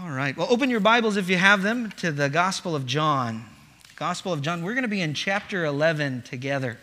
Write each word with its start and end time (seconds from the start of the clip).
All 0.00 0.10
right. 0.10 0.36
Well, 0.36 0.46
open 0.48 0.70
your 0.70 0.78
Bibles 0.78 1.16
if 1.16 1.28
you 1.28 1.38
have 1.38 1.62
them 1.62 1.90
to 1.96 2.12
the 2.12 2.28
Gospel 2.28 2.76
of 2.76 2.86
John. 2.86 3.44
Gospel 3.96 4.32
of 4.32 4.42
John. 4.42 4.62
We're 4.62 4.74
going 4.74 4.82
to 4.82 4.88
be 4.88 5.00
in 5.00 5.12
chapter 5.12 5.64
11 5.64 6.22
together. 6.22 6.78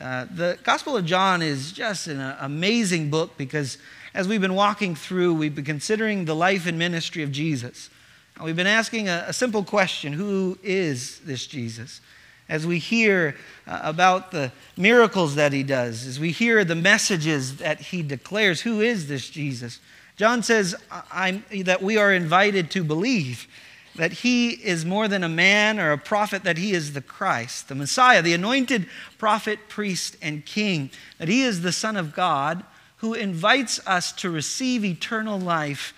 Uh, 0.00 0.26
the 0.34 0.58
Gospel 0.64 0.96
of 0.96 1.04
John 1.04 1.42
is 1.42 1.70
just 1.70 2.08
an 2.08 2.18
uh, 2.18 2.36
amazing 2.40 3.08
book 3.08 3.36
because 3.36 3.78
as 4.14 4.26
we've 4.26 4.40
been 4.40 4.56
walking 4.56 4.96
through, 4.96 5.34
we've 5.34 5.54
been 5.54 5.64
considering 5.64 6.24
the 6.24 6.34
life 6.34 6.66
and 6.66 6.76
ministry 6.76 7.22
of 7.22 7.30
Jesus. 7.30 7.88
And 8.34 8.44
we've 8.44 8.56
been 8.56 8.66
asking 8.66 9.08
a, 9.08 9.26
a 9.28 9.32
simple 9.32 9.62
question 9.62 10.14
Who 10.14 10.58
is 10.64 11.20
this 11.20 11.46
Jesus? 11.46 12.00
As 12.48 12.66
we 12.66 12.80
hear 12.80 13.36
uh, 13.68 13.80
about 13.84 14.32
the 14.32 14.50
miracles 14.76 15.36
that 15.36 15.52
he 15.52 15.62
does, 15.62 16.04
as 16.04 16.18
we 16.18 16.32
hear 16.32 16.64
the 16.64 16.74
messages 16.74 17.58
that 17.58 17.78
he 17.80 18.02
declares, 18.02 18.62
who 18.62 18.80
is 18.80 19.06
this 19.06 19.30
Jesus? 19.30 19.78
John 20.20 20.42
says 20.42 20.74
I'm, 21.10 21.46
that 21.62 21.80
we 21.80 21.96
are 21.96 22.12
invited 22.12 22.70
to 22.72 22.84
believe 22.84 23.48
that 23.96 24.12
he 24.12 24.50
is 24.50 24.84
more 24.84 25.08
than 25.08 25.24
a 25.24 25.30
man 25.30 25.80
or 25.80 25.92
a 25.92 25.98
prophet, 25.98 26.44
that 26.44 26.58
he 26.58 26.72
is 26.72 26.92
the 26.92 27.00
Christ, 27.00 27.68
the 27.68 27.74
Messiah, 27.74 28.20
the 28.20 28.34
anointed 28.34 28.86
prophet, 29.16 29.70
priest, 29.70 30.18
and 30.20 30.44
king, 30.44 30.90
that 31.16 31.28
he 31.28 31.40
is 31.40 31.62
the 31.62 31.72
Son 31.72 31.96
of 31.96 32.14
God 32.14 32.64
who 32.98 33.14
invites 33.14 33.80
us 33.86 34.12
to 34.12 34.28
receive 34.28 34.84
eternal 34.84 35.40
life 35.40 35.94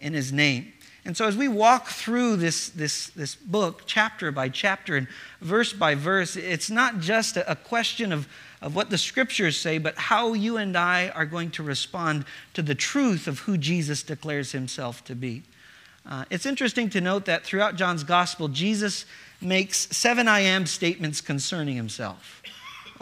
in 0.00 0.14
his 0.14 0.32
name. 0.32 0.72
And 1.04 1.14
so, 1.14 1.26
as 1.26 1.36
we 1.36 1.46
walk 1.46 1.88
through 1.88 2.36
this, 2.36 2.70
this, 2.70 3.08
this 3.08 3.34
book, 3.34 3.82
chapter 3.84 4.32
by 4.32 4.48
chapter 4.48 4.96
and 4.96 5.06
verse 5.42 5.74
by 5.74 5.94
verse, 5.94 6.34
it's 6.34 6.70
not 6.70 7.00
just 7.00 7.36
a, 7.36 7.50
a 7.50 7.54
question 7.54 8.10
of 8.10 8.26
of 8.62 8.74
what 8.74 8.90
the 8.90 8.98
scriptures 8.98 9.58
say, 9.58 9.78
but 9.78 9.96
how 9.96 10.32
you 10.32 10.56
and 10.56 10.76
I 10.76 11.10
are 11.10 11.26
going 11.26 11.50
to 11.52 11.62
respond 11.62 12.24
to 12.54 12.62
the 12.62 12.74
truth 12.74 13.26
of 13.26 13.40
who 13.40 13.58
Jesus 13.58 14.02
declares 14.02 14.52
himself 14.52 15.04
to 15.04 15.14
be. 15.14 15.42
Uh, 16.08 16.24
it's 16.30 16.46
interesting 16.46 16.88
to 16.90 17.00
note 17.00 17.24
that 17.24 17.44
throughout 17.44 17.76
John's 17.76 18.04
gospel, 18.04 18.48
Jesus 18.48 19.06
makes 19.40 19.88
seven 19.96 20.28
I 20.28 20.40
am 20.40 20.66
statements 20.66 21.20
concerning 21.20 21.76
himself. 21.76 22.42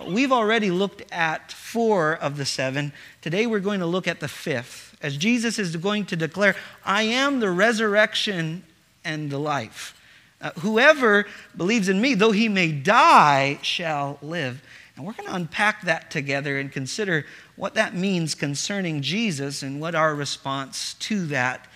We've 0.09 0.33
already 0.33 0.71
looked 0.71 1.03
at 1.13 1.53
four 1.53 2.15
of 2.15 2.37
the 2.37 2.45
seven. 2.45 2.93
Today 3.23 3.47
we're 3.47 3.61
going 3.61 3.81
to 3.81 3.87
look 3.87 4.09
at 4.09 4.21
the 4.21 4.29
fifth, 4.29 4.97
as 5.03 5.17
Jesus 5.17 5.59
is 5.59 5.77
going 5.77 6.07
to 6.07 6.17
declare, 6.17 6.57
I 6.85 7.05
am 7.05 7.41
the 7.41 7.51
resurrection 7.51 8.65
and 9.05 9.31
the 9.31 9.39
life. 9.39 10.01
Uh, 10.41 10.51
whoever 10.61 11.27
believes 11.57 11.89
in 11.89 12.01
me, 12.01 12.15
though 12.15 12.33
he 12.33 12.49
may 12.49 12.73
die, 12.73 13.59
shall 13.63 14.19
live. 14.21 14.63
And 14.97 15.05
we're 15.05 15.13
going 15.13 15.29
to 15.29 15.35
unpack 15.35 15.83
that 15.83 16.11
together 16.11 16.59
and 16.59 16.71
consider 16.71 17.27
what 17.57 17.75
that 17.75 17.95
means 17.95 18.35
concerning 18.35 19.03
Jesus 19.03 19.63
and 19.63 19.81
what 19.81 19.95
our 19.95 20.15
response 20.15 20.95
to 20.95 21.27
that 21.27 21.67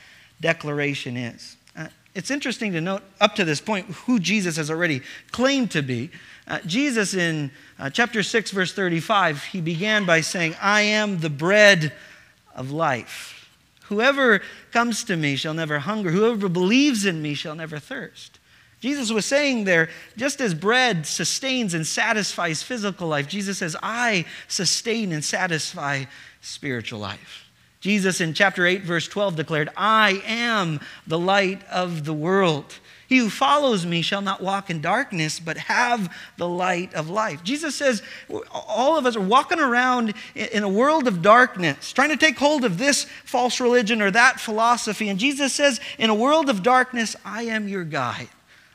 declaration 0.41 1.17
is. 1.17 1.57
Uh, 1.77 1.89
it's 2.15 2.31
interesting 2.31 2.73
to 2.73 2.81
note 2.81 3.03
up 3.21 3.35
to 3.35 3.45
this 3.45 3.61
point 3.61 3.87
who 3.87 4.21
Jesus 4.21 4.57
has 4.57 4.71
already 4.71 5.03
claimed 5.33 5.73
to 5.73 5.83
be. 5.83 6.11
Uh, 6.47 6.61
Jesus, 6.65 7.15
in 7.15 7.51
uh, 7.79 7.91
chapter 7.91 8.23
6, 8.23 8.53
verse 8.53 8.73
35, 8.73 9.45
he 9.45 9.61
began 9.61 10.05
by 10.05 10.21
saying, 10.21 10.55
I 10.61 10.83
am 10.83 11.19
the 11.19 11.31
bread 11.31 11.93
of 12.55 12.71
life. 12.71 13.35
Whoever 13.85 14.43
comes 14.71 15.03
to 15.05 15.17
me 15.17 15.35
shall 15.37 15.55
never 15.55 15.81
hunger. 15.81 16.11
Whoever 16.11 16.49
believes 16.49 17.05
in 17.05 17.21
me 17.21 17.35
shall 17.35 17.55
never 17.55 17.79
thirst. 17.79 18.38
Jesus 18.81 19.11
was 19.11 19.27
saying 19.27 19.65
there, 19.65 19.89
just 20.17 20.41
as 20.41 20.55
bread 20.55 21.05
sustains 21.05 21.75
and 21.75 21.87
satisfies 21.87 22.63
physical 22.63 23.09
life, 23.09 23.27
Jesus 23.27 23.59
says, 23.59 23.77
I 23.83 24.25
sustain 24.47 25.13
and 25.13 25.25
satisfy 25.25 26.05
spiritual 26.41 27.01
life. 27.01 27.45
Jesus 27.81 28.21
in 28.21 28.35
chapter 28.35 28.67
8, 28.67 28.83
verse 28.83 29.09
12 29.09 29.37
declared, 29.37 29.69
I 29.77 30.23
am 30.27 30.81
the 31.07 31.19
light 31.19 31.67
of 31.69 32.05
the 32.05 32.13
world. 32.13 32.79
He 33.09 33.19
who 33.19 33.31
follows 33.31 33.87
me 33.87 34.03
shall 34.03 34.21
not 34.21 34.43
walk 34.43 34.69
in 34.69 34.83
darkness, 34.83 35.41
but 35.41 35.57
have 35.57 36.15
the 36.37 36.49
light 36.49 36.93
of 36.93 37.09
life. 37.09 37.43
Jesus 37.43 37.75
says 37.75 38.03
all 38.53 38.99
of 38.99 39.07
us 39.07 39.17
are 39.17 39.21
walking 39.21 39.61
around 39.61 40.13
in 40.35 40.63
a 40.63 40.69
world 40.69 41.09
of 41.09 41.23
darkness, 41.23 41.93
trying 41.93 42.11
to 42.11 42.19
take 42.19 42.39
hold 42.39 42.65
of 42.65 42.77
this 42.77 43.07
false 43.25 43.61
religion 43.61 44.03
or 44.03 44.11
that 44.11 44.39
philosophy. 44.39 45.09
And 45.09 45.19
Jesus 45.19 45.55
says, 45.55 45.81
In 45.99 46.11
a 46.11 46.15
world 46.15 46.51
of 46.51 46.63
darkness, 46.63 47.17
I 47.25 47.45
am 47.45 47.67
your 47.67 47.85
guide. 47.85 48.29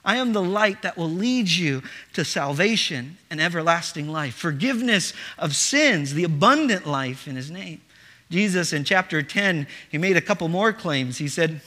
I 0.06 0.18
am 0.18 0.34
the 0.34 0.44
light 0.44 0.82
that 0.82 0.98
will 0.98 1.10
lead 1.10 1.50
you 1.50 1.82
to 2.14 2.26
salvation 2.26 3.18
and 3.30 3.40
everlasting 3.40 4.10
life, 4.10 4.36
forgiveness 4.36 5.14
of 5.38 5.56
sins, 5.56 6.14
the 6.14 6.26
abundant 6.26 6.86
life 6.86 7.28
in 7.28 7.36
his 7.36 7.50
name. 7.50 7.82
Jesus 8.30 8.74
in 8.74 8.84
chapter 8.84 9.22
10, 9.22 9.68
he 9.90 9.98
made 9.98 10.18
a 10.18 10.22
couple 10.22 10.48
more 10.48 10.74
claims. 10.74 11.20
He 11.20 11.28
said, 11.28 11.62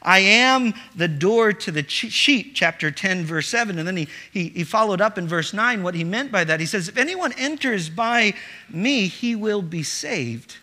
I 0.00 0.20
am 0.20 0.74
the 0.94 1.08
door 1.08 1.52
to 1.52 1.70
the 1.70 1.86
sheep, 1.88 2.52
chapter 2.54 2.90
10, 2.90 3.24
verse 3.24 3.48
7. 3.48 3.78
And 3.78 3.86
then 3.86 3.96
he, 3.96 4.08
he, 4.32 4.48
he 4.48 4.64
followed 4.64 5.00
up 5.00 5.18
in 5.18 5.28
verse 5.28 5.52
9 5.52 5.82
what 5.82 5.94
he 5.94 6.04
meant 6.04 6.32
by 6.32 6.44
that. 6.44 6.60
He 6.60 6.66
says, 6.66 6.88
If 6.88 6.96
anyone 6.96 7.32
enters 7.36 7.88
by 7.88 8.34
me, 8.68 9.08
he 9.08 9.34
will 9.34 9.62
be 9.62 9.82
saved, 9.82 10.56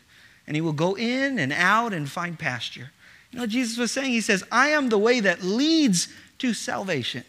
and 0.48 0.56
he 0.56 0.62
will 0.62 0.74
go 0.74 0.96
in 0.96 1.40
and 1.40 1.54
out 1.54 1.94
and 1.94 2.10
find 2.10 2.38
pasture. 2.38 2.92
You 3.32 3.40
know 3.40 3.46
Jesus 3.46 3.78
was 3.78 3.92
saying? 3.92 4.12
He 4.12 4.22
says, 4.22 4.44
I 4.52 4.70
am 4.70 4.90
the 4.90 4.98
way 4.98 5.20
that 5.20 5.44
leads 5.44 6.08
to 6.40 6.54
salvation. 6.54 7.24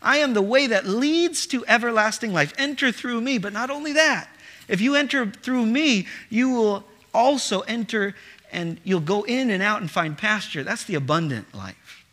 I 0.00 0.18
am 0.18 0.34
the 0.34 0.42
way 0.42 0.66
that 0.66 0.86
leads 0.86 1.46
to 1.48 1.64
everlasting 1.66 2.32
life. 2.32 2.52
Enter 2.58 2.90
through 2.90 3.20
me. 3.20 3.38
But 3.38 3.52
not 3.52 3.70
only 3.70 3.92
that, 3.92 4.28
if 4.68 4.80
you 4.80 4.94
enter 4.94 5.26
through 5.26 5.66
me, 5.66 6.06
you 6.28 6.50
will 6.50 6.84
also 7.14 7.60
enter 7.60 8.14
and 8.52 8.78
you'll 8.84 9.00
go 9.00 9.22
in 9.22 9.50
and 9.50 9.62
out 9.62 9.80
and 9.80 9.90
find 9.90 10.16
pasture. 10.16 10.62
That's 10.62 10.84
the 10.84 10.94
abundant 10.94 11.54
life. 11.54 12.04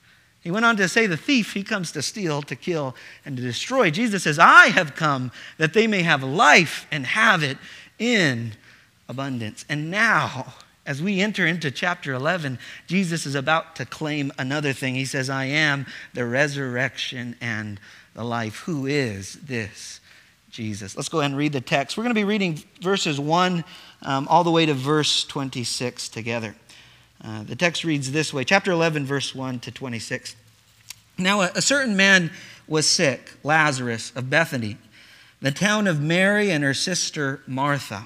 He 0.42 0.52
went 0.52 0.66
on 0.66 0.78
to 0.78 0.88
say, 0.88 1.06
The 1.06 1.18
thief, 1.18 1.54
he 1.54 1.64
comes 1.64 1.92
to 1.92 2.02
steal, 2.02 2.42
to 2.44 2.56
kill, 2.56 2.96
and 3.26 3.36
to 3.36 3.44
destroy. 3.44 3.92
Jesus 3.92 4.24
says, 4.24 4.40
I 4.40 4.68
have 4.68 4.96
come 4.96 5.32
that 5.58 5.74
they 5.74 5.86
may 5.86 6.02
have 6.04 6.24
life 6.24 6.88
and 6.92 7.06
have 7.06 7.44
it 7.44 7.58
in 7.98 8.54
abundance. 9.10 9.66
And 9.68 9.92
now, 9.92 10.54
as 10.90 11.04
we 11.04 11.22
enter 11.22 11.46
into 11.46 11.70
chapter 11.70 12.14
11, 12.14 12.58
Jesus 12.88 13.28
is 13.28 13.36
about 13.36 13.76
to 13.76 13.86
claim 13.86 14.32
another 14.40 14.74
thing. 14.74 14.96
He 14.96 15.06
says, 15.06 15.30
I 15.30 15.46
am 15.46 15.86
the 16.16 16.26
resurrection 16.26 17.36
and 17.40 17.80
the 18.16 18.24
life. 18.24 18.62
Who 18.62 18.88
is 18.88 19.36
this 19.36 20.00
Jesus? 20.50 20.96
Let's 20.96 21.08
go 21.08 21.20
ahead 21.20 21.30
and 21.30 21.38
read 21.38 21.54
the 21.54 21.62
text. 21.62 21.96
We're 21.96 22.06
going 22.06 22.16
to 22.16 22.20
be 22.20 22.24
reading 22.24 22.64
verses 22.82 23.20
1 23.20 23.64
um, 24.02 24.28
all 24.30 24.44
the 24.44 24.50
way 24.50 24.66
to 24.66 24.74
verse 24.74 25.24
26 25.26 26.10
together. 26.10 26.56
Uh, 27.24 27.44
the 27.44 27.56
text 27.56 27.84
reads 27.84 28.12
this 28.12 28.34
way 28.34 28.44
chapter 28.44 28.72
11, 28.72 29.06
verse 29.06 29.36
1 29.36 29.60
to 29.60 29.72
26. 29.72 30.36
Now, 31.20 31.42
a, 31.42 31.52
a 31.54 31.62
certain 31.62 31.96
man 31.96 32.32
was 32.68 32.90
sick, 32.90 33.34
Lazarus 33.44 34.12
of 34.16 34.32
Bethany, 34.32 34.78
the 35.40 35.52
town 35.52 35.86
of 35.86 36.02
Mary 36.02 36.50
and 36.50 36.64
her 36.64 36.74
sister 36.74 37.44
Martha. 37.46 38.06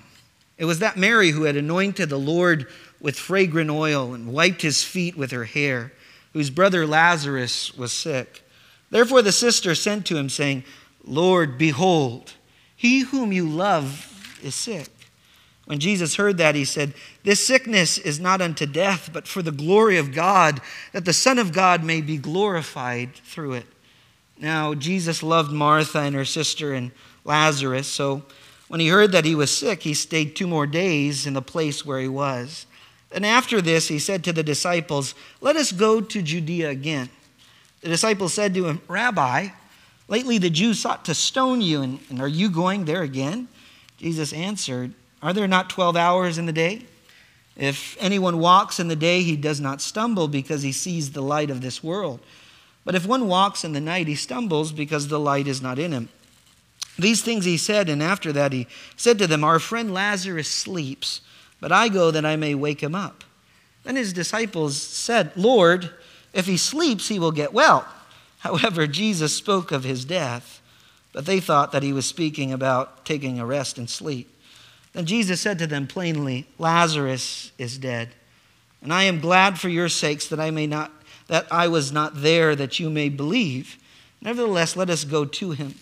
It 0.63 0.65
was 0.65 0.79
that 0.79 0.95
Mary 0.95 1.31
who 1.31 1.43
had 1.43 1.57
anointed 1.57 2.07
the 2.07 2.17
Lord 2.17 2.67
with 3.01 3.19
fragrant 3.19 3.69
oil 3.69 4.13
and 4.13 4.31
wiped 4.31 4.61
his 4.61 4.81
feet 4.81 5.17
with 5.17 5.31
her 5.31 5.43
hair, 5.43 5.91
whose 6.31 6.49
brother 6.49 6.87
Lazarus 6.87 7.75
was 7.75 7.91
sick. 7.91 8.41
Therefore 8.89 9.21
the 9.21 9.33
sister 9.33 9.75
sent 9.75 10.05
to 10.05 10.15
him, 10.15 10.29
saying, 10.29 10.63
Lord, 11.03 11.57
behold, 11.57 12.35
he 12.77 13.01
whom 13.01 13.33
you 13.33 13.45
love 13.45 14.39
is 14.41 14.55
sick. 14.55 14.87
When 15.65 15.79
Jesus 15.79 16.15
heard 16.15 16.37
that, 16.37 16.55
he 16.55 16.63
said, 16.63 16.93
This 17.25 17.45
sickness 17.45 17.97
is 17.97 18.21
not 18.21 18.39
unto 18.39 18.65
death, 18.65 19.09
but 19.11 19.27
for 19.27 19.41
the 19.41 19.51
glory 19.51 19.97
of 19.97 20.13
God, 20.13 20.61
that 20.93 21.03
the 21.03 21.11
Son 21.11 21.39
of 21.39 21.51
God 21.51 21.83
may 21.83 21.99
be 21.99 22.15
glorified 22.15 23.15
through 23.15 23.55
it. 23.55 23.67
Now, 24.39 24.75
Jesus 24.75 25.21
loved 25.21 25.51
Martha 25.51 25.99
and 25.99 26.15
her 26.15 26.23
sister 26.23 26.73
and 26.73 26.93
Lazarus, 27.25 27.87
so 27.87 28.23
when 28.73 28.79
he 28.79 28.87
heard 28.87 29.11
that 29.11 29.23
he 29.23 29.35
was 29.35 29.55
sick, 29.55 29.83
he 29.83 29.93
stayed 29.93 30.35
two 30.35 30.47
more 30.47 30.65
days 30.65 31.27
in 31.27 31.35
the 31.35 31.43
place 31.43 31.85
where 31.85 31.99
he 31.99 32.07
was. 32.07 32.65
And 33.11 33.23
after 33.23 33.61
this, 33.61 33.87
he 33.87 33.99
said 33.99 34.23
to 34.23 34.33
the 34.33 34.41
disciples, 34.41 35.13
Let 35.41 35.55
us 35.55 35.71
go 35.71 36.01
to 36.01 36.21
Judea 36.23 36.71
again. 36.71 37.09
The 37.81 37.89
disciples 37.89 38.33
said 38.33 38.55
to 38.55 38.65
him, 38.65 38.81
Rabbi, 38.87 39.49
lately 40.07 40.39
the 40.39 40.49
Jews 40.49 40.79
sought 40.79 41.05
to 41.05 41.13
stone 41.13 41.61
you, 41.61 41.83
and, 41.83 41.99
and 42.09 42.19
are 42.19 42.27
you 42.27 42.49
going 42.49 42.85
there 42.85 43.03
again? 43.03 43.47
Jesus 43.99 44.33
answered, 44.33 44.95
Are 45.21 45.33
there 45.33 45.47
not 45.47 45.69
12 45.69 45.95
hours 45.95 46.39
in 46.39 46.47
the 46.47 46.51
day? 46.51 46.81
If 47.55 47.95
anyone 47.99 48.39
walks 48.39 48.79
in 48.79 48.87
the 48.87 48.95
day, 48.95 49.21
he 49.21 49.35
does 49.35 49.61
not 49.61 49.81
stumble 49.81 50.27
because 50.27 50.63
he 50.63 50.71
sees 50.71 51.11
the 51.11 51.21
light 51.21 51.51
of 51.51 51.61
this 51.61 51.83
world. 51.83 52.21
But 52.85 52.95
if 52.95 53.05
one 53.05 53.27
walks 53.27 53.63
in 53.63 53.73
the 53.73 53.79
night, 53.79 54.07
he 54.07 54.15
stumbles 54.15 54.71
because 54.71 55.09
the 55.09 55.19
light 55.19 55.45
is 55.45 55.61
not 55.61 55.77
in 55.77 55.91
him. 55.91 56.09
These 56.97 57.21
things 57.21 57.45
he 57.45 57.57
said, 57.57 57.89
and 57.89 58.03
after 58.03 58.31
that 58.33 58.53
he 58.53 58.67
said 58.95 59.17
to 59.19 59.27
them, 59.27 59.43
Our 59.43 59.59
friend 59.59 59.93
Lazarus 59.93 60.47
sleeps, 60.47 61.21
but 61.59 61.71
I 61.71 61.89
go 61.89 62.11
that 62.11 62.25
I 62.25 62.35
may 62.35 62.55
wake 62.55 62.81
him 62.81 62.93
up. 62.93 63.23
Then 63.83 63.95
his 63.95 64.13
disciples 64.13 64.77
said, 64.79 65.31
Lord, 65.35 65.89
if 66.33 66.45
he 66.45 66.57
sleeps, 66.57 67.07
he 67.07 67.19
will 67.19 67.31
get 67.31 67.53
well. 67.53 67.87
However, 68.39 68.87
Jesus 68.87 69.35
spoke 69.35 69.71
of 69.71 69.83
his 69.83 70.05
death, 70.05 70.61
but 71.13 71.25
they 71.25 71.39
thought 71.39 71.71
that 71.71 71.83
he 71.83 71.93
was 71.93 72.05
speaking 72.05 72.51
about 72.51 73.05
taking 73.05 73.39
a 73.39 73.45
rest 73.45 73.77
and 73.77 73.89
sleep. 73.89 74.29
Then 74.93 75.05
Jesus 75.05 75.41
said 75.41 75.57
to 75.59 75.67
them 75.67 75.87
plainly, 75.87 76.47
Lazarus 76.59 77.51
is 77.57 77.77
dead, 77.77 78.09
and 78.81 78.93
I 78.93 79.03
am 79.03 79.19
glad 79.19 79.59
for 79.59 79.69
your 79.69 79.89
sakes 79.89 80.27
that 80.27 80.39
I 80.39 80.51
may 80.51 80.67
not 80.67 80.91
that 81.27 81.47
I 81.49 81.69
was 81.69 81.91
not 81.91 82.21
there, 82.21 82.53
that 82.53 82.79
you 82.79 82.89
may 82.89 83.07
believe. 83.07 83.77
Nevertheless, 84.21 84.75
let 84.75 84.89
us 84.89 85.05
go 85.05 85.23
to 85.23 85.51
him. 85.51 85.75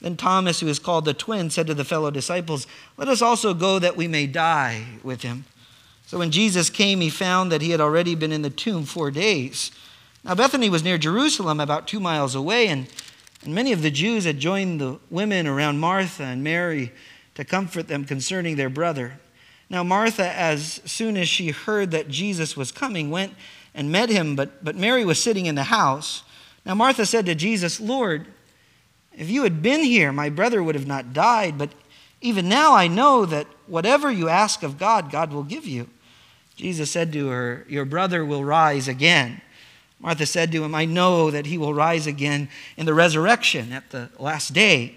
Then 0.00 0.16
Thomas, 0.16 0.60
who 0.60 0.68
is 0.68 0.78
called 0.78 1.04
the 1.04 1.14
twin, 1.14 1.50
said 1.50 1.66
to 1.68 1.74
the 1.74 1.84
fellow 1.84 2.10
disciples, 2.10 2.66
Let 2.96 3.08
us 3.08 3.22
also 3.22 3.54
go 3.54 3.78
that 3.78 3.96
we 3.96 4.06
may 4.06 4.26
die 4.26 4.84
with 5.02 5.22
him. 5.22 5.44
So 6.06 6.18
when 6.18 6.30
Jesus 6.30 6.68
came, 6.68 7.00
he 7.00 7.10
found 7.10 7.50
that 7.50 7.62
he 7.62 7.70
had 7.70 7.80
already 7.80 8.14
been 8.14 8.32
in 8.32 8.42
the 8.42 8.50
tomb 8.50 8.84
four 8.84 9.10
days. 9.10 9.70
Now, 10.24 10.34
Bethany 10.34 10.68
was 10.68 10.84
near 10.84 10.98
Jerusalem, 10.98 11.60
about 11.60 11.86
two 11.86 12.00
miles 12.00 12.34
away, 12.34 12.68
and, 12.68 12.86
and 13.42 13.54
many 13.54 13.72
of 13.72 13.82
the 13.82 13.90
Jews 13.90 14.24
had 14.24 14.38
joined 14.38 14.80
the 14.80 14.98
women 15.10 15.46
around 15.46 15.78
Martha 15.78 16.24
and 16.24 16.44
Mary 16.44 16.92
to 17.34 17.44
comfort 17.44 17.88
them 17.88 18.04
concerning 18.04 18.56
their 18.56 18.70
brother. 18.70 19.18
Now, 19.70 19.82
Martha, 19.82 20.26
as 20.38 20.80
soon 20.84 21.16
as 21.16 21.28
she 21.28 21.50
heard 21.50 21.90
that 21.90 22.08
Jesus 22.08 22.56
was 22.56 22.70
coming, 22.70 23.10
went 23.10 23.34
and 23.74 23.90
met 23.90 24.08
him, 24.08 24.36
but, 24.36 24.64
but 24.64 24.76
Mary 24.76 25.04
was 25.04 25.22
sitting 25.22 25.46
in 25.46 25.54
the 25.54 25.64
house. 25.64 26.22
Now, 26.64 26.74
Martha 26.74 27.06
said 27.06 27.26
to 27.26 27.34
Jesus, 27.34 27.80
Lord, 27.80 28.26
if 29.16 29.30
you 29.30 29.42
had 29.42 29.62
been 29.62 29.82
here, 29.82 30.12
my 30.12 30.28
brother 30.28 30.62
would 30.62 30.74
have 30.74 30.86
not 30.86 31.12
died, 31.12 31.58
but 31.58 31.70
even 32.20 32.48
now 32.48 32.74
I 32.74 32.88
know 32.88 33.26
that 33.26 33.46
whatever 33.66 34.10
you 34.10 34.28
ask 34.28 34.62
of 34.62 34.78
God, 34.78 35.10
God 35.10 35.32
will 35.32 35.42
give 35.42 35.66
you. 35.66 35.88
Jesus 36.56 36.90
said 36.90 37.12
to 37.12 37.28
her, 37.28 37.64
Your 37.68 37.84
brother 37.84 38.24
will 38.24 38.44
rise 38.44 38.88
again. 38.88 39.40
Martha 40.00 40.26
said 40.26 40.52
to 40.52 40.64
him, 40.64 40.74
I 40.74 40.84
know 40.84 41.30
that 41.30 41.46
he 41.46 41.58
will 41.58 41.74
rise 41.74 42.06
again 42.06 42.48
in 42.76 42.86
the 42.86 42.94
resurrection 42.94 43.72
at 43.72 43.90
the 43.90 44.10
last 44.18 44.52
day. 44.52 44.94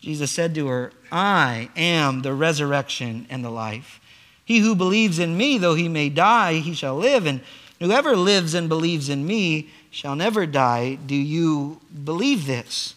Jesus 0.00 0.30
said 0.30 0.54
to 0.54 0.66
her, 0.68 0.92
I 1.10 1.70
am 1.76 2.22
the 2.22 2.34
resurrection 2.34 3.26
and 3.30 3.44
the 3.44 3.50
life. 3.50 4.00
He 4.44 4.58
who 4.58 4.74
believes 4.74 5.18
in 5.18 5.36
me, 5.36 5.58
though 5.58 5.74
he 5.74 5.88
may 5.88 6.08
die, 6.08 6.54
he 6.54 6.74
shall 6.74 6.96
live, 6.96 7.26
and 7.26 7.40
whoever 7.78 8.16
lives 8.16 8.54
and 8.54 8.68
believes 8.68 9.08
in 9.08 9.26
me 9.26 9.70
shall 9.90 10.16
never 10.16 10.46
die. 10.46 10.94
Do 10.94 11.14
you 11.14 11.80
believe 12.04 12.46
this? 12.46 12.94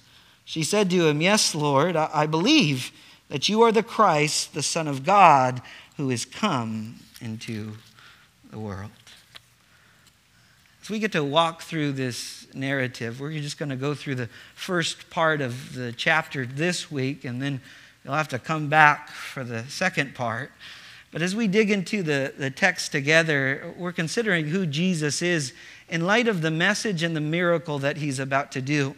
She 0.53 0.63
said 0.63 0.91
to 0.91 1.07
him, 1.07 1.19
Yes, 1.19 1.55
Lord, 1.55 1.95
I 1.95 2.27
believe 2.27 2.91
that 3.29 3.50
you 3.50 3.63
are 3.63 3.71
the 3.71 3.81
Christ, 3.81 4.53
the 4.53 4.61
Son 4.61 4.88
of 4.88 5.03
God, 5.03 5.63
who 5.97 6.11
is 6.11 6.25
come 6.25 6.97
into 7.19 7.71
the 8.51 8.59
world. 8.59 8.91
As 10.79 10.91
we 10.91 11.00
get 11.00 11.11
to 11.13 11.23
walk 11.23 11.63
through 11.63 11.94
this 11.94 12.45
narrative, 12.53 13.19
we're 13.19 13.31
just 13.39 13.57
going 13.57 13.69
to 13.69 13.75
go 13.75 13.95
through 13.95 14.13
the 14.13 14.29
first 14.53 15.09
part 15.09 15.41
of 15.41 15.73
the 15.73 15.91
chapter 15.91 16.45
this 16.45 16.91
week, 16.91 17.25
and 17.25 17.41
then 17.41 17.59
you'll 18.06 18.13
have 18.13 18.27
to 18.27 18.38
come 18.38 18.69
back 18.69 19.09
for 19.09 19.44
the 19.44 19.63
second 19.69 20.13
part. 20.13 20.51
But 21.11 21.23
as 21.23 21.35
we 21.35 21.47
dig 21.47 21.71
into 21.71 22.03
the, 22.03 22.31
the 22.38 22.51
text 22.51 22.91
together, 22.91 23.73
we're 23.75 23.91
considering 23.91 24.49
who 24.49 24.67
Jesus 24.67 25.23
is 25.23 25.51
in 25.89 26.06
light 26.06 26.27
of 26.27 26.44
the 26.44 26.51
message 26.51 27.01
and 27.01 27.15
the 27.15 27.21
miracle 27.21 27.79
that 27.79 27.97
he's 27.97 28.19
about 28.19 28.51
to 28.51 28.61
do. 28.61 28.95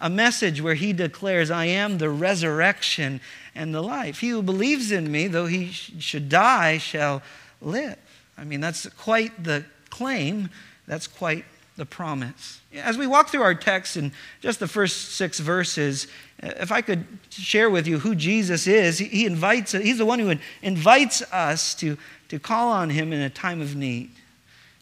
A 0.00 0.08
message 0.08 0.62
where 0.62 0.74
he 0.74 0.92
declares, 0.92 1.50
I 1.50 1.64
am 1.64 1.98
the 1.98 2.10
resurrection 2.10 3.20
and 3.54 3.74
the 3.74 3.82
life. 3.82 4.20
He 4.20 4.28
who 4.28 4.42
believes 4.42 4.92
in 4.92 5.10
me, 5.10 5.26
though 5.26 5.46
he 5.46 5.72
should 5.72 6.28
die, 6.28 6.78
shall 6.78 7.22
live. 7.60 7.98
I 8.38 8.44
mean, 8.44 8.60
that's 8.60 8.86
quite 8.90 9.42
the 9.42 9.64
claim 9.90 10.48
that's 10.86 11.06
quite 11.06 11.44
the 11.76 11.86
promise. 11.86 12.60
As 12.74 12.98
we 12.98 13.06
walk 13.06 13.30
through 13.30 13.42
our 13.42 13.54
text 13.54 13.96
in 13.96 14.12
just 14.40 14.60
the 14.60 14.68
first 14.68 15.12
six 15.12 15.38
verses, 15.38 16.06
if 16.42 16.72
I 16.72 16.82
could 16.82 17.06
share 17.30 17.70
with 17.70 17.86
you 17.86 17.98
who 17.98 18.14
Jesus 18.14 18.66
is, 18.66 18.98
he 18.98 19.24
invites, 19.24 19.72
he's 19.72 19.98
the 19.98 20.06
one 20.06 20.18
who 20.18 20.34
invites 20.60 21.22
us 21.32 21.74
to, 21.76 21.96
to 22.28 22.38
call 22.38 22.70
on 22.70 22.90
him 22.90 23.12
in 23.12 23.20
a 23.20 23.30
time 23.30 23.60
of 23.60 23.76
need. 23.76 24.10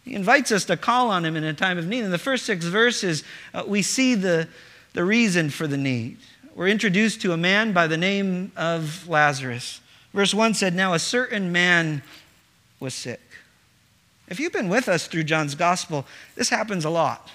He 0.05 0.15
invites 0.15 0.51
us 0.51 0.65
to 0.65 0.77
call 0.77 1.11
on 1.11 1.25
him 1.25 1.37
in 1.37 1.45
a 1.45 1.55
time 1.55 1.79
of 1.79 1.87
need. 1.87 2.03
In 2.03 2.11
the 2.11 2.19
first 2.19 2.47
six 2.47 2.65
verses, 2.65 3.23
uh, 3.55 3.63
we 3.67 3.83
see 3.83 4.15
the, 4.15 4.49
the 4.93 5.05
reason 5.05 5.51
for 5.51 5.67
the 5.67 5.77
need. 5.77 6.19
We're 6.55 6.69
introduced 6.69 7.23
to 7.23 7.33
a 7.33 7.37
man 7.37 7.73
by 7.73 7.87
the 7.87 7.97
name 7.97 8.53
of 8.57 9.09
Lazarus. 9.09 9.81
Verse 10.13 10.35
1 10.35 10.55
said, 10.55 10.75
Now 10.75 10.95
a 10.95 10.99
certain 10.99 11.53
man 11.53 12.03
was 12.81 12.95
sick. 12.95 13.21
If 14.29 14.41
you've 14.41 14.53
been 14.53 14.69
with 14.69 14.89
us 14.89 15.07
through 15.07 15.25
John's 15.25 15.55
gospel, 15.55 16.07
this 16.35 16.49
happens 16.49 16.85
a 16.85 16.91
lot. 16.91 17.31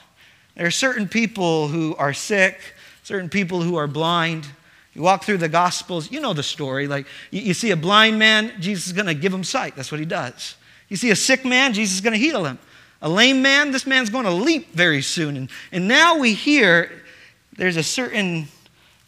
There 0.55 0.65
are 0.65 0.71
certain 0.71 1.07
people 1.07 1.67
who 1.67 1.95
are 1.97 2.13
sick, 2.13 2.59
certain 3.03 3.29
people 3.29 3.61
who 3.61 3.75
are 3.75 3.87
blind. 3.87 4.47
You 4.93 5.01
walk 5.01 5.23
through 5.23 5.37
the 5.37 5.49
gospels, 5.49 6.09
you 6.09 6.21
know 6.21 6.33
the 6.33 6.43
story. 6.43 6.87
Like 6.87 7.05
you, 7.31 7.53
see 7.53 7.71
a 7.71 7.75
blind 7.75 8.17
man, 8.17 8.53
Jesus 8.59 8.87
is 8.87 8.93
going 8.93 9.07
to 9.07 9.13
give 9.13 9.33
him 9.33 9.43
sight. 9.43 9.75
That's 9.75 9.91
what 9.91 9.99
he 9.99 10.05
does. 10.05 10.55
You 10.87 10.95
see 10.95 11.11
a 11.11 11.15
sick 11.15 11.43
man, 11.43 11.73
Jesus 11.73 11.95
is 11.95 12.01
going 12.01 12.13
to 12.13 12.19
heal 12.19 12.45
him. 12.45 12.59
A 13.01 13.09
lame 13.09 13.41
man, 13.41 13.71
this 13.71 13.85
man's 13.85 14.09
going 14.09 14.23
to 14.23 14.31
leap 14.31 14.73
very 14.73 15.01
soon. 15.01 15.35
And, 15.35 15.49
and 15.71 15.87
now 15.87 16.17
we 16.17 16.33
hear 16.33 17.03
there's 17.57 17.77
a 17.77 17.83
certain 17.83 18.47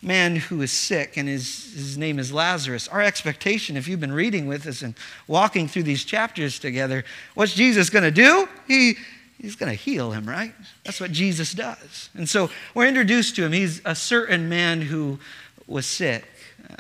man 0.02 0.36
who 0.36 0.62
is 0.62 0.72
sick, 0.72 1.18
and 1.18 1.28
his, 1.28 1.74
his 1.74 1.98
name 1.98 2.20
is 2.20 2.32
Lazarus. 2.32 2.88
Our 2.88 3.02
expectation, 3.02 3.76
if 3.78 3.88
you've 3.88 4.00
been 4.00 4.12
reading 4.12 4.48
with 4.48 4.68
us 4.68 4.82
and 4.82 4.94
walking 5.28 5.68
through 5.68 5.84
these 5.84 6.04
chapters 6.04 6.60
together, 6.60 7.04
what's 7.34 7.54
Jesus 7.54 7.90
going 7.90 8.04
to 8.04 8.12
do? 8.12 8.48
He, 8.68 8.96
he's 9.40 9.56
going 9.56 9.72
to 9.72 9.76
heal 9.76 10.12
him, 10.12 10.28
right? 10.28 10.54
That's 10.84 11.02
what 11.02 11.12
Jesus 11.12 11.54
does. 11.54 12.10
And 12.14 12.30
so 12.30 12.50
we're 12.74 12.88
introduced 12.88 13.36
to 13.38 13.46
him. 13.46 13.52
He's 13.52 13.82
a 13.86 13.96
certain 13.96 14.48
man 14.48 14.82
who 14.82 15.20
was 15.66 15.86
sick. 15.86 16.26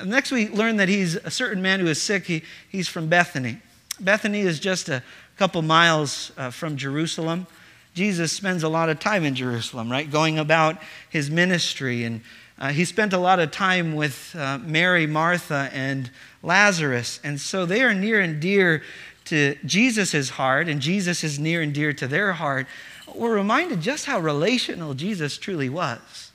Next, 0.05 0.31
we 0.31 0.49
learn 0.49 0.77
that 0.77 0.89
he's 0.89 1.15
a 1.15 1.31
certain 1.31 1.61
man 1.61 1.79
who 1.79 1.87
is 1.87 2.01
sick. 2.01 2.25
He, 2.25 2.43
he's 2.69 2.87
from 2.87 3.07
Bethany. 3.07 3.57
Bethany 3.99 4.41
is 4.41 4.59
just 4.59 4.89
a 4.89 5.01
couple 5.37 5.61
miles 5.61 6.31
uh, 6.37 6.51
from 6.51 6.77
Jerusalem. 6.77 7.47
Jesus 7.97 8.31
spends 8.31 8.61
a 8.61 8.69
lot 8.69 8.89
of 8.89 8.99
time 8.99 9.25
in 9.25 9.33
Jerusalem, 9.33 9.91
right? 9.91 10.07
Going 10.07 10.37
about 10.37 10.77
his 11.09 11.31
ministry 11.31 12.03
and 12.03 12.21
uh, 12.59 12.69
he 12.69 12.85
spent 12.85 13.11
a 13.11 13.17
lot 13.17 13.39
of 13.39 13.49
time 13.49 13.95
with 13.95 14.35
uh, 14.37 14.59
Mary, 14.59 15.07
Martha, 15.07 15.71
and 15.73 16.11
Lazarus. 16.43 17.19
And 17.23 17.41
so 17.41 17.65
they 17.65 17.81
are 17.81 17.95
near 17.95 18.19
and 18.19 18.39
dear 18.39 18.83
to 19.25 19.55
Jesus' 19.65 20.29
heart, 20.29 20.67
and 20.67 20.79
Jesus 20.79 21.23
is 21.23 21.39
near 21.39 21.61
and 21.63 21.73
dear 21.73 21.91
to 21.93 22.07
their 22.07 22.33
heart. 22.33 22.67
We're 23.13 23.35
reminded 23.35 23.81
just 23.81 24.05
how 24.05 24.19
relational 24.19 24.93
Jesus 24.93 25.39
truly 25.39 25.69
was. 25.69 26.26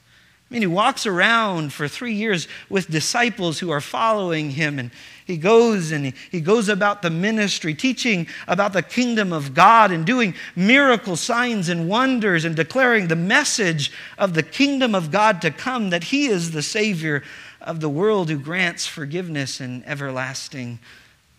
I 0.52 0.54
mean, 0.54 0.60
he 0.60 0.66
walks 0.66 1.06
around 1.06 1.72
for 1.72 1.88
three 1.88 2.12
years 2.12 2.46
with 2.68 2.90
disciples 2.90 3.58
who 3.58 3.70
are 3.70 3.80
following 3.80 4.50
him, 4.50 4.78
and 4.78 4.90
he 5.24 5.38
goes 5.38 5.92
and 5.92 6.04
he, 6.04 6.14
he 6.30 6.42
goes 6.42 6.68
about 6.68 7.00
the 7.00 7.08
ministry, 7.08 7.72
teaching 7.72 8.26
about 8.46 8.74
the 8.74 8.82
kingdom 8.82 9.32
of 9.32 9.54
God 9.54 9.90
and 9.90 10.04
doing 10.04 10.34
miracle 10.54 11.16
signs 11.16 11.70
and 11.70 11.88
wonders 11.88 12.44
and 12.44 12.54
declaring 12.54 13.08
the 13.08 13.16
message 13.16 13.92
of 14.18 14.34
the 14.34 14.42
kingdom 14.42 14.94
of 14.94 15.10
God 15.10 15.40
to 15.40 15.50
come 15.50 15.88
that 15.88 16.04
he 16.04 16.26
is 16.26 16.50
the 16.50 16.60
Savior 16.60 17.22
of 17.62 17.80
the 17.80 17.88
world 17.88 18.28
who 18.28 18.38
grants 18.38 18.86
forgiveness 18.86 19.58
and 19.58 19.82
everlasting 19.86 20.80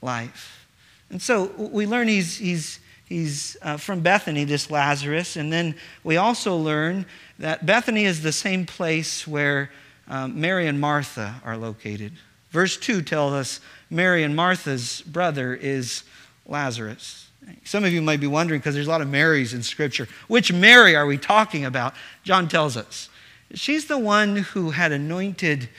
life. 0.02 0.66
And 1.12 1.22
so 1.22 1.52
we 1.56 1.86
learn 1.86 2.08
he's, 2.08 2.40
he's, 2.40 2.80
he's 3.06 3.58
uh, 3.62 3.78
from 3.78 4.02
Bethany, 4.02 4.44
this 4.44 4.72
Lazarus, 4.72 5.36
and 5.36 5.52
then 5.52 5.76
we 6.04 6.18
also 6.18 6.56
learn 6.56 7.06
that 7.40 7.66
Bethany 7.66 8.06
is 8.06 8.22
the 8.22 8.32
same 8.32 8.66
place 8.66 9.28
where 9.28 9.72
um, 10.08 10.40
Mary 10.40 10.68
and 10.68 10.80
Martha 10.80 11.42
are 11.44 11.58
located. 11.58 12.14
Verse 12.52 12.78
2 12.78 13.02
tells 13.02 13.34
us 13.34 13.60
Mary 13.90 14.24
and 14.24 14.36
Martha's 14.36 15.02
brother 15.02 15.54
is 15.56 16.04
Lazarus. 16.46 17.30
Some 17.64 17.84
of 17.84 17.92
you 17.92 18.02
might 18.02 18.20
be 18.20 18.28
wondering 18.28 18.60
because 18.60 18.76
there's 18.76 18.88
a 18.88 18.90
lot 18.90 19.02
of 19.02 19.10
Marys 19.10 19.54
in 19.54 19.64
Scripture. 19.64 20.08
Which 20.28 20.54
Mary 20.54 20.96
are 20.96 21.06
we 21.06 21.18
talking 21.18 21.66
about? 21.66 21.94
John 22.24 22.48
tells 22.48 22.78
us. 22.78 23.10
She's 23.54 23.88
the 23.88 23.98
one 23.98 24.38
who 24.38 24.72
had 24.72 24.92
anointed 24.92 25.70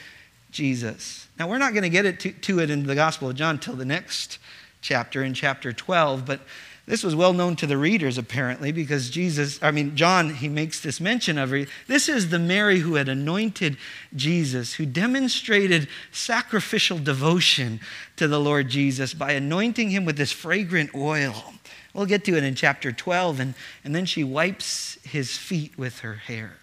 Jesus. 0.51 1.27
Now, 1.39 1.49
we're 1.49 1.59
not 1.59 1.73
going 1.73 1.83
to 1.83 1.89
get 1.89 2.05
it 2.05 2.21
to, 2.21 2.33
to 2.33 2.61
it 2.61 2.71
in 2.71 2.87
the 2.87 2.95
Gospel 2.95 3.31
of 3.31 3.37
John 3.37 3.59
till 3.59 3.75
the 3.75 3.85
next 3.85 4.39
chapter, 4.81 5.25
in 5.25 5.35
chapter 5.35 5.73
12, 5.73 6.25
but 6.25 6.41
this 6.87 7.03
was 7.03 7.17
well 7.17 7.33
known 7.33 7.57
to 7.57 7.67
the 7.67 7.79
readers, 7.79 8.19
apparently, 8.19 8.71
because 8.71 9.09
Jesus, 9.09 9.59
I 9.63 9.71
mean, 9.71 9.97
John, 9.97 10.35
he 10.35 10.51
makes 10.51 10.81
this 10.81 11.01
mention 11.01 11.39
of 11.39 11.51
her. 11.51 11.65
This 11.87 12.11
is 12.11 12.29
the 12.29 12.39
Mary 12.39 12.81
who 12.81 12.97
had 12.97 13.09
anointed 13.09 13.79
Jesus, 14.15 14.75
who 14.75 14.85
demonstrated 14.85 15.89
sacrificial 16.13 16.99
devotion 16.99 17.81
to 18.17 18.29
the 18.29 18.39
Lord 18.39 18.69
Jesus 18.69 19.15
by 19.15 19.33
anointing 19.33 19.91
him 19.91 20.05
with 20.05 20.19
this 20.19 20.33
fragrant 20.33 20.95
oil. 20.95 21.55
We'll 21.95 22.07
get 22.07 22.25
to 22.25 22.37
it 22.37 22.45
in 22.45 22.55
chapter 22.55 22.93
12, 22.93 23.41
and, 23.41 23.55
and 23.83 23.95
then 23.95 24.05
she 24.05 24.23
wipes 24.23 24.99
his 25.05 25.39
feet 25.39 25.79
with 25.79 26.01
her 26.01 26.15
hair. 26.15 26.57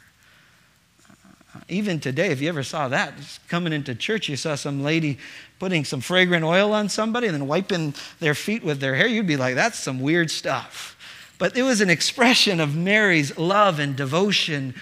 Even 1.67 1.99
today, 1.99 2.27
if 2.27 2.41
you 2.41 2.49
ever 2.49 2.63
saw 2.63 2.87
that, 2.87 3.13
coming 3.47 3.73
into 3.73 3.93
church, 3.93 4.29
you 4.29 4.37
saw 4.37 4.55
some 4.55 4.83
lady 4.83 5.17
putting 5.59 5.83
some 5.83 6.01
fragrant 6.01 6.45
oil 6.45 6.73
on 6.73 6.89
somebody 6.89 7.27
and 7.27 7.35
then 7.35 7.47
wiping 7.47 7.93
their 8.19 8.33
feet 8.33 8.63
with 8.63 8.79
their 8.79 8.95
hair, 8.95 9.07
you'd 9.07 9.27
be 9.27 9.37
like, 9.37 9.55
that's 9.55 9.77
some 9.77 9.99
weird 9.99 10.31
stuff. 10.31 10.97
But 11.37 11.57
it 11.57 11.63
was 11.63 11.81
an 11.81 11.89
expression 11.89 12.59
of 12.59 12.75
Mary's 12.75 13.37
love 13.37 13.79
and 13.79 13.95
devotion 13.95 14.75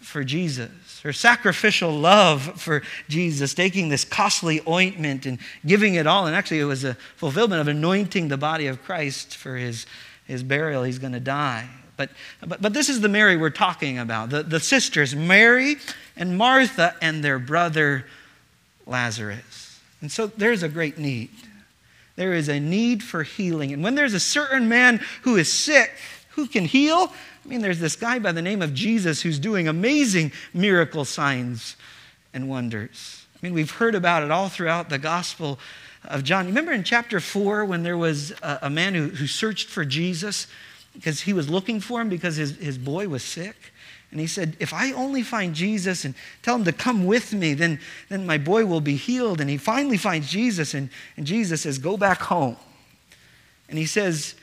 for 0.00 0.22
Jesus, 0.22 1.00
her 1.02 1.12
sacrificial 1.12 1.90
love 1.90 2.60
for 2.60 2.82
Jesus, 3.08 3.54
taking 3.54 3.88
this 3.88 4.04
costly 4.04 4.60
ointment 4.68 5.26
and 5.26 5.38
giving 5.66 5.94
it 5.94 6.06
all. 6.06 6.26
And 6.26 6.36
actually, 6.36 6.60
it 6.60 6.64
was 6.64 6.84
a 6.84 6.94
fulfillment 7.16 7.60
of 7.60 7.68
anointing 7.68 8.28
the 8.28 8.36
body 8.36 8.66
of 8.66 8.82
Christ 8.84 9.36
for 9.36 9.56
his, 9.56 9.86
his 10.26 10.42
burial. 10.42 10.84
He's 10.84 10.98
going 10.98 11.14
to 11.14 11.20
die. 11.20 11.68
But, 11.96 12.10
but, 12.44 12.60
but 12.60 12.72
this 12.72 12.88
is 12.88 13.00
the 13.00 13.08
Mary 13.08 13.36
we're 13.36 13.50
talking 13.50 13.98
about 13.98 14.30
the, 14.30 14.42
the 14.42 14.60
sisters, 14.60 15.14
Mary 15.14 15.76
and 16.16 16.36
Martha, 16.36 16.94
and 17.00 17.22
their 17.22 17.38
brother 17.38 18.06
Lazarus. 18.86 19.80
And 20.00 20.10
so 20.10 20.26
there's 20.26 20.62
a 20.62 20.68
great 20.68 20.98
need. 20.98 21.30
There 22.16 22.34
is 22.34 22.48
a 22.48 22.60
need 22.60 23.02
for 23.02 23.22
healing. 23.22 23.72
And 23.72 23.82
when 23.82 23.94
there's 23.94 24.14
a 24.14 24.20
certain 24.20 24.68
man 24.68 25.00
who 25.22 25.36
is 25.36 25.52
sick, 25.52 25.92
who 26.30 26.46
can 26.46 26.64
heal? 26.64 27.12
I 27.44 27.48
mean, 27.48 27.60
there's 27.60 27.80
this 27.80 27.96
guy 27.96 28.18
by 28.18 28.32
the 28.32 28.42
name 28.42 28.62
of 28.62 28.74
Jesus 28.74 29.22
who's 29.22 29.38
doing 29.38 29.68
amazing 29.68 30.32
miracle 30.52 31.04
signs 31.04 31.76
and 32.32 32.48
wonders. 32.48 33.26
I 33.34 33.38
mean, 33.46 33.54
we've 33.54 33.70
heard 33.70 33.94
about 33.94 34.22
it 34.22 34.30
all 34.30 34.48
throughout 34.48 34.88
the 34.88 34.98
Gospel 34.98 35.58
of 36.04 36.22
John. 36.24 36.46
Remember 36.46 36.72
in 36.72 36.84
chapter 36.84 37.20
4 37.20 37.64
when 37.64 37.82
there 37.82 37.98
was 37.98 38.32
a, 38.42 38.60
a 38.62 38.70
man 38.70 38.94
who, 38.94 39.08
who 39.08 39.26
searched 39.26 39.68
for 39.68 39.84
Jesus 39.84 40.46
because 40.94 41.20
he 41.20 41.32
was 41.32 41.50
looking 41.50 41.80
for 41.80 42.00
him 42.00 42.08
because 42.08 42.36
his, 42.36 42.56
his 42.56 42.78
boy 42.78 43.08
was 43.08 43.22
sick? 43.22 43.56
And 44.14 44.20
he 44.20 44.28
said, 44.28 44.56
If 44.60 44.72
I 44.72 44.92
only 44.92 45.22
find 45.22 45.54
Jesus 45.54 46.04
and 46.04 46.14
tell 46.42 46.54
him 46.54 46.64
to 46.64 46.72
come 46.72 47.04
with 47.04 47.32
me, 47.32 47.52
then, 47.52 47.80
then 48.08 48.24
my 48.24 48.38
boy 48.38 48.64
will 48.64 48.80
be 48.80 48.94
healed. 48.94 49.40
And 49.40 49.50
he 49.50 49.56
finally 49.56 49.96
finds 49.96 50.30
Jesus, 50.30 50.72
and, 50.72 50.88
and 51.16 51.26
Jesus 51.26 51.62
says, 51.62 51.78
Go 51.78 51.96
back 51.96 52.20
home. 52.20 52.56
And 53.68 53.76
he 53.76 53.86
says, 53.86 54.36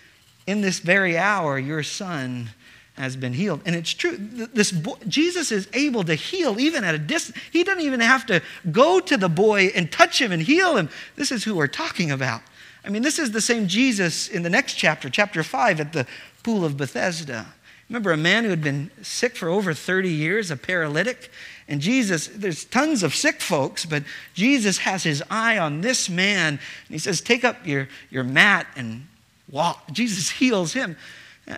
In 0.46 0.60
this 0.60 0.80
very 0.80 1.18
hour, 1.18 1.58
your 1.58 1.84
son 1.84 2.50
has 2.98 3.16
been 3.16 3.32
healed. 3.32 3.62
And 3.66 3.74
it's 3.74 3.94
true. 3.94 4.18
This 4.18 4.74
boy, 4.74 4.96
Jesus 5.08 5.54
is 5.54 5.70
able 5.72 6.04
to 6.04 6.16
heal 6.16 6.60
even 6.60 6.84
at 6.84 6.94
a 6.94 7.00
distance. 7.00 7.38
He 7.52 7.64
doesn't 7.64 7.82
even 7.82 8.02
have 8.02 8.26
to 8.26 8.42
go 8.72 9.00
to 9.00 9.16
the 9.16 9.30
boy 9.30 9.68
and 9.68 9.90
touch 9.90 10.20
him 10.20 10.34
and 10.34 10.42
heal 10.42 10.76
him. 10.76 10.90
This 11.16 11.32
is 11.32 11.46
who 11.46 11.56
we're 11.56 11.68
talking 11.68 12.12
about. 12.12 12.42
I 12.84 12.90
mean, 12.90 13.04
this 13.04 13.20
is 13.20 13.32
the 13.32 13.42
same 13.42 13.68
Jesus 13.68 14.28
in 14.28 14.44
the 14.44 14.50
next 14.50 14.74
chapter, 14.74 15.10
chapter 15.10 15.44
5, 15.44 15.80
at 15.80 15.94
the 15.94 16.08
pool 16.44 16.66
of 16.66 16.78
Bethesda. 16.78 17.48
Remember 17.90 18.12
a 18.12 18.18
man 18.18 18.46
who 18.46 18.50
had 18.50 18.64
been 18.64 18.90
sick 19.02 19.36
for 19.36 19.50
over 19.50 19.74
30 19.74 20.10
years, 20.10 20.50
a 20.50 20.56
paralytic? 20.56 21.30
And 21.68 21.82
Jesus, 21.82 22.28
there's 22.28 22.64
tons 22.64 23.04
of 23.04 23.14
sick 23.14 23.42
folks, 23.42 23.86
but 23.86 24.04
Jesus 24.34 24.78
has 24.80 25.04
his 25.04 25.22
eye 25.30 25.58
on 25.58 25.82
this 25.82 26.10
man. 26.10 26.54
And 26.54 26.60
he 26.90 26.98
says, 26.98 27.20
Take 27.20 27.44
up 27.44 27.68
your, 27.68 27.90
your 28.10 28.24
mat 28.24 28.68
and 28.78 29.08
walk. 29.52 29.92
Jesus 29.92 30.30
heals 30.30 30.74
him. 30.74 30.96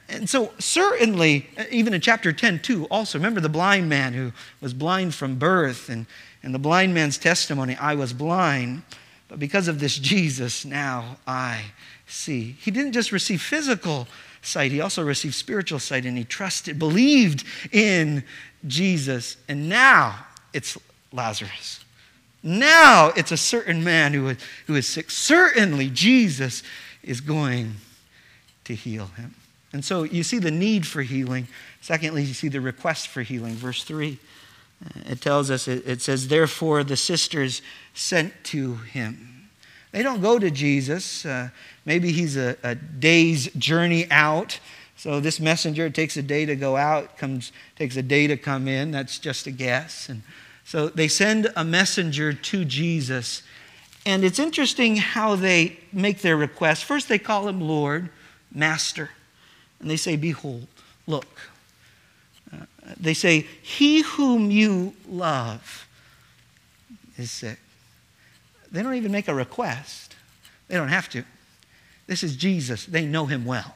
And 0.09 0.27
so, 0.29 0.51
certainly, 0.59 1.49
even 1.69 1.93
in 1.93 2.01
chapter 2.01 2.31
10, 2.31 2.59
too, 2.59 2.85
also, 2.85 3.19
remember 3.19 3.39
the 3.39 3.49
blind 3.49 3.89
man 3.89 4.13
who 4.13 4.31
was 4.59 4.73
blind 4.73 5.13
from 5.13 5.35
birth, 5.35 5.89
and, 5.89 6.07
and 6.41 6.53
the 6.53 6.59
blind 6.59 6.93
man's 6.93 7.17
testimony, 7.17 7.75
I 7.75 7.93
was 7.93 8.13
blind, 8.13 8.83
but 9.27 9.39
because 9.39 9.67
of 9.67 9.79
this 9.79 9.99
Jesus, 9.99 10.65
now 10.65 11.17
I 11.27 11.65
see. 12.07 12.55
He 12.59 12.71
didn't 12.71 12.93
just 12.93 13.11
receive 13.11 13.41
physical 13.41 14.07
sight, 14.43 14.71
he 14.71 14.81
also 14.81 15.03
received 15.03 15.35
spiritual 15.35 15.79
sight, 15.79 16.05
and 16.05 16.17
he 16.17 16.23
trusted, 16.23 16.77
believed 16.77 17.43
in 17.71 18.23
Jesus. 18.67 19.37
And 19.47 19.69
now 19.69 20.25
it's 20.53 20.77
Lazarus. 21.11 21.83
Now 22.43 23.13
it's 23.15 23.31
a 23.31 23.37
certain 23.37 23.83
man 23.83 24.13
who 24.13 24.29
is, 24.29 24.37
who 24.67 24.75
is 24.75 24.87
sick. 24.87 25.09
Certainly, 25.09 25.89
Jesus 25.89 26.61
is 27.01 27.21
going 27.21 27.75
to 28.65 28.75
heal 28.75 29.07
him. 29.17 29.35
And 29.71 29.83
so 29.83 30.03
you 30.03 30.23
see 30.23 30.39
the 30.39 30.51
need 30.51 30.85
for 30.85 31.01
healing. 31.01 31.47
Secondly, 31.81 32.23
you 32.23 32.33
see 32.33 32.47
the 32.47 32.61
request 32.61 33.07
for 33.07 33.23
healing. 33.23 33.53
Verse 33.53 33.83
3, 33.83 34.19
uh, 34.85 34.89
it 35.05 35.21
tells 35.21 35.49
us, 35.49 35.67
it 35.67 36.01
says, 36.01 36.27
Therefore 36.27 36.83
the 36.83 36.95
sisters 36.95 37.61
sent 37.93 38.43
to 38.45 38.75
him. 38.75 39.32
They 39.93 40.03
don't 40.03 40.19
go 40.19 40.37
to 40.37 40.51
Jesus. 40.51 41.25
Uh, 41.25 41.49
maybe 41.85 42.11
he's 42.11 42.35
a, 42.35 42.57
a, 42.63 42.75
day's 42.75 43.49
journey 43.53 44.05
out. 44.11 44.59
So 44.97 45.21
this 45.21 45.39
messenger 45.39 45.89
takes 45.89 46.17
a 46.17 46.21
day 46.21 46.45
to 46.45 46.57
go 46.57 46.75
out, 46.75 47.17
comes, 47.17 47.53
takes 47.77 47.95
a 47.95 48.03
day 48.03 48.27
to 48.27 48.35
come 48.35 48.67
in. 48.67 48.91
That's 48.91 49.17
just 49.17 49.47
a 49.47 49.51
guess. 49.51 50.09
And 50.09 50.23
so 50.65 50.89
they 50.89 51.07
send 51.07 51.47
a 51.55 51.63
messenger 51.63 52.33
to 52.33 52.65
Jesus. 52.65 53.43
And 54.05 54.25
it's 54.25 54.39
interesting 54.39 54.97
how 54.97 55.37
they 55.37 55.79
make 55.93 56.21
their 56.21 56.35
request. 56.35 56.83
First, 56.83 57.07
they 57.07 57.19
call 57.19 57.47
him 57.47 57.61
Lord, 57.61 58.09
Master 58.51 59.09
and 59.83 59.91
they 59.91 59.97
say, 59.97 60.15
Behold, 60.15 60.65
look. 61.05 61.27
Uh, 62.51 62.65
they 62.97 63.13
say, 63.13 63.45
He 63.61 64.01
whom 64.01 64.49
you 64.49 64.95
love 65.07 65.87
is 67.17 67.29
sick. 67.29 67.59
They 68.73 68.83
don't 68.83 68.95
even 68.95 69.11
make 69.11 69.27
a 69.27 69.33
request, 69.33 70.15
they 70.67 70.75
don't 70.75 70.89
have 70.89 71.07
to. 71.09 71.23
This 72.07 72.23
is 72.23 72.35
Jesus, 72.35 72.85
they 72.85 73.05
know 73.05 73.25
him 73.27 73.45
well. 73.45 73.75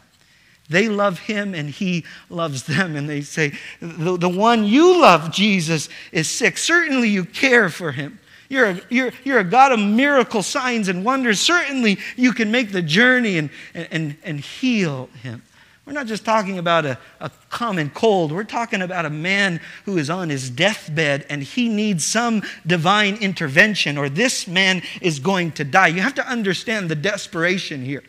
They 0.70 0.90
love 0.90 1.20
him 1.20 1.56
and 1.56 1.70
he 1.70 2.04
loves 2.30 2.64
them. 2.64 2.98
And 2.98 3.08
they 3.08 3.22
say, 3.22 3.54
the, 3.80 4.18
the 4.18 4.30
one 4.30 4.66
you 4.66 5.00
love, 5.02 5.32
Jesus, 5.32 5.88
is 6.12 6.30
sick. 6.30 6.58
Certainly 6.58 7.08
you 7.08 7.24
care 7.24 7.70
for 7.70 7.94
him. 7.94 8.20
You're 8.50 8.72
a, 8.72 8.82
you're, 8.90 9.12
you're 9.24 9.40
a 9.40 9.46
God 9.46 9.72
of 9.72 9.80
miracle 9.80 10.44
signs 10.44 10.88
and 10.88 11.06
wonders. 11.06 11.40
Certainly 11.40 12.00
you 12.16 12.34
can 12.34 12.52
make 12.52 12.72
the 12.72 12.82
journey 12.82 13.38
and, 13.38 13.50
and, 13.74 14.18
and 14.24 14.40
heal 14.40 15.10
him. 15.22 15.42
We're 15.88 15.94
not 15.94 16.08
just 16.08 16.26
talking 16.26 16.58
about 16.58 16.86
a, 16.86 17.00
a 17.22 17.32
common 17.50 17.90
cold. 17.92 18.34
We're 18.34 18.44
talking 18.44 18.82
about 18.82 19.06
a 19.06 19.10
man 19.10 19.62
who 19.86 19.98
is 19.98 20.10
on 20.10 20.28
his 20.28 20.50
deathbed 20.50 21.26
and 21.30 21.42
he 21.42 21.70
needs 21.70 22.06
some 22.06 22.44
divine 22.66 23.16
intervention, 23.16 23.98
or 23.98 24.10
this 24.10 24.50
man 24.50 24.82
is 25.00 25.20
going 25.20 25.54
to 25.54 25.64
die. 25.64 25.88
You 25.88 26.02
have 26.02 26.16
to 26.16 26.28
understand 26.28 26.90
the 26.90 26.96
desperation 26.96 27.86
here. 27.86 28.04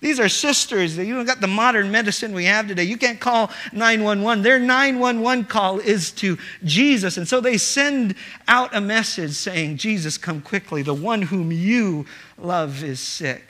These 0.00 0.18
are 0.18 0.28
sisters. 0.30 0.96
You 0.96 1.22
got 1.22 1.42
the 1.42 1.46
modern 1.46 1.90
medicine 1.90 2.32
we 2.32 2.46
have 2.46 2.66
today. 2.66 2.84
You 2.84 2.96
can't 2.96 3.20
call 3.20 3.50
911. 3.74 4.42
Their 4.42 4.58
911 4.58 5.44
call 5.44 5.80
is 5.80 6.10
to 6.12 6.38
Jesus. 6.64 7.18
And 7.18 7.28
so 7.28 7.42
they 7.42 7.58
send 7.58 8.14
out 8.46 8.74
a 8.74 8.80
message 8.80 9.32
saying, 9.32 9.76
Jesus, 9.76 10.16
come 10.16 10.40
quickly. 10.40 10.80
The 10.80 10.94
one 10.94 11.20
whom 11.20 11.52
you 11.52 12.06
love 12.38 12.82
is 12.82 13.00
sick. 13.00 13.44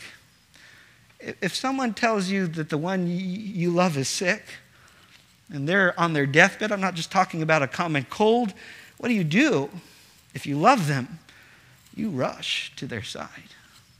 If 1.20 1.54
someone 1.54 1.94
tells 1.94 2.28
you 2.28 2.46
that 2.48 2.68
the 2.68 2.78
one 2.78 3.06
you 3.08 3.70
love 3.70 3.96
is 3.96 4.08
sick 4.08 4.44
and 5.52 5.68
they're 5.68 5.98
on 5.98 6.12
their 6.12 6.26
deathbed, 6.26 6.70
I'm 6.70 6.80
not 6.80 6.94
just 6.94 7.10
talking 7.10 7.42
about 7.42 7.62
a 7.62 7.66
common 7.66 8.06
cold, 8.08 8.54
what 8.98 9.08
do 9.08 9.14
you 9.14 9.25
do? 9.25 9.70
If 10.34 10.46
you 10.46 10.56
love 10.56 10.87
them, 10.87 11.18
you 11.94 12.10
rush 12.10 12.72
to 12.76 12.87
their 12.87 13.02
side. 13.02 13.28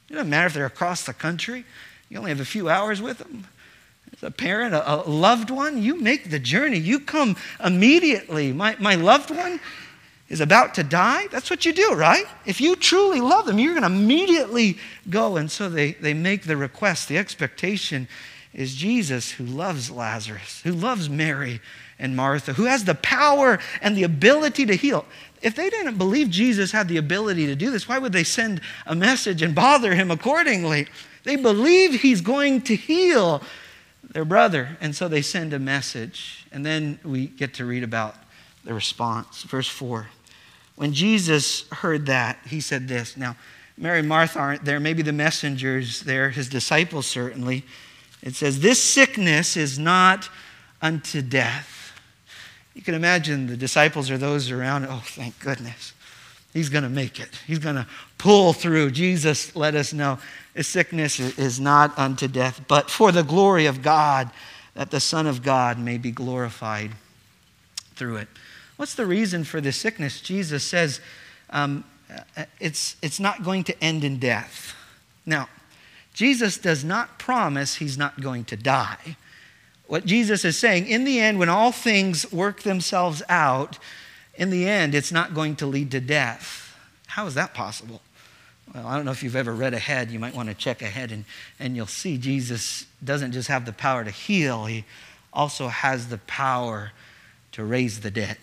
It 0.09 0.15
doesn't 0.15 0.31
matter 0.31 0.47
if 0.47 0.55
they're 0.55 0.67
across 0.67 1.05
the 1.05 1.13
country, 1.13 1.65
you 2.09 2.19
only 2.19 2.31
have 2.31 2.41
a 2.41 2.45
few 2.45 2.69
hours 2.69 3.03
with 3.03 3.19
them. 3.19 3.47
As 4.13 4.23
a 4.23 4.31
parent, 4.31 4.75
a, 4.75 4.97
loved 5.07 5.51
one, 5.51 5.83
you 5.83 6.01
make 6.01 6.31
the 6.31 6.39
journey. 6.39 6.79
You 6.79 7.01
come 7.01 7.37
immediately. 7.63 8.53
My, 8.53 8.77
my 8.79 8.95
loved 8.95 9.31
one 9.31 9.61
is 10.29 10.41
about 10.41 10.75
to 10.75 10.83
die, 10.83 11.27
that's 11.29 11.49
what 11.49 11.65
you 11.65 11.73
do, 11.73 11.95
right? 11.95 12.27
If 12.45 12.61
you 12.61 12.77
truly 12.77 13.21
love 13.21 13.47
them, 13.47 13.59
you're 13.59 13.75
going 13.75 13.91
to 13.91 13.99
immediately 13.99 14.77
go. 15.09 15.37
And 15.37 15.51
so 15.51 15.69
they, 15.69 15.93
they 15.93 16.13
make 16.13 16.45
the 16.45 16.57
request. 16.57 17.09
The 17.09 17.17
expectation 17.17 18.09
is 18.53 18.75
Jesus 18.75 19.33
who 19.33 19.45
loves 19.45 19.91
Lazarus, 19.91 20.61
who 20.63 20.73
loves 20.73 21.09
Mary 21.09 21.61
and 21.99 22.15
Martha, 22.15 22.53
who 22.53 22.65
has 22.65 22.85
the 22.85 22.95
power 22.97 23.59
and 23.81 23.97
the 23.97 24.03
ability 24.03 24.67
to 24.67 24.77
heal. 24.77 25.07
If 25.41 25.55
they 25.55 25.71
didn't 25.71 25.97
believe 25.97 26.29
Jesus 26.29 26.73
had 26.73 26.89
the 26.89 26.97
ability 26.97 27.47
to 27.47 27.55
do 27.55 27.71
this, 27.71 27.89
why 27.89 27.99
would 27.99 28.13
they 28.13 28.25
send 28.25 28.61
a 28.87 28.95
message 28.95 29.41
and 29.41 29.55
bother 29.55 29.95
him 29.95 30.11
accordingly? 30.11 30.89
They 31.25 31.37
believe 31.37 32.01
he's 32.01 32.21
going 32.21 32.63
to 32.63 32.77
heal 32.77 33.43
their 34.03 34.25
brother. 34.25 34.77
And 34.81 34.95
so 34.95 35.09
they 35.09 35.23
send 35.23 35.53
a 35.53 35.59
message. 35.59 36.47
And 36.53 36.67
then 36.67 36.99
we 37.05 37.27
get 37.27 37.55
to 37.55 37.65
read 37.65 37.83
about 37.83 38.17
the 38.65 38.75
response. 38.75 39.43
Verse 39.45 39.69
4. 39.69 40.09
When 40.79 40.93
Jesus 40.93 41.69
heard 41.71 42.07
that, 42.07 42.39
he 42.47 42.61
said 42.61 42.87
this. 42.87 43.17
Now, 43.17 43.35
Mary 43.77 43.99
and 43.99 44.09
Martha 44.09 44.39
aren't 44.39 44.65
there. 44.65 44.79
Maybe 44.79 45.03
the 45.03 45.13
messengers 45.13 46.03
there, 46.03 46.31
his 46.31 46.49
disciples 46.49 47.05
certainly. 47.05 47.65
It 48.23 48.37
says, 48.37 48.61
This 48.61 48.81
sickness 48.81 49.57
is 49.57 49.77
not 49.77 50.29
unto 50.81 51.21
death. 51.21 51.99
You 52.75 52.83
can 52.83 52.95
imagine 52.95 53.49
the 53.49 53.57
disciples 53.57 54.09
or 54.09 54.19
those 54.19 54.53
around. 54.53 54.87
Oh, 54.87 55.03
thank 55.05 55.41
goodness. 55.41 55.95
He's 56.55 56.69
going 56.69 56.85
to 56.85 56.89
make 56.89 57.19
it. 57.19 57.31
He's 57.45 57.59
going 57.59 57.75
to 57.75 57.89
pull 58.17 58.53
through. 58.53 58.93
Jesus 58.93 59.57
let 59.57 59.75
us 59.75 59.93
know 59.93 60.21
this 60.55 60.69
sickness 60.69 61.19
is 61.19 61.59
not 61.59 61.99
unto 61.99 62.29
death, 62.29 62.61
but 62.69 62.89
for 62.89 63.11
the 63.11 63.25
glory 63.25 63.67
of 63.67 63.83
God, 63.83 64.31
that 64.75 64.93
the 64.93 65.01
Son 65.01 65.27
of 65.27 65.43
God 65.43 65.77
may 65.77 65.99
be 65.99 66.13
glorified 66.13 66.93
through 67.97 68.19
it. 68.19 68.29
What's 68.79 68.95
the 68.95 69.07
reason 69.07 69.45
for 69.45 69.61
this 69.61 69.77
sickness? 69.77 70.21
Jesus 70.21 70.65
says 70.65 71.01
um, 71.51 71.85
it's, 72.61 72.97
it's 73.03 73.21
not 73.21 73.43
going 73.43 73.65
to 73.65 73.85
end 73.85 74.05
in 74.05 74.19
death. 74.19 74.75
Now, 75.27 75.49
Jesus 76.15 76.59
does 76.59 76.85
not 76.85 77.19
promise 77.19 77.77
he's 77.77 77.99
not 77.99 78.21
going 78.21 78.45
to 78.47 78.57
die. 78.57 79.17
What 79.89 80.07
Jesus 80.07 80.45
is 80.45 80.57
saying, 80.57 80.87
in 80.87 81.05
the 81.05 81.19
end, 81.19 81.39
when 81.39 81.49
all 81.49 81.73
things 81.73 82.31
work 82.33 82.63
themselves 82.63 83.23
out, 83.29 83.79
in 84.35 84.51
the 84.51 84.69
end, 84.69 84.95
it's 84.95 85.11
not 85.11 85.35
going 85.35 85.57
to 85.57 85.67
lead 85.67 85.91
to 85.91 86.01
death. 86.01 86.77
How 87.09 87.27
is 87.27 87.35
that 87.35 87.55
possible? 87.55 88.01
Well, 88.73 88.87
I 88.87 88.95
don't 88.95 89.05
know 89.05 89.11
if 89.11 89.25
you've 89.25 89.35
ever 89.35 89.53
read 89.53 89.75
ahead. 89.75 90.11
You 90.13 90.21
might 90.21 90.37
want 90.37 90.51
to 90.51 90.55
check 90.55 90.83
ahead, 90.83 91.11
and, 91.11 91.25
and 91.59 91.75
you'll 91.75 91.87
see 91.87 92.17
Jesus 92.17 92.87
doesn't 93.03 93.33
just 93.33 93.49
have 93.49 93.65
the 93.65 93.73
power 93.73 94.05
to 94.05 94.11
heal, 94.11 94.67
he 94.67 94.85
also 95.33 95.67
has 95.67 96.09
the 96.09 96.19
power 96.19 96.93
to 97.53 97.65
raise 97.65 98.01
the 98.01 98.11
dead. 98.11 98.37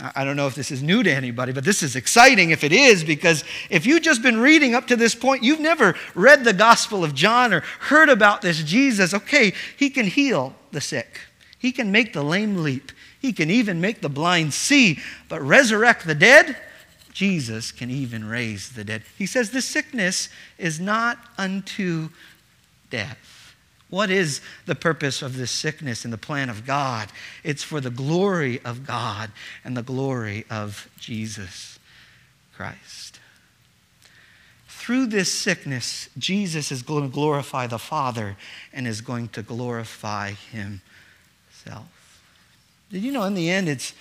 I 0.00 0.24
don't 0.24 0.36
know 0.36 0.48
if 0.48 0.56
this 0.56 0.72
is 0.72 0.82
new 0.82 1.04
to 1.04 1.12
anybody, 1.12 1.52
but 1.52 1.64
this 1.64 1.82
is 1.82 1.94
exciting 1.94 2.50
if 2.50 2.64
it 2.64 2.72
is, 2.72 3.04
because 3.04 3.44
if 3.70 3.86
you've 3.86 4.02
just 4.02 4.22
been 4.22 4.40
reading 4.40 4.74
up 4.74 4.88
to 4.88 4.96
this 4.96 5.14
point, 5.14 5.44
you've 5.44 5.60
never 5.60 5.94
read 6.16 6.42
the 6.42 6.52
Gospel 6.52 7.04
of 7.04 7.14
John 7.14 7.54
or 7.54 7.60
heard 7.78 8.08
about 8.08 8.42
this 8.42 8.62
Jesus. 8.64 9.14
Okay, 9.14 9.54
he 9.76 9.90
can 9.90 10.06
heal 10.06 10.56
the 10.72 10.80
sick, 10.80 11.20
he 11.58 11.70
can 11.70 11.92
make 11.92 12.12
the 12.12 12.24
lame 12.24 12.56
leap, 12.56 12.90
he 13.20 13.32
can 13.32 13.50
even 13.50 13.80
make 13.80 14.00
the 14.00 14.08
blind 14.08 14.52
see, 14.52 14.98
but 15.28 15.40
resurrect 15.40 16.06
the 16.06 16.14
dead, 16.14 16.56
Jesus 17.12 17.70
can 17.70 17.88
even 17.88 18.24
raise 18.24 18.70
the 18.70 18.82
dead. 18.82 19.04
He 19.16 19.26
says, 19.26 19.52
This 19.52 19.64
sickness 19.64 20.28
is 20.58 20.80
not 20.80 21.18
unto 21.38 22.08
death. 22.90 23.33
What 23.94 24.10
is 24.10 24.40
the 24.66 24.74
purpose 24.74 25.22
of 25.22 25.36
this 25.36 25.52
sickness 25.52 26.04
in 26.04 26.10
the 26.10 26.18
plan 26.18 26.50
of 26.50 26.66
God? 26.66 27.10
It's 27.44 27.62
for 27.62 27.80
the 27.80 27.90
glory 27.90 28.60
of 28.64 28.84
God 28.84 29.30
and 29.64 29.76
the 29.76 29.84
glory 29.84 30.44
of 30.50 30.90
Jesus 30.98 31.78
Christ. 32.56 33.20
Through 34.66 35.06
this 35.06 35.30
sickness, 35.30 36.08
Jesus 36.18 36.72
is 36.72 36.82
going 36.82 37.04
to 37.04 37.08
glorify 37.08 37.68
the 37.68 37.78
Father 37.78 38.36
and 38.72 38.88
is 38.88 39.00
going 39.00 39.28
to 39.28 39.42
glorify 39.42 40.32
Himself. 40.50 42.20
Did 42.90 43.04
you 43.04 43.12
know 43.12 43.22
in 43.22 43.34
the 43.34 43.48
end, 43.48 43.68
it's 43.68 43.94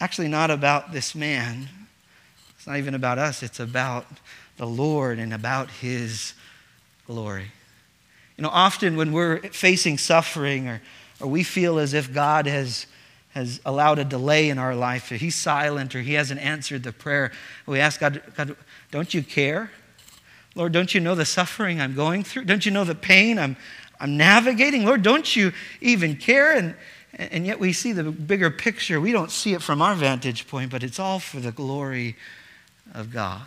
actually 0.00 0.28
not 0.28 0.50
about 0.50 0.90
this 0.90 1.14
man? 1.14 1.68
It's 2.56 2.66
not 2.66 2.78
even 2.78 2.94
about 2.94 3.18
us, 3.18 3.42
it's 3.42 3.60
about 3.60 4.06
the 4.56 4.66
Lord 4.66 5.18
and 5.18 5.34
about 5.34 5.68
His 5.70 6.32
glory. 7.06 7.50
You 8.36 8.42
know, 8.42 8.50
often 8.50 8.96
when 8.96 9.12
we're 9.12 9.38
facing 9.50 9.98
suffering 9.98 10.68
or, 10.68 10.82
or 11.20 11.28
we 11.28 11.42
feel 11.42 11.78
as 11.78 11.94
if 11.94 12.12
God 12.12 12.46
has, 12.46 12.86
has 13.30 13.60
allowed 13.64 13.98
a 13.98 14.04
delay 14.04 14.48
in 14.48 14.58
our 14.58 14.74
life, 14.74 15.10
or 15.12 15.16
He's 15.16 15.36
silent 15.36 15.94
or 15.94 16.02
He 16.02 16.14
hasn't 16.14 16.40
answered 16.40 16.82
the 16.82 16.92
prayer, 16.92 17.30
we 17.66 17.78
ask 17.78 18.00
God, 18.00 18.22
God, 18.36 18.56
don't 18.90 19.14
you 19.14 19.22
care? 19.22 19.70
Lord, 20.56 20.72
don't 20.72 20.94
you 20.94 21.00
know 21.00 21.14
the 21.14 21.24
suffering 21.24 21.80
I'm 21.80 21.94
going 21.94 22.22
through? 22.22 22.44
Don't 22.44 22.64
you 22.64 22.72
know 22.72 22.84
the 22.84 22.94
pain 22.94 23.38
I'm, 23.38 23.56
I'm 24.00 24.16
navigating? 24.16 24.84
Lord, 24.84 25.02
don't 25.02 25.34
you 25.34 25.52
even 25.80 26.16
care? 26.16 26.52
And, 26.52 26.74
and 27.16 27.46
yet 27.46 27.58
we 27.58 27.72
see 27.72 27.92
the 27.92 28.04
bigger 28.04 28.50
picture. 28.50 29.00
We 29.00 29.12
don't 29.12 29.30
see 29.30 29.54
it 29.54 29.62
from 29.62 29.82
our 29.82 29.94
vantage 29.94 30.46
point, 30.48 30.70
but 30.70 30.82
it's 30.82 30.98
all 30.98 31.18
for 31.18 31.40
the 31.40 31.52
glory 31.52 32.16
of 32.92 33.12
God. 33.12 33.42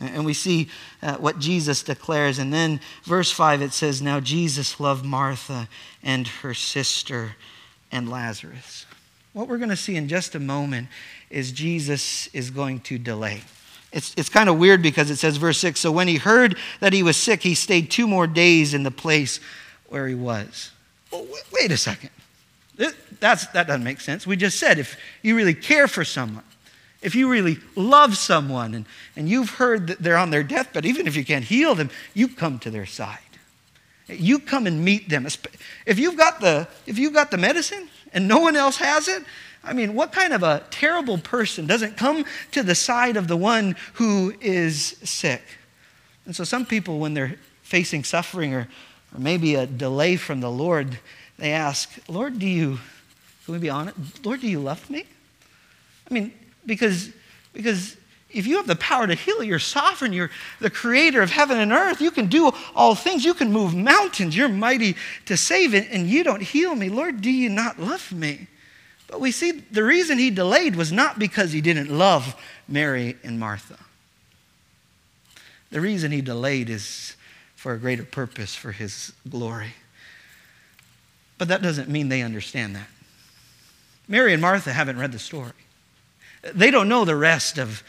And 0.00 0.24
we 0.24 0.34
see 0.34 0.68
uh, 1.02 1.16
what 1.16 1.38
Jesus 1.38 1.82
declares. 1.82 2.38
And 2.38 2.52
then, 2.52 2.80
verse 3.04 3.32
5, 3.32 3.62
it 3.62 3.72
says, 3.72 4.00
Now 4.00 4.20
Jesus 4.20 4.78
loved 4.78 5.04
Martha 5.04 5.68
and 6.02 6.28
her 6.28 6.54
sister 6.54 7.36
and 7.90 8.08
Lazarus. 8.08 8.86
What 9.32 9.48
we're 9.48 9.58
going 9.58 9.70
to 9.70 9.76
see 9.76 9.96
in 9.96 10.08
just 10.08 10.34
a 10.34 10.40
moment 10.40 10.88
is 11.30 11.52
Jesus 11.52 12.28
is 12.32 12.50
going 12.50 12.80
to 12.80 12.98
delay. 12.98 13.42
It's, 13.92 14.14
it's 14.16 14.28
kind 14.28 14.48
of 14.48 14.58
weird 14.58 14.82
because 14.82 15.10
it 15.10 15.16
says, 15.16 15.36
verse 15.36 15.58
6 15.58 15.80
So 15.80 15.90
when 15.90 16.08
he 16.08 16.16
heard 16.16 16.56
that 16.80 16.92
he 16.92 17.02
was 17.02 17.16
sick, 17.16 17.42
he 17.42 17.54
stayed 17.54 17.90
two 17.90 18.06
more 18.06 18.26
days 18.26 18.74
in 18.74 18.82
the 18.82 18.90
place 18.90 19.40
where 19.88 20.06
he 20.06 20.14
was. 20.14 20.70
Well, 21.10 21.26
wait 21.52 21.72
a 21.72 21.76
second. 21.76 22.10
That's, 23.20 23.46
that 23.48 23.66
doesn't 23.66 23.82
make 23.82 24.00
sense. 24.00 24.26
We 24.26 24.36
just 24.36 24.60
said 24.60 24.78
if 24.78 24.96
you 25.22 25.36
really 25.36 25.54
care 25.54 25.88
for 25.88 26.04
someone, 26.04 26.44
if 27.00 27.14
you 27.14 27.30
really 27.30 27.58
love 27.76 28.16
someone 28.16 28.74
and, 28.74 28.86
and 29.16 29.28
you've 29.28 29.50
heard 29.50 29.86
that 29.86 29.98
they're 30.00 30.16
on 30.16 30.30
their 30.30 30.42
deathbed, 30.42 30.84
even 30.84 31.06
if 31.06 31.16
you 31.16 31.24
can't 31.24 31.44
heal 31.44 31.74
them, 31.74 31.90
you 32.14 32.28
come 32.28 32.58
to 32.60 32.70
their 32.70 32.86
side. 32.86 33.18
You 34.08 34.38
come 34.38 34.66
and 34.66 34.84
meet 34.84 35.08
them. 35.08 35.26
If 35.86 35.98
you've 35.98 36.16
got 36.16 36.40
the, 36.40 36.66
if 36.86 36.98
you've 36.98 37.12
got 37.12 37.30
the 37.30 37.36
medicine 37.36 37.88
and 38.12 38.26
no 38.26 38.38
one 38.38 38.56
else 38.56 38.78
has 38.78 39.06
it, 39.06 39.22
I 39.62 39.74
mean, 39.74 39.94
what 39.94 40.12
kind 40.12 40.32
of 40.32 40.42
a 40.42 40.64
terrible 40.70 41.18
person 41.18 41.66
doesn't 41.66 41.96
come 41.96 42.24
to 42.52 42.62
the 42.62 42.74
side 42.74 43.16
of 43.16 43.28
the 43.28 43.36
one 43.36 43.76
who 43.94 44.34
is 44.40 44.96
sick? 45.04 45.42
And 46.24 46.34
so 46.34 46.44
some 46.44 46.64
people, 46.64 46.98
when 46.98 47.14
they're 47.14 47.36
facing 47.62 48.02
suffering 48.02 48.54
or, 48.54 48.68
or 49.14 49.20
maybe 49.20 49.54
a 49.54 49.66
delay 49.66 50.16
from 50.16 50.40
the 50.40 50.50
Lord, 50.50 50.98
they 51.38 51.52
ask, 51.52 51.90
Lord, 52.08 52.38
do 52.38 52.46
you, 52.46 52.78
can 53.44 53.54
we 53.54 53.58
be 53.58 53.70
honest? 53.70 54.24
Lord, 54.24 54.40
do 54.40 54.48
you 54.48 54.60
love 54.60 54.88
me? 54.88 55.04
I 56.10 56.14
mean, 56.14 56.32
because, 56.68 57.10
because 57.52 57.96
if 58.30 58.46
you 58.46 58.58
have 58.58 58.66
the 58.66 58.76
power 58.76 59.06
to 59.06 59.14
heal, 59.14 59.42
you're 59.42 59.58
sovereign, 59.58 60.12
you're 60.12 60.30
the 60.60 60.70
creator 60.70 61.22
of 61.22 61.30
heaven 61.30 61.58
and 61.58 61.72
earth. 61.72 62.00
You 62.00 62.10
can 62.10 62.26
do 62.26 62.52
all 62.76 62.94
things, 62.94 63.24
you 63.24 63.34
can 63.34 63.50
move 63.50 63.74
mountains, 63.74 64.36
you're 64.36 64.50
mighty 64.50 64.94
to 65.24 65.36
save 65.36 65.74
it, 65.74 65.88
and 65.90 66.08
you 66.08 66.22
don't 66.22 66.42
heal 66.42 66.74
me. 66.74 66.90
Lord, 66.90 67.22
do 67.22 67.30
you 67.30 67.48
not 67.48 67.80
love 67.80 68.12
me? 68.12 68.46
But 69.08 69.20
we 69.20 69.32
see 69.32 69.52
the 69.52 69.82
reason 69.82 70.18
he 70.18 70.30
delayed 70.30 70.76
was 70.76 70.92
not 70.92 71.18
because 71.18 71.52
he 71.52 71.62
didn't 71.62 71.90
love 71.90 72.36
Mary 72.68 73.16
and 73.24 73.40
Martha. 73.40 73.78
The 75.70 75.80
reason 75.80 76.12
he 76.12 76.20
delayed 76.20 76.68
is 76.68 77.16
for 77.56 77.72
a 77.72 77.78
greater 77.78 78.04
purpose, 78.04 78.54
for 78.54 78.72
his 78.72 79.12
glory. 79.28 79.74
But 81.38 81.48
that 81.48 81.62
doesn't 81.62 81.88
mean 81.88 82.10
they 82.10 82.22
understand 82.22 82.76
that. 82.76 82.88
Mary 84.06 84.32
and 84.32 84.42
Martha 84.42 84.72
haven't 84.72 84.98
read 84.98 85.12
the 85.12 85.18
story. 85.18 85.52
They 86.42 86.70
don't 86.70 86.88
know 86.88 87.04
the 87.04 87.16
rest 87.16 87.58
of 87.58 87.82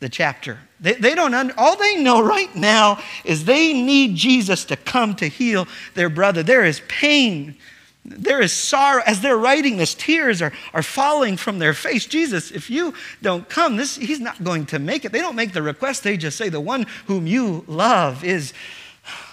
the 0.00 0.08
chapter. 0.08 0.58
They, 0.80 0.94
they 0.94 1.14
don't 1.14 1.34
under, 1.34 1.54
all 1.58 1.76
they 1.76 2.02
know 2.02 2.22
right 2.22 2.54
now 2.56 2.98
is 3.24 3.44
they 3.44 3.72
need 3.74 4.16
Jesus 4.16 4.64
to 4.66 4.76
come 4.76 5.14
to 5.16 5.28
heal 5.28 5.68
their 5.94 6.08
brother. 6.08 6.42
There 6.42 6.64
is 6.64 6.80
pain. 6.88 7.56
There 8.04 8.40
is 8.40 8.52
sorrow. 8.52 9.02
As 9.04 9.20
they're 9.20 9.36
writing 9.36 9.76
this, 9.76 9.94
tears 9.94 10.40
are, 10.40 10.52
are 10.72 10.82
falling 10.82 11.36
from 11.36 11.58
their 11.58 11.74
face. 11.74 12.06
Jesus, 12.06 12.50
if 12.50 12.70
you 12.70 12.94
don't 13.20 13.48
come, 13.48 13.76
this, 13.76 13.96
he's 13.96 14.20
not 14.20 14.42
going 14.42 14.66
to 14.66 14.78
make 14.78 15.04
it. 15.04 15.12
They 15.12 15.20
don't 15.20 15.36
make 15.36 15.52
the 15.52 15.62
request. 15.62 16.02
They 16.02 16.16
just 16.16 16.38
say, 16.38 16.48
The 16.48 16.60
one 16.60 16.86
whom 17.06 17.26
you 17.26 17.64
love 17.68 18.24
is 18.24 18.54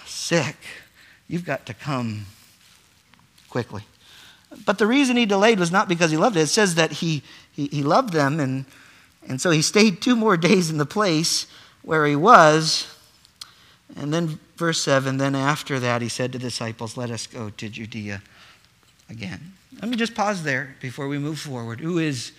sick. 0.04 0.56
You've 1.28 1.46
got 1.46 1.64
to 1.66 1.74
come 1.74 2.26
quickly. 3.48 3.84
But 4.64 4.78
the 4.78 4.86
reason 4.86 5.16
he 5.16 5.26
delayed 5.26 5.58
was 5.58 5.70
not 5.70 5.88
because 5.88 6.10
he 6.10 6.16
loved 6.16 6.36
it. 6.36 6.40
It 6.40 6.46
says 6.48 6.74
that 6.76 6.92
he, 6.92 7.22
he, 7.58 7.66
he 7.66 7.82
loved 7.82 8.12
them, 8.12 8.38
and, 8.38 8.64
and 9.26 9.40
so 9.40 9.50
he 9.50 9.62
stayed 9.62 10.00
two 10.00 10.14
more 10.14 10.36
days 10.48 10.70
in 10.70 10.78
the 10.78 10.86
place 10.86 11.48
where 11.82 12.06
he 12.06 12.14
was. 12.14 12.86
And 13.96 14.14
then, 14.14 14.38
verse 14.56 14.80
7 14.80 15.16
then 15.16 15.34
after 15.34 15.80
that, 15.80 16.00
he 16.00 16.08
said 16.08 16.30
to 16.32 16.38
the 16.38 16.44
disciples, 16.44 16.96
Let 16.96 17.10
us 17.10 17.26
go 17.26 17.50
to 17.50 17.68
Judea 17.68 18.22
again. 19.10 19.54
Let 19.80 19.88
me 19.88 19.96
just 19.96 20.14
pause 20.14 20.44
there 20.44 20.76
before 20.80 21.08
we 21.08 21.18
move 21.18 21.40
forward. 21.40 21.80
Who 21.80 21.98
is, 21.98 22.30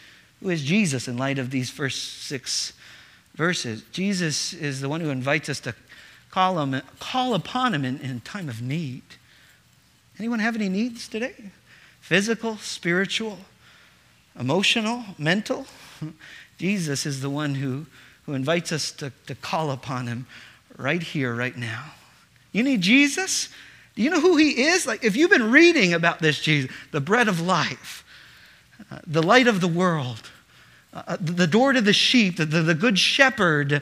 who 0.41 0.49
is 0.49 0.63
Jesus 0.63 1.09
in 1.09 1.17
light 1.17 1.37
of 1.37 1.51
these 1.51 1.69
first 1.69 2.23
six 2.23 2.71
verses? 3.35 3.83
Jesus 3.91 4.53
is 4.53 4.79
the 4.79 4.87
one 4.87 5.01
who 5.01 5.09
invites 5.09 5.49
us 5.49 5.59
to 5.61 5.75
call, 6.31 6.59
him, 6.59 6.81
call 6.99 7.33
upon 7.33 7.73
him 7.73 7.83
in, 7.83 7.99
in 7.99 8.21
time 8.21 8.47
of 8.47 8.61
need. 8.61 9.03
Anyone 10.17 10.39
have 10.39 10.55
any 10.55 10.69
needs 10.69 11.09
today? 11.09 11.35
Physical, 11.99 12.55
spiritual, 12.57 13.39
emotional, 14.37 15.03
mental. 15.17 15.65
Jesus 16.57 17.05
is 17.05 17.21
the 17.21 17.29
one 17.29 17.55
who, 17.55 17.85
who 18.25 18.33
invites 18.33 18.71
us 18.71 18.91
to, 18.93 19.11
to 19.27 19.35
call 19.35 19.71
upon 19.71 20.07
him 20.07 20.27
right 20.77 21.01
here, 21.01 21.33
right 21.33 21.55
now. 21.55 21.85
You 22.51 22.63
need 22.63 22.81
Jesus? 22.81 23.49
Do 23.95 24.03
you 24.03 24.09
know 24.09 24.21
who 24.21 24.37
he 24.37 24.63
is? 24.63 24.85
Like, 24.85 25.03
if 25.03 25.15
you've 25.15 25.29
been 25.29 25.51
reading 25.51 25.93
about 25.93 26.19
this 26.19 26.39
Jesus, 26.39 26.71
the 26.91 27.01
bread 27.01 27.27
of 27.27 27.41
life, 27.41 28.03
uh, 28.91 28.99
the 29.05 29.21
light 29.21 29.47
of 29.47 29.61
the 29.61 29.67
world, 29.67 30.29
uh, 30.93 31.17
the 31.19 31.47
door 31.47 31.73
to 31.73 31.81
the 31.81 31.93
sheep, 31.93 32.37
the, 32.37 32.45
the, 32.45 32.61
the 32.61 32.73
good 32.73 32.97
shepherd, 32.97 33.81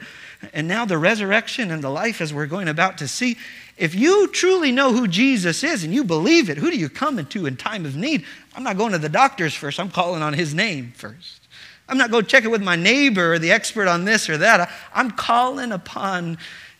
and 0.52 0.68
now 0.68 0.84
the 0.84 0.98
resurrection 0.98 1.70
and 1.70 1.82
the 1.82 1.90
life 1.90 2.20
as 2.20 2.32
we're 2.32 2.46
going 2.46 2.68
about 2.68 2.98
to 2.98 3.08
see. 3.08 3.36
If 3.76 3.94
you 3.94 4.28
truly 4.28 4.72
know 4.72 4.92
who 4.92 5.06
Jesus 5.08 5.62
is 5.62 5.84
and 5.84 5.92
you 5.92 6.04
believe 6.04 6.50
it, 6.50 6.58
who 6.58 6.70
do 6.70 6.76
you 6.76 6.88
come 6.88 7.24
to 7.24 7.46
in 7.46 7.56
time 7.56 7.84
of 7.84 7.96
need? 7.96 8.24
I'm 8.54 8.62
not 8.62 8.76
going 8.76 8.92
to 8.92 8.98
the 8.98 9.08
doctors 9.08 9.54
first, 9.54 9.80
I'm 9.80 9.90
calling 9.90 10.22
on 10.22 10.32
his 10.32 10.54
name 10.54 10.92
first. 10.96 11.42
I'm 11.88 11.96
not 11.96 12.10
going 12.10 12.24
to 12.24 12.30
check 12.30 12.44
it 12.44 12.50
with 12.50 12.62
my 12.62 12.76
neighbor 12.76 13.32
or 13.32 13.38
the 13.38 13.50
expert 13.50 13.88
on 13.88 14.04
this 14.04 14.28
or 14.28 14.36
that. 14.38 14.70
I'm 14.92 15.10
calling 15.10 15.72
upon 15.72 16.36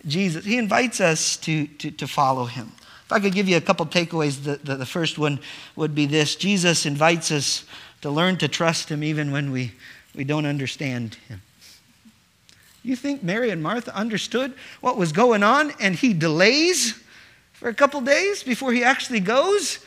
Jesus. 0.07 0.45
He 0.45 0.59
invites 0.59 1.01
us 1.01 1.37
to, 1.39 1.67
to, 1.67 1.91
to 1.93 2.07
follow 2.07 2.45
him. 2.45 2.73
If 3.07 3.13
I 3.13 3.21
could 3.21 3.33
give 3.33 3.49
you 3.49 3.57
a 3.57 3.61
couple 3.61 3.87
takeaways, 3.87 4.45
the, 4.45 4.57
the, 4.57 4.77
the 4.77 4.87
first 4.87 5.19
one 5.19 5.41
would 5.77 5.95
be 5.95 6.05
this 6.05 6.37
Jesus 6.37 6.85
invites 6.85 7.33
us 7.33 7.65
to 8.03 8.11
learn 8.11 8.37
to 8.39 8.49
trust 8.49 8.91
him 8.91 9.03
even 9.03 9.33
when 9.33 9.51
we 9.51 9.73
we 10.15 10.25
don't 10.25 10.47
understand 10.47 11.15
him. 11.29 11.41
You 12.89 12.97
think 12.97 13.23
Mary 13.23 13.51
and 13.51 13.63
Martha 13.63 13.95
understood 13.95 14.55
what 14.81 14.97
was 14.97 15.13
going 15.13 15.43
on 15.43 15.75
and 15.79 15.95
he 15.95 16.15
delays 16.15 16.99
for 17.53 17.69
a 17.69 17.75
couple 17.75 18.01
days 18.01 18.43
before 18.43 18.73
he 18.73 18.83
actually 18.83 19.21
goes? 19.21 19.81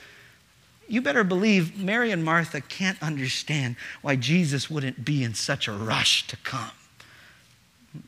You 0.87 1.01
better 1.01 1.23
believe 1.23 1.79
Mary 1.79 2.11
and 2.11 2.23
Martha 2.23 2.61
can't 2.61 3.01
understand 3.01 3.75
why 4.03 4.17
Jesus 4.17 4.69
wouldn't 4.69 5.03
be 5.03 5.23
in 5.23 5.33
such 5.33 5.67
a 5.67 5.71
rush 5.71 6.27
to 6.27 6.37
come. 6.37 6.69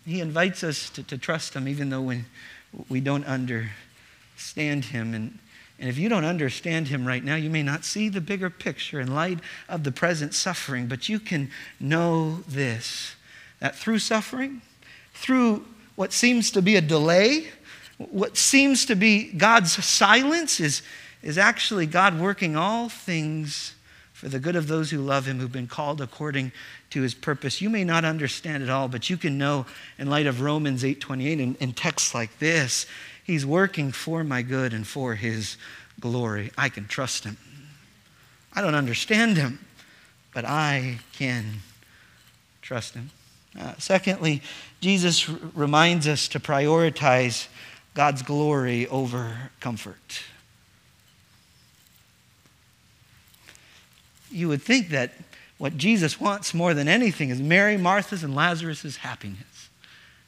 He 0.06 0.22
invites 0.22 0.64
us 0.64 0.92
to, 0.92 1.02
to 1.02 1.18
trust 1.18 1.56
him 1.56 1.68
even 1.68 1.90
though 1.90 2.02
when 2.02 2.26
we 2.88 3.00
don't 3.00 3.26
understand 3.26 4.86
him. 4.86 5.16
And, 5.16 5.40
And 5.80 5.90
if 5.90 5.98
you 5.98 6.08
don't 6.08 6.24
understand 6.24 6.90
him 6.90 7.08
right 7.08 7.24
now, 7.24 7.34
you 7.34 7.50
may 7.50 7.64
not 7.64 7.84
see 7.84 8.10
the 8.10 8.22
bigger 8.22 8.52
picture 8.52 9.00
in 9.00 9.16
light 9.16 9.40
of 9.68 9.86
the 9.86 9.92
present 9.92 10.36
suffering, 10.36 10.86
but 10.86 11.10
you 11.10 11.20
can 11.20 11.50
know 11.80 12.44
this 12.48 13.16
that 13.60 13.76
through 13.76 13.98
suffering, 13.98 14.62
through 15.14 15.66
what 15.96 16.12
seems 16.12 16.52
to 16.52 16.62
be 16.62 16.76
a 16.76 16.82
delay, 16.82 17.48
what 17.98 18.38
seems 18.38 18.86
to 18.88 18.96
be 18.96 19.32
God's 19.32 19.72
silence 19.84 20.60
is, 20.60 20.82
is 21.22 21.38
actually 21.38 21.86
God 21.86 22.20
working 22.20 22.56
all 22.56 22.90
things 22.90 23.76
for 24.12 24.30
the 24.30 24.40
good 24.40 24.56
of 24.56 24.68
those 24.68 24.90
who 24.90 25.00
love 25.00 25.26
him, 25.26 25.40
who've 25.40 25.52
been 25.52 25.68
called 25.68 26.02
according 26.02 26.52
to 26.90 27.02
his 27.02 27.14
purpose. 27.14 27.62
You 27.62 27.70
may 27.70 27.84
not 27.84 28.06
understand 28.06 28.64
it 28.64 28.70
all, 28.70 28.88
but 28.88 29.10
you 29.10 29.18
can 29.18 29.38
know 29.38 29.66
in 29.98 30.10
light 30.10 30.28
of 30.28 30.42
Romans 30.42 30.84
8:28 30.84 31.42
and, 31.42 31.58
and 31.60 31.76
texts 31.76 32.14
like 32.14 32.40
this, 32.40 32.86
he's 33.24 33.46
working 33.46 33.92
for 33.92 34.24
my 34.24 34.42
good 34.42 34.74
and 34.74 34.88
for 34.88 35.16
his 35.16 35.58
glory. 36.00 36.52
I 36.58 36.70
can 36.70 36.88
trust 36.88 37.24
him. 37.24 37.38
I 38.54 38.62
don't 38.62 38.76
understand 38.76 39.38
him, 39.38 39.60
but 40.34 40.46
I 40.46 41.00
can 41.14 41.62
trust 42.62 42.94
him. 42.94 43.10
Uh, 43.60 43.74
secondly, 43.78 44.42
Jesus 44.82 45.30
r- 45.30 45.36
reminds 45.54 46.08
us 46.08 46.28
to 46.30 46.40
prioritize 46.40 47.48
God's 47.94 48.24
glory 48.24 48.88
over 48.88 49.52
comfort. 49.60 50.24
You 54.32 54.48
would 54.48 54.62
think 54.62 54.90
that 54.90 55.14
what 55.60 55.78
Jesus 55.78 56.20
wants 56.20 56.54
more 56.54 56.74
than 56.74 56.88
anything 56.88 57.30
is 57.30 57.40
Mary, 57.40 57.78
Martha's, 57.78 58.24
and 58.24 58.34
Lazarus' 58.36 58.98
happiness. 58.98 59.70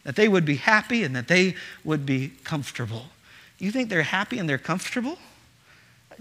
That 0.04 0.16
they 0.16 0.28
would 0.28 0.46
be 0.46 0.58
happy 0.58 1.04
and 1.04 1.16
that 1.16 1.28
they 1.28 1.56
would 1.84 2.06
be 2.06 2.34
comfortable. 2.44 3.08
You 3.58 3.72
think 3.72 3.90
they're 3.90 4.04
happy 4.04 4.38
and 4.38 4.48
they're 4.48 4.60
comfortable? 4.60 5.18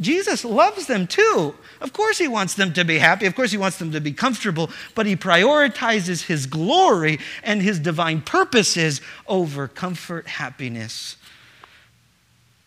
Jesus 0.00 0.44
loves 0.44 0.86
them 0.86 1.06
too. 1.06 1.54
Of 1.80 1.92
course, 1.92 2.18
he 2.18 2.28
wants 2.28 2.54
them 2.54 2.72
to 2.72 2.84
be 2.84 2.98
happy. 2.98 3.26
Of 3.26 3.34
course, 3.34 3.50
he 3.50 3.58
wants 3.58 3.78
them 3.78 3.92
to 3.92 4.00
be 4.00 4.12
comfortable, 4.12 4.70
but 4.94 5.06
he 5.06 5.16
prioritizes 5.16 6.24
his 6.24 6.46
glory 6.46 7.18
and 7.42 7.62
his 7.62 7.78
divine 7.78 8.20
purposes 8.22 9.00
over 9.26 9.68
comfort, 9.68 10.26
happiness, 10.26 11.16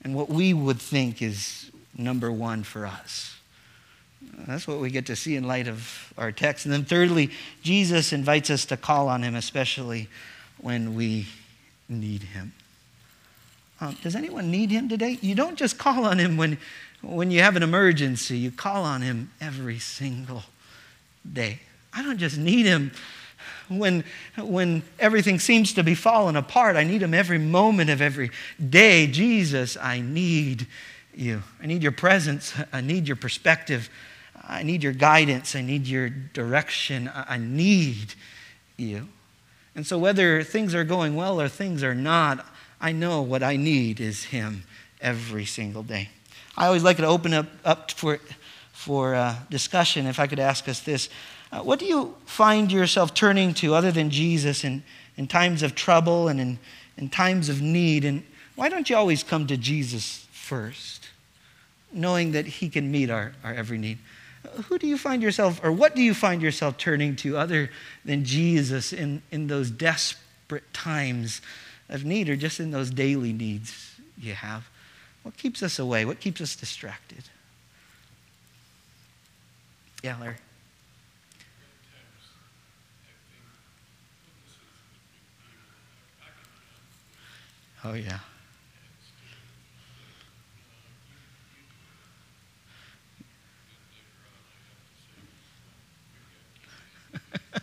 and 0.03 0.15
what 0.15 0.29
we 0.29 0.53
would 0.53 0.79
think 0.79 1.21
is 1.21 1.69
number 1.97 2.31
one 2.31 2.63
for 2.63 2.85
us. 2.85 3.35
That's 4.47 4.67
what 4.67 4.79
we 4.79 4.89
get 4.89 5.05
to 5.07 5.15
see 5.15 5.35
in 5.35 5.45
light 5.45 5.67
of 5.67 6.13
our 6.17 6.31
text. 6.31 6.65
And 6.65 6.73
then, 6.73 6.85
thirdly, 6.85 7.31
Jesus 7.63 8.13
invites 8.13 8.49
us 8.49 8.65
to 8.65 8.77
call 8.77 9.09
on 9.09 9.23
him, 9.23 9.35
especially 9.35 10.07
when 10.59 10.95
we 10.95 11.27
need 11.89 12.23
him. 12.23 12.53
Um, 13.79 13.97
does 14.01 14.15
anyone 14.15 14.49
need 14.49 14.71
him 14.71 14.89
today? 14.89 15.19
You 15.21 15.35
don't 15.35 15.57
just 15.57 15.77
call 15.77 16.05
on 16.05 16.17
him 16.17 16.37
when, 16.37 16.57
when 17.01 17.31
you 17.31 17.41
have 17.41 17.55
an 17.55 17.63
emergency, 17.63 18.37
you 18.37 18.51
call 18.51 18.83
on 18.83 19.01
him 19.01 19.31
every 19.39 19.79
single 19.79 20.43
day. 21.31 21.59
I 21.93 22.03
don't 22.03 22.17
just 22.17 22.37
need 22.37 22.65
him 22.65 22.91
when, 23.69 24.03
when 24.37 24.83
everything 24.99 25.39
seems 25.39 25.73
to 25.73 25.83
be 25.83 25.95
falling 25.95 26.35
apart. 26.35 26.75
I 26.75 26.83
need 26.83 27.01
him 27.01 27.13
every 27.13 27.37
moment 27.37 27.89
of 27.89 28.01
every 28.01 28.31
day. 28.69 29.07
Jesus, 29.07 29.77
I 29.77 30.01
need 30.01 30.67
you. 31.13 31.43
I 31.61 31.65
need 31.65 31.83
your 31.83 31.91
presence. 31.91 32.53
I 32.71 32.81
need 32.81 33.07
your 33.07 33.17
perspective. 33.17 33.89
I 34.47 34.63
need 34.63 34.83
your 34.83 34.93
guidance. 34.93 35.55
I 35.55 35.61
need 35.61 35.87
your 35.87 36.09
direction. 36.09 37.11
I 37.13 37.37
need 37.37 38.13
you. 38.77 39.07
And 39.75 39.85
so, 39.85 39.97
whether 39.97 40.43
things 40.43 40.73
are 40.73 40.83
going 40.83 41.15
well 41.15 41.39
or 41.39 41.47
things 41.47 41.83
are 41.83 41.95
not, 41.95 42.45
I 42.79 42.91
know 42.91 43.21
what 43.21 43.43
I 43.43 43.57
need 43.57 43.99
is 43.99 44.25
Him 44.25 44.63
every 45.01 45.45
single 45.45 45.83
day. 45.83 46.09
I 46.57 46.65
always 46.65 46.83
like 46.83 46.97
to 46.97 47.05
open 47.05 47.33
up, 47.33 47.45
up 47.63 47.91
for, 47.91 48.19
for 48.73 49.13
uh, 49.13 49.35
discussion 49.49 50.07
if 50.07 50.19
I 50.19 50.25
could 50.25 50.39
ask 50.39 50.67
us 50.67 50.79
this. 50.79 51.07
Uh, 51.51 51.59
what 51.59 51.79
do 51.79 51.85
you 51.85 52.15
find 52.25 52.71
yourself 52.71 53.13
turning 53.13 53.53
to 53.55 53.75
other 53.75 53.91
than 53.91 54.09
Jesus 54.09 54.63
in, 54.63 54.83
in 55.15 55.27
times 55.27 55.61
of 55.61 55.75
trouble 55.75 56.27
and 56.27 56.41
in, 56.41 56.59
in 56.97 57.09
times 57.09 57.47
of 57.47 57.61
need? 57.61 58.03
And 58.03 58.23
why 58.55 58.69
don't 58.69 58.89
you 58.89 58.95
always 58.95 59.21
come 59.21 59.45
to 59.47 59.55
Jesus 59.55 60.27
first, 60.31 61.09
knowing 61.93 62.31
that 62.31 62.47
He 62.47 62.69
can 62.69 62.91
meet 62.91 63.11
our, 63.11 63.33
our 63.43 63.53
every 63.53 63.77
need? 63.77 63.99
who 64.65 64.77
do 64.77 64.87
you 64.87 64.97
find 64.97 65.21
yourself, 65.21 65.59
or 65.63 65.71
what 65.71 65.95
do 65.95 66.01
you 66.01 66.13
find 66.13 66.41
yourself 66.41 66.77
turning 66.77 67.15
to 67.17 67.37
other 67.37 67.69
than 68.05 68.23
Jesus 68.23 68.93
in, 68.93 69.21
in 69.31 69.47
those 69.47 69.69
desperate 69.69 70.73
times 70.73 71.41
of 71.89 72.05
need 72.05 72.29
or 72.29 72.35
just 72.35 72.59
in 72.59 72.71
those 72.71 72.89
daily 72.89 73.33
needs 73.33 73.95
you 74.17 74.33
have? 74.33 74.67
What 75.27 75.35
keeps 75.35 75.61
us 75.61 75.77
away? 75.77 76.05
What 76.05 76.21
keeps 76.21 76.39
us 76.39 76.55
distracted? 76.55 77.25
Yeah, 80.01 80.15
Larry. 80.21 80.35
Oh, 87.83 87.91
yeah. 87.91 88.19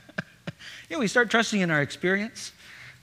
yeah, 0.91 0.99
we 0.99 1.09
start 1.09 1.31
trusting 1.31 1.63
in 1.63 1.71
our 1.71 1.81
experience. 1.81 2.53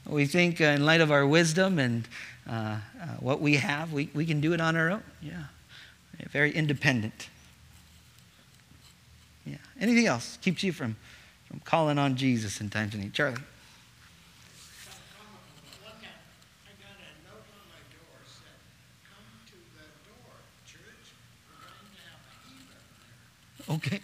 We 0.05 0.27
think 0.27 0.61
uh, 0.61 0.65
in 0.65 0.85
light 0.85 1.01
of 1.01 1.09
our 1.11 1.25
wisdom 1.25 1.79
and 1.79 2.07
uh, 2.47 2.51
uh, 2.51 2.77
what 3.19 3.39
we 3.39 3.55
have, 3.55 3.93
we, 3.93 4.09
we 4.13 4.25
can 4.25 4.41
do 4.41 4.53
it 4.53 4.61
on 4.61 4.75
our 4.75 4.89
own. 4.89 5.03
Yeah. 5.21 5.43
Very 6.31 6.51
independent. 6.51 7.29
Yeah. 9.45 9.57
Anything 9.79 10.05
else 10.05 10.37
keeps 10.41 10.63
you 10.63 10.71
from, 10.71 10.95
from 11.47 11.59
calling 11.61 11.97
on 11.97 12.15
Jesus 12.15 12.61
in 12.61 12.69
times 12.69 12.93
of 12.93 12.99
need? 12.99 13.13
Charlie. 13.13 13.37
Okay. 23.69 24.01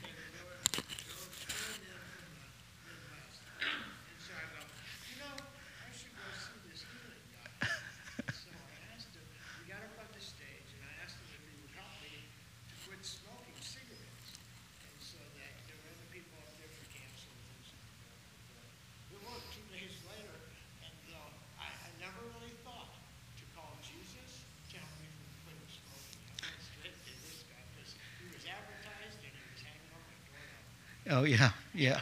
Oh, 31.17 31.23
yeah, 31.23 31.49
yeah. 31.73 31.99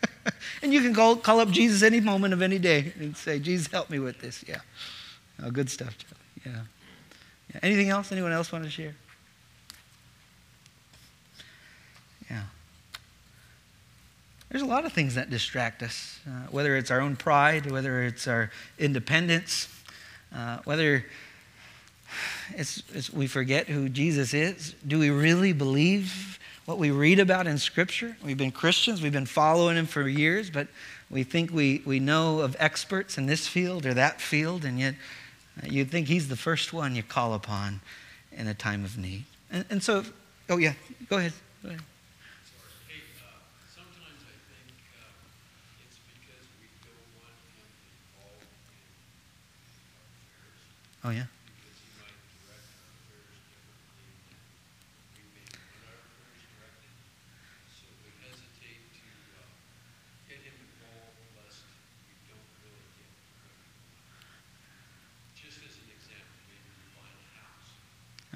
and 0.62 0.72
you 0.72 0.80
can 0.80 0.94
call, 0.94 1.16
call 1.16 1.40
up 1.40 1.50
Jesus 1.50 1.82
any 1.82 2.00
moment 2.00 2.32
of 2.32 2.40
any 2.40 2.58
day 2.58 2.94
and 2.98 3.14
say, 3.14 3.38
Jesus, 3.38 3.70
help 3.70 3.90
me 3.90 3.98
with 3.98 4.20
this. 4.20 4.42
Yeah. 4.48 4.60
Oh, 5.42 5.50
good 5.50 5.68
stuff, 5.68 5.94
Charlie. 5.98 6.56
Yeah. 6.56 6.64
yeah. 7.52 7.60
Anything 7.62 7.90
else? 7.90 8.10
Anyone 8.10 8.32
else 8.32 8.50
want 8.50 8.64
to 8.64 8.70
share? 8.70 8.94
Yeah. 12.30 12.44
There's 14.48 14.62
a 14.62 14.66
lot 14.66 14.86
of 14.86 14.94
things 14.94 15.14
that 15.14 15.28
distract 15.28 15.82
us, 15.82 16.18
uh, 16.26 16.46
whether 16.50 16.74
it's 16.78 16.90
our 16.90 17.02
own 17.02 17.16
pride, 17.16 17.70
whether 17.70 18.02
it's 18.02 18.26
our 18.26 18.50
independence, 18.78 19.68
uh, 20.34 20.60
whether 20.64 21.04
it's, 22.54 22.82
it's, 22.94 23.12
we 23.12 23.26
forget 23.26 23.68
who 23.68 23.88
Jesus 23.88 24.34
is. 24.34 24.74
Do 24.86 24.98
we 24.98 25.10
really 25.10 25.52
believe 25.52 26.38
what 26.68 26.76
we 26.76 26.90
read 26.90 27.18
about 27.18 27.46
in 27.46 27.56
Scripture. 27.56 28.14
We've 28.22 28.36
been 28.36 28.50
Christians, 28.50 29.00
we've 29.00 29.10
been 29.10 29.24
following 29.24 29.78
Him 29.78 29.86
for 29.86 30.06
years, 30.06 30.50
but 30.50 30.68
we 31.08 31.22
think 31.22 31.50
we, 31.50 31.80
we 31.86 31.98
know 31.98 32.40
of 32.40 32.54
experts 32.58 33.16
in 33.16 33.24
this 33.24 33.48
field 33.48 33.86
or 33.86 33.94
that 33.94 34.20
field, 34.20 34.66
and 34.66 34.78
yet 34.78 34.94
uh, 35.62 35.66
you'd 35.66 35.90
think 35.90 36.08
He's 36.08 36.28
the 36.28 36.36
first 36.36 36.74
one 36.74 36.94
you 36.94 37.02
call 37.02 37.32
upon 37.32 37.80
in 38.32 38.48
a 38.48 38.52
time 38.52 38.84
of 38.84 38.98
need. 38.98 39.24
And, 39.50 39.64
and 39.70 39.82
so, 39.82 40.04
oh, 40.50 40.58
yeah, 40.58 40.74
go 41.08 41.16
ahead. 41.16 41.32
Go 41.62 41.70
ahead. 41.70 41.80
Oh, 51.02 51.10
yeah? 51.10 51.24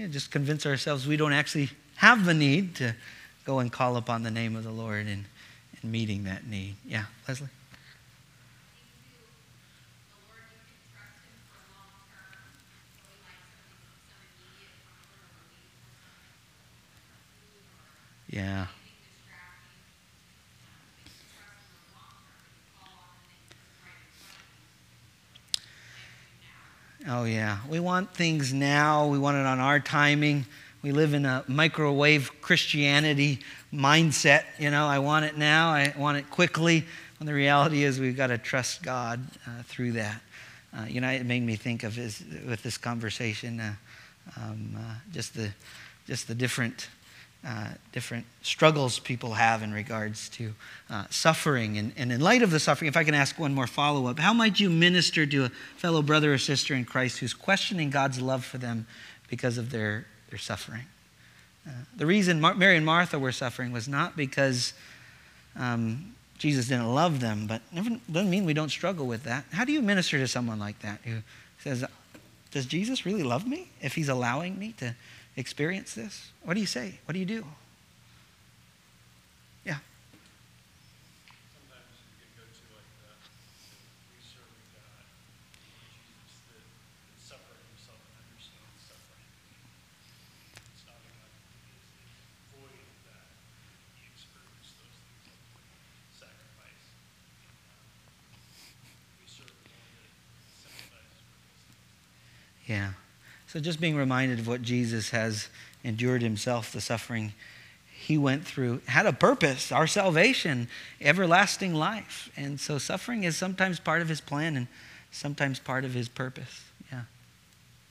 Yeah, 0.00 0.06
just 0.06 0.30
convince 0.30 0.64
ourselves 0.64 1.06
we 1.06 1.18
don't 1.18 1.34
actually 1.34 1.68
have 1.96 2.24
the 2.24 2.32
need 2.32 2.74
to 2.76 2.94
go 3.44 3.58
and 3.58 3.70
call 3.70 3.98
upon 3.98 4.22
the 4.22 4.30
name 4.30 4.56
of 4.56 4.64
the 4.64 4.70
Lord 4.70 5.06
and, 5.06 5.26
and 5.82 5.92
meeting 5.92 6.24
that 6.24 6.46
need. 6.46 6.76
Yeah, 6.86 7.04
Leslie? 7.28 7.48
Yeah. 18.30 18.68
Oh, 27.12 27.24
yeah. 27.24 27.58
We 27.68 27.80
want 27.80 28.14
things 28.14 28.52
now. 28.52 29.08
We 29.08 29.18
want 29.18 29.36
it 29.36 29.44
on 29.44 29.58
our 29.58 29.80
timing. 29.80 30.46
We 30.80 30.92
live 30.92 31.12
in 31.12 31.26
a 31.26 31.42
microwave 31.48 32.30
Christianity 32.40 33.40
mindset. 33.74 34.44
You 34.60 34.70
know, 34.70 34.86
I 34.86 35.00
want 35.00 35.24
it 35.24 35.36
now, 35.36 35.70
I 35.70 35.92
want 35.98 36.18
it 36.18 36.30
quickly. 36.30 36.84
When 37.18 37.26
the 37.26 37.34
reality 37.34 37.82
is, 37.82 37.98
we've 37.98 38.16
got 38.16 38.28
to 38.28 38.38
trust 38.38 38.84
God 38.84 39.20
uh, 39.44 39.64
through 39.64 39.92
that. 39.92 40.20
Uh, 40.72 40.84
you 40.84 41.00
know, 41.00 41.10
it 41.10 41.26
made 41.26 41.42
me 41.42 41.56
think 41.56 41.82
of 41.82 41.96
his, 41.96 42.22
with 42.46 42.62
this 42.62 42.78
conversation, 42.78 43.58
uh, 43.58 43.74
um, 44.36 44.76
uh, 44.78 44.94
just 45.12 45.34
the 45.34 45.50
just 46.06 46.28
the 46.28 46.34
different 46.36 46.88
uh, 47.46 47.68
different 47.92 48.26
struggles 48.42 48.98
people 48.98 49.32
have 49.32 49.62
in 49.62 49.72
regards 49.72 50.28
to 50.28 50.52
uh, 50.90 51.04
suffering. 51.08 51.78
And, 51.78 51.92
and 51.96 52.12
in 52.12 52.20
light 52.20 52.42
of 52.42 52.50
the 52.50 52.60
suffering, 52.60 52.88
if 52.88 52.98
I 52.98 53.04
can 53.04 53.14
ask 53.14 53.38
one 53.38 53.54
more 53.54 53.66
follow 53.66 54.08
up, 54.08 54.18
how 54.18 54.34
might 54.34 54.60
you 54.60 54.68
minister 54.68 55.24
to 55.24 55.44
a 55.44 55.48
fellow 55.76 56.02
brother 56.02 56.34
or 56.34 56.38
sister 56.38 56.74
in 56.74 56.84
Christ 56.84 57.18
who's 57.18 57.32
questioning 57.32 57.88
God's 57.88 58.20
love 58.20 58.44
for 58.44 58.58
them 58.58 58.86
because 59.28 59.56
of 59.56 59.70
their, 59.70 60.06
their 60.28 60.38
suffering? 60.38 60.84
Uh, 61.66 61.70
the 61.96 62.04
reason 62.04 62.40
Mar- 62.42 62.54
Mary 62.54 62.76
and 62.76 62.84
Martha 62.84 63.18
were 63.18 63.32
suffering 63.32 63.72
was 63.72 63.88
not 63.88 64.16
because 64.16 64.74
um, 65.56 66.14
Jesus 66.36 66.68
didn't 66.68 66.94
love 66.94 67.20
them, 67.20 67.46
but 67.46 67.62
never, 67.72 67.90
doesn't 68.10 68.30
mean 68.30 68.44
we 68.44 68.54
don't 68.54 68.70
struggle 68.70 69.06
with 69.06 69.24
that. 69.24 69.44
How 69.52 69.64
do 69.64 69.72
you 69.72 69.80
minister 69.80 70.18
to 70.18 70.28
someone 70.28 70.58
like 70.58 70.78
that 70.80 71.00
who 71.04 71.18
says, 71.62 71.84
Does 72.50 72.66
Jesus 72.66 73.06
really 73.06 73.22
love 73.22 73.46
me 73.46 73.70
if 73.80 73.94
he's 73.94 74.10
allowing 74.10 74.58
me 74.58 74.74
to? 74.78 74.94
Experience 75.36 75.94
this? 75.94 76.30
What 76.42 76.54
do 76.54 76.60
you 76.60 76.66
say? 76.66 76.98
What 77.04 77.14
do 77.14 77.18
you 77.18 77.26
do? 77.26 77.44
Yeah. 79.64 79.78
Yeah. 102.66 102.90
So 103.52 103.58
just 103.58 103.80
being 103.80 103.96
reminded 103.96 104.38
of 104.38 104.46
what 104.46 104.62
Jesus 104.62 105.10
has 105.10 105.48
endured 105.82 106.22
himself, 106.22 106.70
the 106.72 106.80
suffering 106.80 107.32
he 107.92 108.16
went 108.16 108.46
through, 108.46 108.80
had 108.86 109.06
a 109.06 109.12
purpose, 109.12 109.72
our 109.72 109.88
salvation, 109.88 110.68
everlasting 111.00 111.74
life. 111.74 112.30
And 112.36 112.60
so 112.60 112.78
suffering 112.78 113.24
is 113.24 113.36
sometimes 113.36 113.80
part 113.80 114.02
of 114.02 114.08
his 114.08 114.20
plan 114.20 114.56
and 114.56 114.68
sometimes 115.10 115.58
part 115.58 115.84
of 115.84 115.94
his 115.94 116.08
purpose. 116.08 116.62
Yeah. 116.92 117.00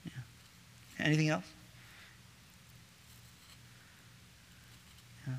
Yeah. 0.05 1.05
Anything 1.05 1.27
else? 1.27 1.45
Yeah. 5.27 5.33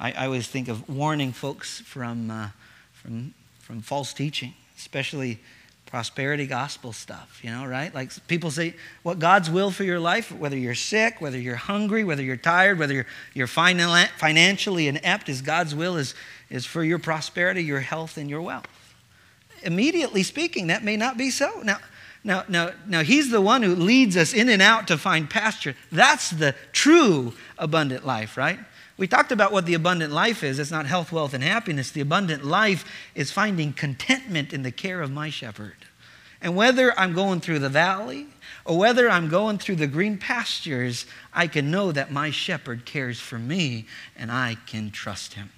I, 0.00 0.10
I 0.10 0.26
always 0.26 0.48
think 0.48 0.66
of 0.66 0.88
warning 0.88 1.30
folks 1.30 1.78
from, 1.82 2.32
uh, 2.32 2.48
from, 2.94 3.32
from 3.60 3.80
false 3.80 4.12
teaching, 4.12 4.54
especially 4.76 5.38
prosperity 5.92 6.46
gospel 6.46 6.90
stuff, 6.90 7.38
you 7.42 7.50
know, 7.50 7.66
right? 7.66 7.94
Like 7.94 8.10
people 8.26 8.50
say, 8.50 8.72
what 9.02 9.18
God's 9.18 9.50
will 9.50 9.70
for 9.70 9.84
your 9.84 10.00
life, 10.00 10.32
whether 10.32 10.56
you're 10.56 10.74
sick, 10.74 11.20
whether 11.20 11.38
you're 11.38 11.54
hungry, 11.54 12.02
whether 12.02 12.22
you're 12.22 12.38
tired, 12.38 12.78
whether 12.78 12.94
you're, 12.94 13.06
you're 13.34 13.46
financially 13.46 14.88
inept, 14.88 15.28
is 15.28 15.42
God's 15.42 15.74
will 15.74 15.98
is, 15.98 16.14
is 16.48 16.64
for 16.64 16.82
your 16.82 16.98
prosperity, 16.98 17.62
your 17.62 17.80
health, 17.80 18.16
and 18.16 18.30
your 18.30 18.40
wealth. 18.40 18.66
Immediately 19.64 20.22
speaking, 20.22 20.68
that 20.68 20.82
may 20.82 20.96
not 20.96 21.18
be 21.18 21.28
so. 21.28 21.60
Now, 21.62 21.76
now, 22.24 22.44
now, 22.48 22.70
now, 22.86 23.02
he's 23.02 23.30
the 23.30 23.42
one 23.42 23.62
who 23.62 23.74
leads 23.74 24.16
us 24.16 24.32
in 24.32 24.48
and 24.48 24.62
out 24.62 24.88
to 24.88 24.96
find 24.96 25.28
pasture. 25.28 25.76
That's 25.90 26.30
the 26.30 26.54
true 26.72 27.34
abundant 27.58 28.06
life, 28.06 28.38
right? 28.38 28.58
We 28.96 29.06
talked 29.06 29.32
about 29.32 29.52
what 29.52 29.66
the 29.66 29.74
abundant 29.74 30.12
life 30.12 30.44
is. 30.44 30.58
It's 30.58 30.70
not 30.70 30.86
health, 30.86 31.12
wealth, 31.12 31.34
and 31.34 31.42
happiness. 31.42 31.90
The 31.90 32.00
abundant 32.02 32.44
life 32.44 32.84
is 33.14 33.30
finding 33.30 33.72
contentment 33.72 34.52
in 34.52 34.62
the 34.62 34.70
care 34.70 35.00
of 35.00 35.10
my 35.10 35.30
shepherd. 35.30 35.76
And 36.40 36.56
whether 36.56 36.98
I'm 36.98 37.12
going 37.12 37.40
through 37.40 37.60
the 37.60 37.68
valley 37.68 38.26
or 38.64 38.76
whether 38.76 39.08
I'm 39.08 39.28
going 39.28 39.58
through 39.58 39.76
the 39.76 39.86
green 39.86 40.18
pastures, 40.18 41.06
I 41.32 41.46
can 41.46 41.70
know 41.70 41.92
that 41.92 42.10
my 42.10 42.30
shepherd 42.30 42.84
cares 42.84 43.20
for 43.20 43.38
me 43.38 43.86
and 44.16 44.30
I 44.30 44.56
can 44.66 44.90
trust 44.90 45.34
him. 45.34 45.50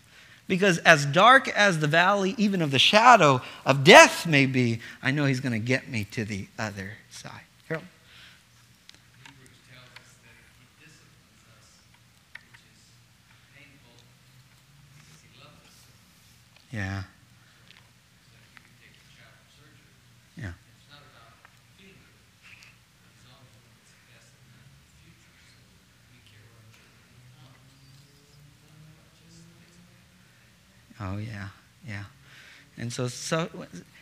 Because 0.47 0.77
as 0.79 1.07
dark 1.07 1.49
as 1.49 1.79
the 1.79 1.87
valley, 1.87 2.35
even 2.37 2.61
of 2.61 2.71
the 2.71 2.79
shadow 2.79 3.41
of 3.65 3.83
death 3.83 4.27
may 4.27 4.45
be, 4.45 4.81
I 5.03 5.11
know 5.11 5.25
he's 5.25 5.41
going 5.41 5.53
to 5.53 5.59
get 5.59 5.89
me 5.89 6.05
to 6.13 6.25
the 6.25 6.49
other 6.59 6.93
side. 7.11 7.44
Yeah. 16.75 17.05
Yeah. 20.37 20.51
Oh, 30.99 31.19
yeah, 31.19 31.49
yeah. 31.87 32.03
And 32.77 32.93
so, 32.93 33.07
so 33.07 33.49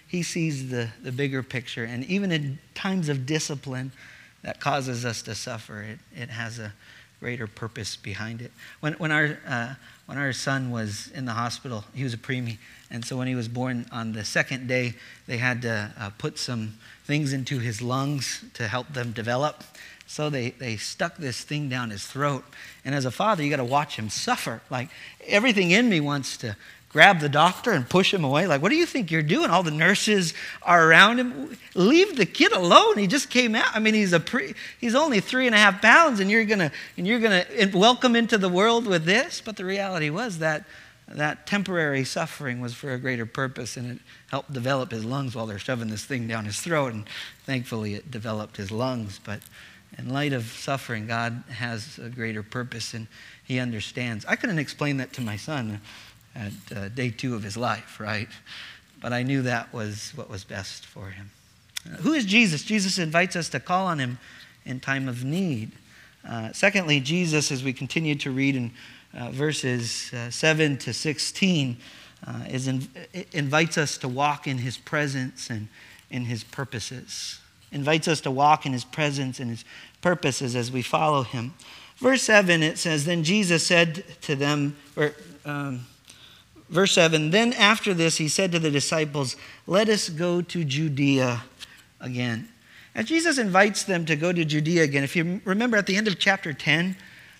he 0.09 0.23
sees 0.23 0.71
the, 0.71 0.89
the 1.03 1.13
bigger 1.13 1.43
picture. 1.43 1.85
And 1.85 2.05
even 2.07 2.33
in 2.33 2.59
times 2.75 3.11
of 3.11 3.27
discipline 3.27 3.93
that 4.41 4.61
causes 4.61 5.05
us 5.05 5.21
to 5.23 5.35
suffer, 5.35 5.83
it, 5.83 5.99
it 6.17 6.31
has 6.31 6.59
a 6.59 6.73
greater 7.23 7.47
purpose 7.47 7.95
behind 7.95 8.43
it. 8.43 8.51
When, 8.81 8.95
when 8.95 9.13
our, 9.13 9.39
uh, 9.47 9.75
when 10.07 10.19
our 10.19 10.33
son 10.33 10.73
was 10.73 11.09
in 11.15 11.25
the 11.25 11.33
hospital, 11.33 11.85
he 11.95 12.03
was 12.03 12.13
a 12.13 12.19
preemie. 12.19 12.59
And 12.91 13.05
so 13.05 13.17
when 13.17 13.29
he 13.29 13.37
was 13.37 13.47
born 13.47 13.87
on 13.93 14.13
the 14.13 14.25
second 14.25 14.67
day, 14.67 14.95
they 15.29 15.37
had 15.37 15.63
to 15.63 15.93
uh, 15.97 16.11
put 16.19 16.37
some 16.37 16.79
things 17.05 17.33
into 17.33 17.61
his 17.61 17.81
lungs 17.81 18.45
to 18.55 18.67
help 18.67 18.93
them 18.93 19.13
develop. 19.13 19.63
So 20.09 20.31
they, 20.31 20.51
they 20.51 20.77
stuck 20.77 21.17
this 21.17 21.43
thing 21.43 21.69
down 21.69 21.91
his 21.91 22.05
throat. 22.05 22.45
And 22.85 22.93
as 22.93 23.05
a 23.05 23.13
father, 23.13 23.45
you 23.45 23.51
got 23.51 23.59
to 23.59 23.65
watch 23.65 23.95
him 23.95 24.11
suffer. 24.11 24.61
Like 24.69 24.89
everything 25.25 25.71
in 25.71 25.89
me 25.89 26.01
wants 26.01 26.37
to 26.39 26.57
grab 26.93 27.21
the 27.21 27.29
doctor 27.29 27.73
and 27.73 27.89
push 27.89 28.13
him 28.13 28.25
away. 28.25 28.47
Like, 28.47 28.61
what 28.61 28.69
do 28.69 28.77
you 28.77 28.87
think 28.87 29.11
you're 29.11 29.23
doing? 29.23 29.51
All 29.51 29.63
the 29.63 29.71
nurses 29.71 30.35
are 30.63 30.89
around 30.89 31.19
him. 31.19 31.57
Leave 31.75 32.17
the 32.17 32.27
kid 32.27 32.53
alone. 32.53 32.99
He 32.99 33.07
just 33.07 33.31
came 33.31 33.55
out. 33.55 33.75
I 33.75 33.79
mean, 33.79 33.95
he's 33.95 34.13
a 34.13 34.21
pre, 34.21 34.55
he's 34.79 34.95
only 34.95 35.21
three 35.21 35.47
and 35.47 35.55
a 35.55 35.59
half 35.59 35.81
pounds, 35.81 36.21
and 36.21 36.31
you're 36.31 36.45
gonna 36.45 36.71
and 36.97 37.07
you're 37.07 37.21
gonna 37.21 37.45
welcome 37.73 38.15
into 38.15 38.37
the 38.37 38.49
world 38.49 38.87
with 38.87 39.05
this. 39.05 39.41
But 39.41 39.57
the 39.57 39.65
reality 39.65 40.11
was 40.11 40.39
that 40.39 40.65
that 41.09 41.47
temporary 41.47 42.05
suffering 42.05 42.61
was 42.61 42.75
for 42.75 42.93
a 42.93 42.99
greater 42.99 43.27
purpose, 43.27 43.77
and 43.77 43.93
it 43.93 43.99
helped 44.31 44.53
develop 44.53 44.91
his 44.91 45.05
lungs 45.05 45.35
while 45.35 45.47
they're 45.47 45.59
shoving 45.59 45.89
this 45.89 46.05
thing 46.05 46.29
down 46.29 46.45
his 46.45 46.61
throat. 46.61 46.93
And 46.93 47.05
thankfully, 47.45 47.95
it 47.95 48.11
developed 48.11 48.57
his 48.57 48.71
lungs. 48.71 49.19
But 49.23 49.41
in 49.99 50.09
light 50.09 50.33
of 50.33 50.45
suffering, 50.45 51.07
God 51.07 51.43
has 51.51 51.99
a 51.99 52.09
greater 52.09 52.43
purpose, 52.43 52.95
and 52.95 53.09
He 53.45 53.59
understands. 53.59 54.25
I 54.27 54.37
couldn't 54.37 54.59
explain 54.59 54.99
that 54.99 55.13
to 55.15 55.21
my 55.21 55.37
son 55.37 55.81
at 56.35 56.53
uh, 56.75 56.89
day 56.89 57.11
two 57.11 57.35
of 57.35 57.43
his 57.43 57.57
life, 57.57 58.01
right? 58.01 58.29
But 59.01 59.13
I 59.13 59.23
knew 59.23 59.43
that 59.43 59.73
was 59.73 60.13
what 60.15 60.31
was 60.31 60.45
best 60.45 60.87
for 60.87 61.11
him. 61.11 61.31
Uh, 61.87 61.97
who 61.97 62.13
is 62.13 62.25
Jesus? 62.25 62.63
Jesus 62.63 62.99
invites 62.99 63.37
us 63.37 63.49
to 63.51 63.61
call 63.61 63.87
on 63.87 63.99
him 63.99 64.19
in 64.65 64.81
time 64.81 65.09
of 65.09 65.25
need. 65.25 65.73
Uh, 66.29 66.53
secondly, 66.53 67.01
Jesus, 67.01 67.51
as 67.51 67.65
we 67.65 67.73
continue 67.73 68.15
to 68.17 68.31
read 68.31 68.55
in 68.55 68.71
uh, 69.19 69.31
verses 69.31 70.13
uh, 70.15 70.31
7 70.31 70.79
to 70.79 70.93
16, 70.93 71.77
uh, 72.27 72.45
is 72.49 72.69
in, 72.69 72.89
invites 73.33 73.77
us 73.77 73.99
to 73.99 74.09
walk 74.09 74.47
in 74.47 74.59
his 74.59 74.79
presence 74.79 75.51
and 75.51 75.69
in 76.11 76.27
his 76.27 76.45
purposes. 76.45 77.41
Invites 77.73 78.07
us 78.07 78.21
to 78.21 78.31
walk 78.31 78.65
in 78.67 78.73
his 78.73 78.85
presence 78.85 79.41
and 79.41 79.51
his 79.51 79.65
purposes 80.01 80.55
as 80.55 80.71
we 80.71 80.83
follow 80.83 81.23
him. 81.23 81.55
Verse 81.97 82.23
7, 82.23 82.63
it 82.63 82.79
says, 82.79 83.05
Then 83.05 83.25
Jesus 83.25 83.67
said 83.67 84.05
to 84.23 84.37
them, 84.37 84.77
or 84.97 85.15
um, 85.45 85.87
verse 86.73 86.93
7, 86.93 87.31
Then 87.31 87.53
after 87.53 87.95
this 87.95 88.17
he 88.17 88.29
said 88.29 88.51
to 88.53 88.59
the 88.59 88.71
disciples, 88.71 89.37
Let 89.67 89.89
us 89.89 90.09
go 90.09 90.43
to 90.43 90.65
Judea 90.65 91.45
again. 92.01 92.49
And 92.95 93.07
Jesus 93.07 93.39
invites 93.39 93.85
them 93.85 94.05
to 94.07 94.17
go 94.17 94.33
to 94.33 94.45
Judea 94.45 94.83
again. 94.83 95.05
If 95.05 95.17
you 95.17 95.41
remember 95.45 95.77
at 95.77 95.87
the 95.87 95.97
end 95.97 96.09
of 96.09 96.19
chapter 96.19 96.53
10, 96.53 96.97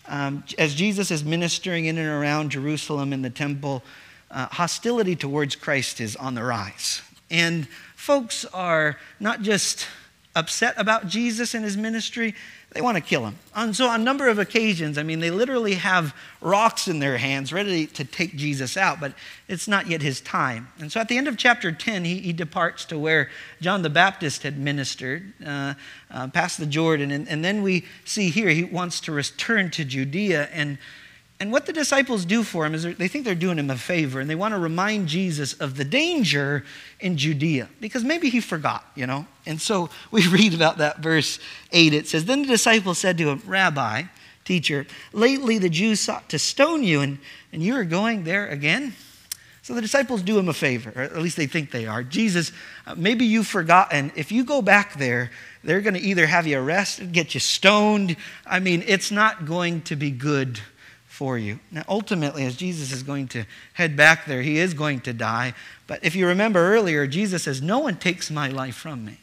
um, 0.09 0.45
as 0.59 0.75
Jesus 0.75 1.11
is 1.11 1.25
ministering 1.25 1.87
in 1.87 1.99
and 1.99 2.09
around 2.09 2.51
Jerusalem 2.51 3.13
in 3.13 3.23
the 3.23 3.31
temple, 3.31 3.83
uh, 4.31 4.47
hostility 4.47 5.15
towards 5.15 5.57
Christ 5.57 6.01
is 6.01 6.17
on 6.17 6.35
the 6.35 6.43
rise. 6.43 7.03
And 7.31 7.69
folks 7.97 8.45
are 8.47 8.99
not 9.21 9.43
just 9.43 9.87
upset 10.35 10.75
about 10.79 11.07
Jesus 11.07 11.55
and 11.55 11.65
his 11.65 11.77
ministry, 11.77 12.35
they 12.73 12.81
want 12.81 12.97
to 12.97 13.03
kill 13.03 13.27
him. 13.27 13.37
And 13.55 13.77
so, 13.77 13.87
on 13.87 14.01
a 14.01 14.05
number 14.05 14.29
of 14.29 14.39
occasions, 14.39 14.97
I 14.97 15.03
mean, 15.03 15.21
they 15.21 15.31
literally 15.31 15.75
have 15.75 16.15
rocks 16.41 16.89
in 16.89 17.01
their 17.01 17.19
hands 17.19 17.53
ready 17.53 17.87
to 17.89 18.05
take 18.05 18.35
Jesus 18.35 18.77
out, 18.79 18.99
but 18.99 19.13
it's 19.47 19.69
not 19.69 19.89
yet 19.89 20.01
his 20.01 20.23
time. 20.23 20.69
And 20.79 20.91
so, 20.91 20.99
at 20.99 21.09
the 21.09 21.19
end 21.19 21.29
of 21.29 21.37
chapter 21.37 21.71
10, 21.71 22.05
he, 22.05 22.21
he 22.21 22.33
departs 22.33 22.87
to 22.87 22.99
where 22.99 23.29
John 23.61 23.83
the 23.83 23.91
Baptist 23.91 24.43
had 24.43 24.59
ministered, 24.59 25.35
uh, 25.45 25.75
uh, 26.11 26.29
past 26.29 26.59
the 26.59 26.67
Jordan. 26.67 27.11
And, 27.11 27.29
and 27.29 27.45
then 27.45 27.63
we 27.63 27.85
see 28.05 28.31
here 28.31 28.49
he 28.49 28.65
wants 28.65 29.01
to 29.01 29.13
return 29.13 29.71
to 29.73 29.85
Judea. 29.85 30.49
And 30.53 30.79
and 31.43 31.51
what 31.51 31.67
the 31.67 31.73
disciples 31.73 32.25
do 32.25 32.45
for 32.45 32.65
him 32.65 32.73
is 32.73 32.85
they 32.85 33.09
think 33.09 33.25
they're 33.25 33.35
doing 33.35 33.59
him 33.59 33.69
a 33.69 33.77
favor 33.77 34.21
and 34.21 34.31
they 34.31 34.37
want 34.37 34.55
to 34.55 34.61
remind 34.61 35.09
Jesus 35.09 35.55
of 35.55 35.77
the 35.77 35.85
danger 35.85 36.65
in 37.01 37.17
Judea 37.17 37.69
because 37.81 38.05
maybe 38.05 38.29
he 38.29 38.41
forgot, 38.41 38.87
you 38.95 39.09
know? 39.09 39.27
And 39.45 39.61
so 39.61 39.91
we 40.13 40.29
read 40.29 40.55
about 40.55 40.79
that 40.79 41.01
verse 41.01 41.41
8. 41.73 41.95
It 41.95 42.07
says, 42.07 42.27
Then 42.27 42.43
the 42.43 42.47
disciples 42.47 42.99
said 42.99 43.19
to 43.19 43.29
him, 43.29 43.43
Rabbi, 43.45 44.05
teacher, 44.45 44.87
lately 45.13 45.59
the 45.59 45.69
Jews 45.69 45.99
sought 45.99 46.29
to 46.29 46.39
stone 46.39 46.85
you 46.85 47.01
and, 47.01 47.19
and 47.53 47.61
you 47.61 47.75
are 47.75 47.83
going 47.83 48.23
there 48.23 48.47
again? 48.47 48.95
So 49.63 49.75
the 49.75 49.81
disciples 49.81 50.23
do 50.23 50.39
him 50.39 50.49
a 50.49 50.53
favor, 50.53 50.93
or 50.95 51.03
at 51.03 51.19
least 51.19 51.37
they 51.37 51.49
think 51.49 51.73
they 51.73 51.89
are. 51.89 52.05
Jesus, 52.05 52.53
uh, 52.87 52.95
maybe 52.97 53.25
you've 53.25 53.49
forgotten. 53.49 54.13
If 54.15 54.31
you 54.31 54.45
go 54.45 54.63
back 54.63 54.95
there, 54.95 55.33
they're 55.65 55.81
going 55.81 55.95
to 55.95 56.01
either 56.01 56.27
have 56.27 56.47
you 56.47 56.61
arrested, 56.61 57.11
get 57.11 57.35
you 57.35 57.41
stoned. 57.41 58.17
I 58.47 58.61
mean, 58.61 58.85
it's 58.87 59.11
not 59.11 59.45
going 59.45 59.83
to 59.83 59.97
be 59.97 60.13
good 60.13 60.61
you. 61.39 61.61
Now, 61.71 61.85
ultimately, 61.89 62.45
as 62.45 62.57
Jesus 62.57 62.93
is 62.93 63.03
going 63.03 63.29
to 63.29 63.45
head 63.75 63.97
back 63.97 64.27
there, 64.27 64.43
he 64.43 64.59
is 64.59 64.75
going 64.75 65.01
to 65.01 65.13
die. 65.13 65.55
But 65.87 66.05
if 66.05 66.15
you 66.17 66.27
remember 66.27 66.61
earlier, 66.61 67.07
Jesus 67.07 67.45
says, 67.45 67.63
No 67.63 67.79
one 67.79 67.97
takes 67.97 68.31
my 68.31 68.49
life 68.49 68.75
from 68.75 69.05
me. 69.05 69.19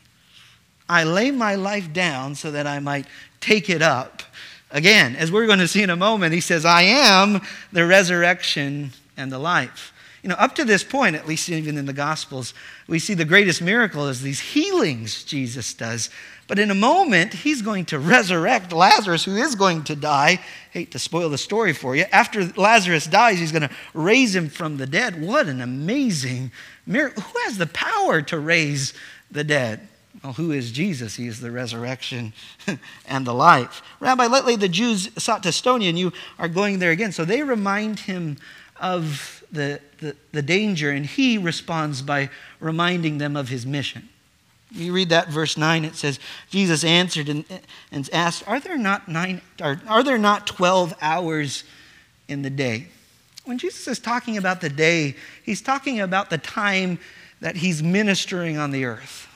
I 0.88 1.03
lay 1.03 1.31
my 1.31 1.55
life 1.55 1.93
down 1.93 2.35
so 2.35 2.51
that 2.51 2.65
I 2.65 2.79
might 2.79 3.05
take 3.39 3.69
it 3.69 3.81
up. 3.81 4.23
Again, 4.71 5.15
as 5.15 5.31
we're 5.31 5.47
going 5.47 5.59
to 5.59 5.67
see 5.67 5.83
in 5.83 5.89
a 5.89 5.95
moment, 5.95 6.33
he 6.33 6.41
says, 6.41 6.65
I 6.65 6.83
am 6.83 7.41
the 7.71 7.85
resurrection 7.85 8.91
and 9.17 9.31
the 9.31 9.39
life. 9.39 9.93
You 10.23 10.29
know, 10.29 10.35
up 10.35 10.55
to 10.55 10.65
this 10.65 10.83
point, 10.83 11.15
at 11.15 11.27
least 11.27 11.49
even 11.49 11.77
in 11.77 11.85
the 11.85 11.93
Gospels, 11.93 12.53
we 12.88 12.99
see 12.99 13.13
the 13.13 13.25
greatest 13.25 13.62
miracle 13.62 14.07
is 14.07 14.21
these 14.21 14.39
healings 14.39 15.23
Jesus 15.23 15.73
does. 15.73 16.09
But 16.49 16.57
in 16.57 16.71
a 16.71 16.75
moment, 16.75 17.31
he's 17.31 17.62
going 17.62 17.85
to 17.85 17.99
resurrect 17.99 18.73
Lazarus, 18.73 19.23
who 19.23 19.35
is 19.35 19.53
going 19.53 19.83
to 19.83 19.95
die. 19.95 20.39
Hate 20.71 20.89
to 20.91 20.99
spoil 20.99 21.29
the 21.29 21.38
story 21.38 21.73
for 21.73 21.95
you. 21.95 22.05
After 22.12 22.43
Lazarus 22.43 23.05
dies, 23.05 23.38
he's 23.38 23.51
going 23.51 23.69
to 23.69 23.75
raise 23.93 24.35
him 24.35 24.49
from 24.49 24.77
the 24.77 24.88
dead. 24.88 25.21
What 25.21 25.45
an 25.45 25.62
amazing 25.62 26.51
miracle. 26.88 27.21
Who 27.21 27.39
has 27.43 27.59
the 27.59 27.67
power 27.67 28.23
to 28.23 28.39
raise 28.39 28.95
the 29.29 29.43
dead? 29.43 29.88
Well, 30.23 30.33
who 30.33 30.51
is 30.51 30.71
Jesus? 30.71 31.15
He 31.15 31.27
is 31.27 31.39
the 31.39 31.51
resurrection 31.51 32.33
and 33.05 33.27
the 33.27 33.33
life. 33.33 33.83
Rabbi, 33.99 34.25
lately 34.25 34.55
the 34.55 34.67
Jews 34.67 35.12
sought 35.21 35.43
to 35.43 35.51
stone 35.51 35.81
you, 35.81 35.89
and 35.89 35.99
you 35.99 36.12
are 36.39 36.47
going 36.47 36.79
there 36.79 36.91
again. 36.91 37.12
So 37.12 37.25
they 37.25 37.43
remind 37.43 37.99
him 37.99 38.38
of 38.81 39.43
the, 39.51 39.81
the, 39.99 40.15
the 40.31 40.41
danger, 40.41 40.89
and 40.89 41.05
he 41.05 41.38
responds 41.38 42.01
by 42.01 42.31
reminding 42.59 43.19
them 43.19 43.38
of 43.38 43.49
his 43.49 43.67
mission. 43.67 44.09
You 44.71 44.93
read 44.93 45.10
that 45.10 45.29
verse 45.29 45.58
9, 45.58 45.84
it 45.84 45.95
says, 45.95 46.19
Jesus 46.49 46.84
answered 46.84 47.27
and, 47.27 47.43
and 47.91 48.08
asked, 48.13 48.47
Are 48.47 48.60
there 48.60 48.77
not 48.77 49.08
nine 49.08 49.41
are, 49.62 49.82
are 49.88 50.03
there 50.03 50.19
not 50.19 50.45
12 50.45 50.93
hours 51.01 51.63
in 52.27 52.43
the 52.43 52.51
day? 52.51 52.88
When 53.45 53.58
Jesus 53.58 53.88
is 53.88 53.99
talking 53.99 54.38
about 54.38 54.62
the 54.62 54.69
day, 54.69 55.15
he's 55.43 55.62
talking 55.62 55.99
about 55.99 56.29
the 56.29 56.38
time 56.38 56.99
that 57.41 57.55
he's 57.55 57.82
ministering 57.82 58.58
on 58.58 58.69
the 58.69 58.86
earth. 58.86 59.27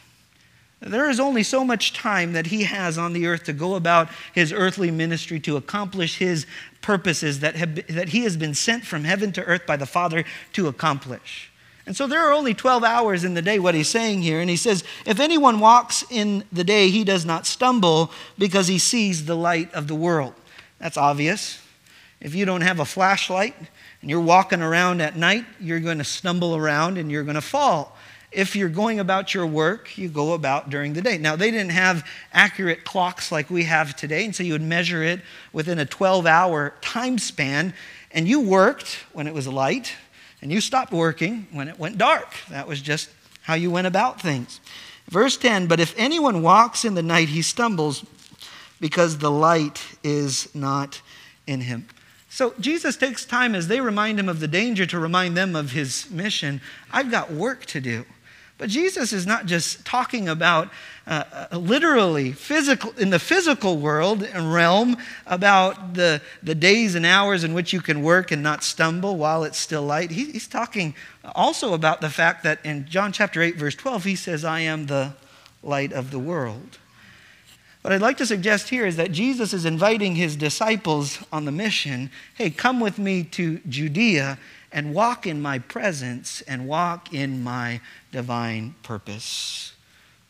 There 0.82 1.10
is 1.10 1.19
only 1.19 1.43
so 1.43 1.63
much 1.63 1.93
time 1.93 2.34
that 2.34 2.48
he 2.48 2.63
has 2.63 2.98
on 2.98 3.13
the 3.13 3.26
earth 3.26 3.46
to 3.46 3.54
go 3.54 3.76
about 3.76 4.10
his 4.34 4.52
earthly 4.52 4.91
ministry 4.91 5.39
to 5.41 5.56
accomplish 5.56 6.17
his 6.17 6.46
purposes 6.82 7.39
that, 7.39 7.56
have, 7.56 7.88
that 7.88 8.10
he 8.10 8.24
has 8.24 8.36
been 8.36 8.54
sent 8.54 8.86
from 8.86 9.06
heaven 9.06 9.32
to 9.32 9.43
earth 9.46 9.65
by 9.65 9.78
the 9.78 9.86
Father 9.86 10.26
to 10.52 10.67
accomplish. 10.67 11.53
And 11.86 11.96
so 11.98 12.08
there 12.08 12.26
are 12.26 12.32
only 12.32 12.54
12 12.54 12.84
hours 12.84 13.24
in 13.24 13.34
the 13.34 13.41
day, 13.41 13.60
what 13.60 13.76
he's 13.76 13.89
saying 13.89 14.22
here. 14.22 14.39
And 14.39 14.50
he 14.50 14.56
says, 14.56 14.84
If 15.06 15.19
anyone 15.19 15.60
walks 15.60 16.04
in 16.10 16.46
the 16.52 16.63
day, 16.63 16.89
he 16.89 17.04
does 17.04 17.26
not 17.26 17.46
stumble 17.46 18.12
because 18.38 18.67
he 18.67 18.80
sees 18.80 19.26
the 19.26 19.36
light 19.36 19.74
of 19.74 19.88
the 19.88 19.96
world. 19.96 20.34
That's 20.80 20.98
obvious. 20.98 21.62
If 22.22 22.36
you 22.36 22.46
don't 22.46 22.62
have 22.62 22.80
a 22.80 22.86
flashlight 22.86 23.56
and 24.02 24.10
you're 24.10 24.22
walking 24.22 24.62
around 24.62 25.02
at 25.02 25.17
night, 25.17 25.46
you're 25.60 25.82
going 25.82 25.98
to 25.98 26.06
stumble 26.06 26.56
around 26.56 26.98
and 26.98 27.12
you're 27.12 27.24
going 27.24 27.36
to 27.36 27.41
fall. 27.41 27.98
If 28.32 28.56
you're 28.56 28.69
going 28.69 29.00
about 29.00 29.34
your 29.34 29.46
work, 29.46 29.98
you 29.98 30.08
go 30.08 30.34
about 30.34 30.69
during 30.69 30.93
the 30.93 31.02
day. 31.02 31.17
Now, 31.17 31.36
they 31.36 31.52
didn't 31.52 31.72
have 31.72 32.08
accurate 32.32 32.84
clocks 32.84 33.32
like 33.32 33.50
we 33.50 33.65
have 33.65 33.96
today, 33.96 34.26
and 34.26 34.36
so 34.36 34.41
you 34.41 34.54
would 34.54 34.62
measure 34.62 35.04
it 35.04 35.19
within 35.52 35.78
a 35.78 35.86
12 35.86 36.26
hour 36.26 36.74
time 36.82 37.19
span. 37.19 37.74
And 38.10 38.28
you 38.28 38.39
worked 38.39 39.06
when 39.12 39.28
it 39.28 39.34
was 39.34 39.48
light, 39.48 39.93
and 40.43 40.51
you 40.51 40.60
stopped 40.60 40.91
working 40.91 41.47
when 41.53 41.69
it 41.69 41.79
went 41.79 41.97
dark. 41.97 42.36
That 42.49 42.67
was 42.67 42.82
just 42.82 43.10
how 43.43 43.53
you 43.53 43.71
went 43.71 43.88
about 43.88 44.19
things. 44.19 44.60
Verse 45.10 45.38
10 45.38 45.67
But 45.67 45.79
if 45.79 45.97
anyone 45.97 46.41
walks 46.41 46.84
in 46.84 46.95
the 46.95 47.01
night, 47.01 47.29
he 47.29 47.41
stumbles 47.41 48.06
because 48.82 49.19
the 49.19 49.32
light 49.32 49.82
is 50.03 50.53
not 50.53 51.01
in 51.47 51.62
him. 51.62 51.88
So 52.27 52.53
Jesus 52.60 52.97
takes 52.97 53.23
time 53.23 53.56
as 53.56 53.69
they 53.69 53.79
remind 53.79 54.19
him 54.19 54.27
of 54.27 54.41
the 54.41 54.47
danger 54.49 54.86
to 54.88 54.99
remind 54.99 55.38
them 55.38 55.56
of 55.56 55.71
his 55.71 56.12
mission. 56.12 56.60
I've 56.91 57.10
got 57.10 57.32
work 57.32 57.65
to 57.67 57.79
do. 57.79 58.03
But 58.58 58.69
Jesus 58.69 59.13
is 59.13 59.25
not 59.25 59.45
just 59.45 59.86
talking 59.86 60.27
about 60.27 60.69
uh, 61.06 61.48
literally 61.52 62.32
physical 62.32 62.92
in 62.98 63.10
the 63.10 63.20
physical 63.20 63.78
world 63.78 64.24
and 64.24 64.54
realm 64.54 64.96
about 65.26 65.96
the, 65.96 66.22
the 66.42 66.56
days 66.56 66.96
and 66.96 67.06
hours 67.06 67.44
in 67.44 67.54
which 67.54 67.74
you 67.74 67.82
can 67.82 68.02
work 68.02 68.32
and 68.32 68.42
not 68.42 68.63
stumble 68.63 69.18
while 69.18 69.44
it's 69.44 69.58
still 69.58 69.84
light. 69.84 70.12
He, 70.12 70.32
he's 70.32 70.48
talking 70.48 70.96
also 71.36 71.74
about 71.74 72.00
the 72.00 72.10
fact 72.10 72.44
that 72.44 72.66
in 72.66 72.88
John 72.88 73.12
chapter 73.12 73.42
8, 73.42 73.58
verse 73.58 73.76
12, 73.76 74.04
he 74.06 74.16
says, 74.16 74.46
I 74.46 74.62
am 74.62 74.86
the 74.86 75.13
light 75.62 75.92
of 75.92 76.12
the 76.12 76.20
world. 76.20 76.78
What 77.82 77.92
I'd 77.92 78.02
like 78.02 78.18
to 78.18 78.26
suggest 78.26 78.70
here 78.70 78.86
is 78.86 78.96
that 78.96 79.12
Jesus 79.12 79.54
is 79.54 79.66
inviting 79.66 80.16
his 80.16 80.38
disciples 80.38 81.20
on 81.34 81.44
the 81.44 81.52
mission 81.52 82.12
hey, 82.36 82.50
come 82.50 82.80
with 82.80 82.97
me 82.97 83.24
to 83.26 83.60
Judea 83.68 84.39
and 84.72 84.93
walk 84.93 85.28
in 85.28 85.41
my 85.41 85.60
presence 85.60 86.41
and 86.41 86.66
walk 86.66 87.14
in 87.14 87.43
my 87.43 87.82
divine 88.14 88.76
purpose. 88.84 89.72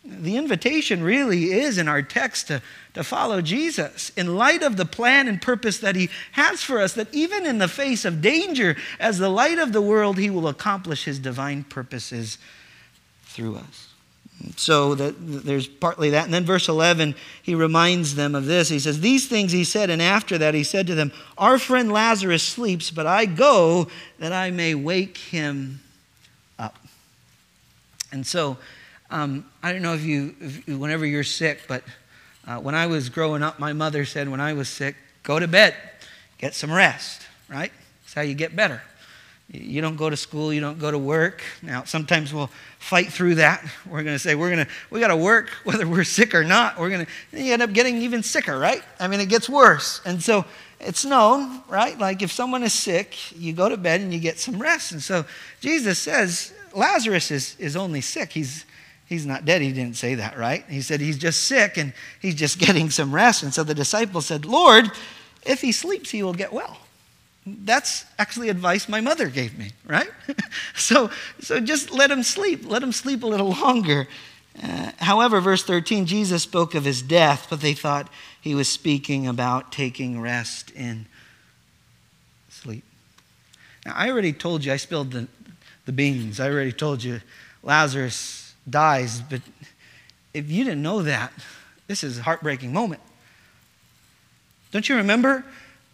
The 0.06 0.36
invitation 0.36 1.02
really 1.02 1.52
is 1.54 1.78
in 1.78 1.88
our 1.88 2.02
text 2.02 2.48
to, 2.48 2.62
to 2.94 3.04
follow 3.04 3.42
Jesus 3.42 4.12
in 4.18 4.36
light 4.36 4.62
of 4.62 4.76
the 4.76 4.86
plan 4.86 5.30
and 5.30 5.42
purpose 5.42 5.78
that 5.80 5.96
He 5.96 6.10
has 6.34 6.62
for 6.62 6.82
us, 6.82 6.94
that 6.94 7.14
even 7.14 7.46
in 7.46 7.58
the 7.58 7.70
face 7.70 8.04
of 8.04 8.22
danger, 8.22 8.76
as 9.00 9.18
the 9.18 9.30
light 9.30 9.60
of 9.60 9.72
the 9.72 9.82
world, 9.82 10.18
He 10.18 10.30
will 10.30 10.50
accomplish 10.50 11.06
His 11.06 11.20
divine 11.20 11.64
purposes 11.64 12.38
through 13.24 13.56
us. 13.56 13.94
So 14.58 14.94
that, 14.96 15.16
there's 15.18 15.68
partly 15.68 16.10
that. 16.12 16.26
And 16.26 16.34
then 16.34 16.44
verse 16.44 16.68
11, 16.68 17.16
he 17.42 17.56
reminds 17.56 18.16
them 18.16 18.36
of 18.36 18.46
this. 18.46 18.70
He 18.70 18.80
says, 18.80 19.00
These 19.00 19.28
things 19.28 19.52
he 19.52 19.64
said, 19.64 19.90
and 19.90 20.02
after 20.02 20.38
that 20.38 20.54
he 20.54 20.64
said 20.64 20.88
to 20.88 20.96
them, 20.96 21.12
Our 21.38 21.58
friend 21.58 21.92
Lazarus 21.92 22.44
sleeps, 22.44 22.92
but 22.92 23.08
I 23.08 23.26
go 23.26 23.88
that 24.20 24.34
I 24.34 24.52
may 24.52 24.76
wake 24.76 25.18
him 25.18 25.80
up. 26.60 26.78
And 28.12 28.28
so, 28.28 28.58
um, 29.14 29.46
I 29.62 29.72
don't 29.72 29.84
know 29.84 29.94
if 29.94 30.04
you, 30.04 30.34
if, 30.42 30.68
whenever 30.68 31.06
you're 31.06 31.24
sick, 31.24 31.62
but 31.68 31.84
uh, 32.48 32.58
when 32.58 32.74
I 32.74 32.88
was 32.88 33.10
growing 33.10 33.44
up, 33.44 33.60
my 33.60 33.72
mother 33.72 34.06
said 34.06 34.28
when 34.28 34.42
I 34.42 34.54
was 34.54 34.68
sick, 34.68 34.96
go 35.22 35.38
to 35.38 35.48
bed, 35.48 35.76
get 36.40 36.56
some 36.56 36.72
rest, 36.72 37.22
right? 37.48 37.72
That's 38.02 38.16
how 38.16 38.22
you 38.22 38.34
get 38.34 38.56
better. 38.56 38.82
You 39.52 39.84
don't 39.84 39.98
go 39.98 40.10
to 40.10 40.18
school, 40.18 40.52
you 40.52 40.62
don't 40.62 40.80
go 40.80 40.90
to 40.90 40.98
work. 40.98 41.44
Now, 41.62 41.84
sometimes 41.84 42.34
we'll 42.34 42.50
fight 42.80 43.14
through 43.14 43.36
that. 43.36 43.64
We're 43.86 44.02
going 44.02 44.16
to 44.16 44.20
say, 44.20 44.34
we're 44.34 44.50
going 44.50 44.66
to, 44.66 44.72
we 44.90 45.00
got 45.00 45.10
to 45.10 45.16
work 45.16 45.50
whether 45.64 45.88
we're 45.88 46.06
sick 46.06 46.34
or 46.34 46.44
not. 46.44 46.80
We're 46.80 46.90
going 46.90 47.06
to, 47.06 47.40
you 47.40 47.54
end 47.54 47.62
up 47.62 47.72
getting 47.72 47.98
even 47.98 48.24
sicker, 48.24 48.58
right? 48.58 48.82
I 49.00 49.08
mean, 49.08 49.20
it 49.20 49.30
gets 49.30 49.48
worse. 49.48 50.02
And 50.06 50.24
so 50.24 50.44
it's 50.80 51.06
known, 51.06 51.62
right? 51.70 52.00
Like 52.00 52.24
if 52.24 52.32
someone 52.32 52.64
is 52.64 52.74
sick, 52.74 53.32
you 53.40 53.54
go 53.54 53.70
to 53.70 53.78
bed 53.78 54.02
and 54.02 54.12
you 54.12 54.20
get 54.20 54.40
some 54.40 54.60
rest. 54.60 54.92
And 54.92 55.04
so 55.04 55.24
Jesus 55.62 56.00
says, 56.00 56.52
Lazarus 56.74 57.30
is, 57.30 57.56
is 57.60 57.76
only 57.76 58.02
sick. 58.02 58.32
He's, 58.32 58.66
he's 59.14 59.26
not 59.26 59.46
dead. 59.46 59.62
He 59.62 59.72
didn't 59.72 59.96
say 59.96 60.16
that, 60.16 60.38
right? 60.38 60.66
He 60.68 60.82
said 60.82 61.00
he's 61.00 61.18
just 61.18 61.46
sick 61.46 61.78
and 61.78 61.94
he's 62.20 62.36
just 62.36 62.60
getting 62.66 62.90
some 62.90 63.14
rest. 63.14 63.44
And 63.44 63.54
so 63.54 63.64
the 63.64 63.76
disciples 63.76 64.26
said, 64.26 64.46
Lord, 64.46 64.92
if 65.46 65.62
he 65.62 65.72
sleeps, 65.72 66.10
he 66.10 66.24
will 66.24 66.34
get 66.34 66.52
well. 66.52 66.78
That's 67.46 68.06
actually 68.18 68.50
advice 68.50 68.88
my 68.88 69.02
mother 69.02 69.28
gave 69.28 69.58
me, 69.58 69.72
right? 69.86 70.10
so, 70.76 71.12
so 71.42 71.60
just 71.60 71.92
let 71.92 72.10
him 72.10 72.24
sleep. 72.24 72.70
Let 72.70 72.82
him 72.82 72.92
sleep 72.92 73.24
a 73.24 73.28
little 73.28 73.52
longer. 73.62 74.08
Uh, 74.62 74.92
however, 75.00 75.42
verse 75.42 75.64
13, 75.64 76.06
Jesus 76.06 76.44
spoke 76.44 76.76
of 76.76 76.86
his 76.86 77.02
death, 77.02 77.48
but 77.50 77.62
they 77.62 77.74
thought 77.74 78.10
he 78.40 78.56
was 78.56 78.70
speaking 78.70 79.28
about 79.28 79.72
taking 79.72 80.22
rest 80.22 80.72
in 80.72 81.06
sleep. 82.50 82.84
Now, 83.86 83.94
I 83.96 84.10
already 84.10 84.32
told 84.32 84.64
you, 84.64 84.72
I 84.72 84.78
spilled 84.78 85.12
the, 85.12 85.28
the 85.86 85.92
beans. 85.92 86.40
I 86.40 86.50
already 86.50 86.72
told 86.72 87.04
you 87.04 87.20
Lazarus 87.62 88.43
dies, 88.70 89.22
but 89.22 89.42
if 90.34 90.50
you 90.50 90.64
didn't 90.64 90.82
know 90.82 91.04
that, 91.04 91.32
this 91.88 92.04
is 92.04 92.20
a 92.20 92.24
heartbreaking 92.24 92.74
moment. 92.74 93.02
Don't 94.72 94.88
you 94.88 94.96
remember 94.96 95.46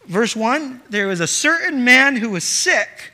verse 0.06 0.36
1, 0.36 0.82
there 0.90 1.08
was 1.08 1.20
a 1.20 1.28
certain 1.28 1.84
man 1.84 2.16
who 2.16 2.32
was 2.32 2.44
sick. 2.44 3.14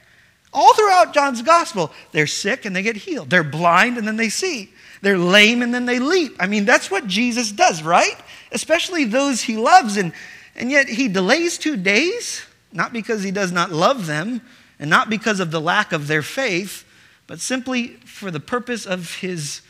All 0.53 0.73
throughout 0.73 1.13
John's 1.13 1.41
gospel, 1.41 1.91
they're 2.11 2.27
sick 2.27 2.65
and 2.65 2.75
they 2.75 2.81
get 2.81 2.95
healed. 2.95 3.29
They're 3.29 3.43
blind 3.43 3.97
and 3.97 4.07
then 4.07 4.15
they 4.15 4.29
see. 4.29 4.71
They're 5.01 5.17
lame 5.17 5.61
and 5.61 5.73
then 5.73 5.85
they 5.85 5.99
leap. 5.99 6.35
I 6.39 6.47
mean, 6.47 6.63
that's 6.65 6.89
what 6.89 7.05
Jesus 7.07 7.51
does, 7.51 7.83
right? 7.83 8.15
Especially 8.51 9.03
those 9.03 9.41
he 9.41 9.57
loves. 9.57 9.97
And, 9.97 10.13
and 10.55 10.71
yet 10.71 10.87
he 10.87 11.09
delays 11.09 11.57
two 11.57 11.75
days, 11.75 12.43
not 12.71 12.93
because 12.93 13.21
he 13.21 13.31
does 13.31 13.51
not 13.51 13.71
love 13.71 14.07
them 14.07 14.41
and 14.79 14.89
not 14.89 15.09
because 15.09 15.41
of 15.41 15.51
the 15.51 15.61
lack 15.61 15.91
of 15.91 16.07
their 16.07 16.21
faith, 16.21 16.84
but 17.27 17.39
simply 17.39 17.87
for 18.05 18.31
the 18.31 18.39
purpose 18.39 18.85
of 18.85 19.15
his 19.15 19.61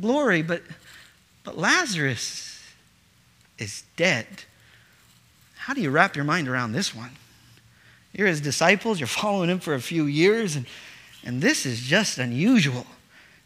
glory. 0.00 0.42
But, 0.42 0.62
but 1.42 1.58
Lazarus 1.58 2.62
is 3.58 3.84
dead. 3.96 4.26
How 5.56 5.74
do 5.74 5.80
you 5.80 5.90
wrap 5.90 6.16
your 6.16 6.24
mind 6.24 6.48
around 6.48 6.72
this 6.72 6.94
one? 6.94 7.10
You're 8.12 8.28
his 8.28 8.40
disciples, 8.40 9.00
you're 9.00 9.06
following 9.06 9.50
him 9.50 9.58
for 9.58 9.74
a 9.74 9.80
few 9.80 10.04
years, 10.04 10.54
and, 10.54 10.66
and 11.24 11.42
this 11.42 11.66
is 11.66 11.80
just 11.80 12.18
unusual. 12.18 12.86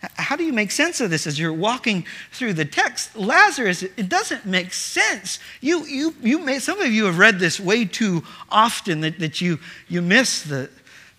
How 0.01 0.37
do 0.37 0.45
you 0.45 0.53
make 0.53 0.71
sense 0.71 1.01
of 1.01 1.11
this 1.11 1.27
as 1.27 1.41
you're 1.41 1.53
walking 1.53 2.07
through 2.31 2.53
the 2.53 2.65
text? 2.65 3.17
Lazarus, 3.17 3.83
it 3.83 4.09
doesn't 4.09 4.47
make 4.47 4.73
sense. 4.73 5.41
You, 5.61 5.85
you, 5.87 6.15
you 6.23 6.39
may, 6.39 6.61
some 6.61 6.81
of 6.81 6.93
you 6.93 7.07
have 7.07 7.19
read 7.19 7.41
this 7.41 7.59
way 7.59 7.85
too 7.85 8.23
often 8.49 9.01
that, 9.01 9.19
that 9.19 9.41
you, 9.41 9.59
you 9.89 10.01
miss 10.01 10.43
the, 10.43 10.71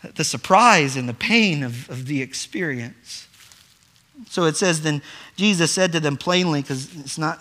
the 0.01 0.23
surprise 0.23 0.95
and 0.95 1.07
the 1.09 1.13
pain 1.13 1.63
of, 1.63 1.89
of 1.89 2.05
the 2.05 2.21
experience. 2.21 3.27
So 4.29 4.45
it 4.45 4.55
says, 4.55 4.81
Then 4.81 5.01
Jesus 5.35 5.71
said 5.71 5.91
to 5.93 5.99
them 5.99 6.17
plainly, 6.17 6.61
because 6.61 6.93
it's 6.99 7.17
not 7.17 7.39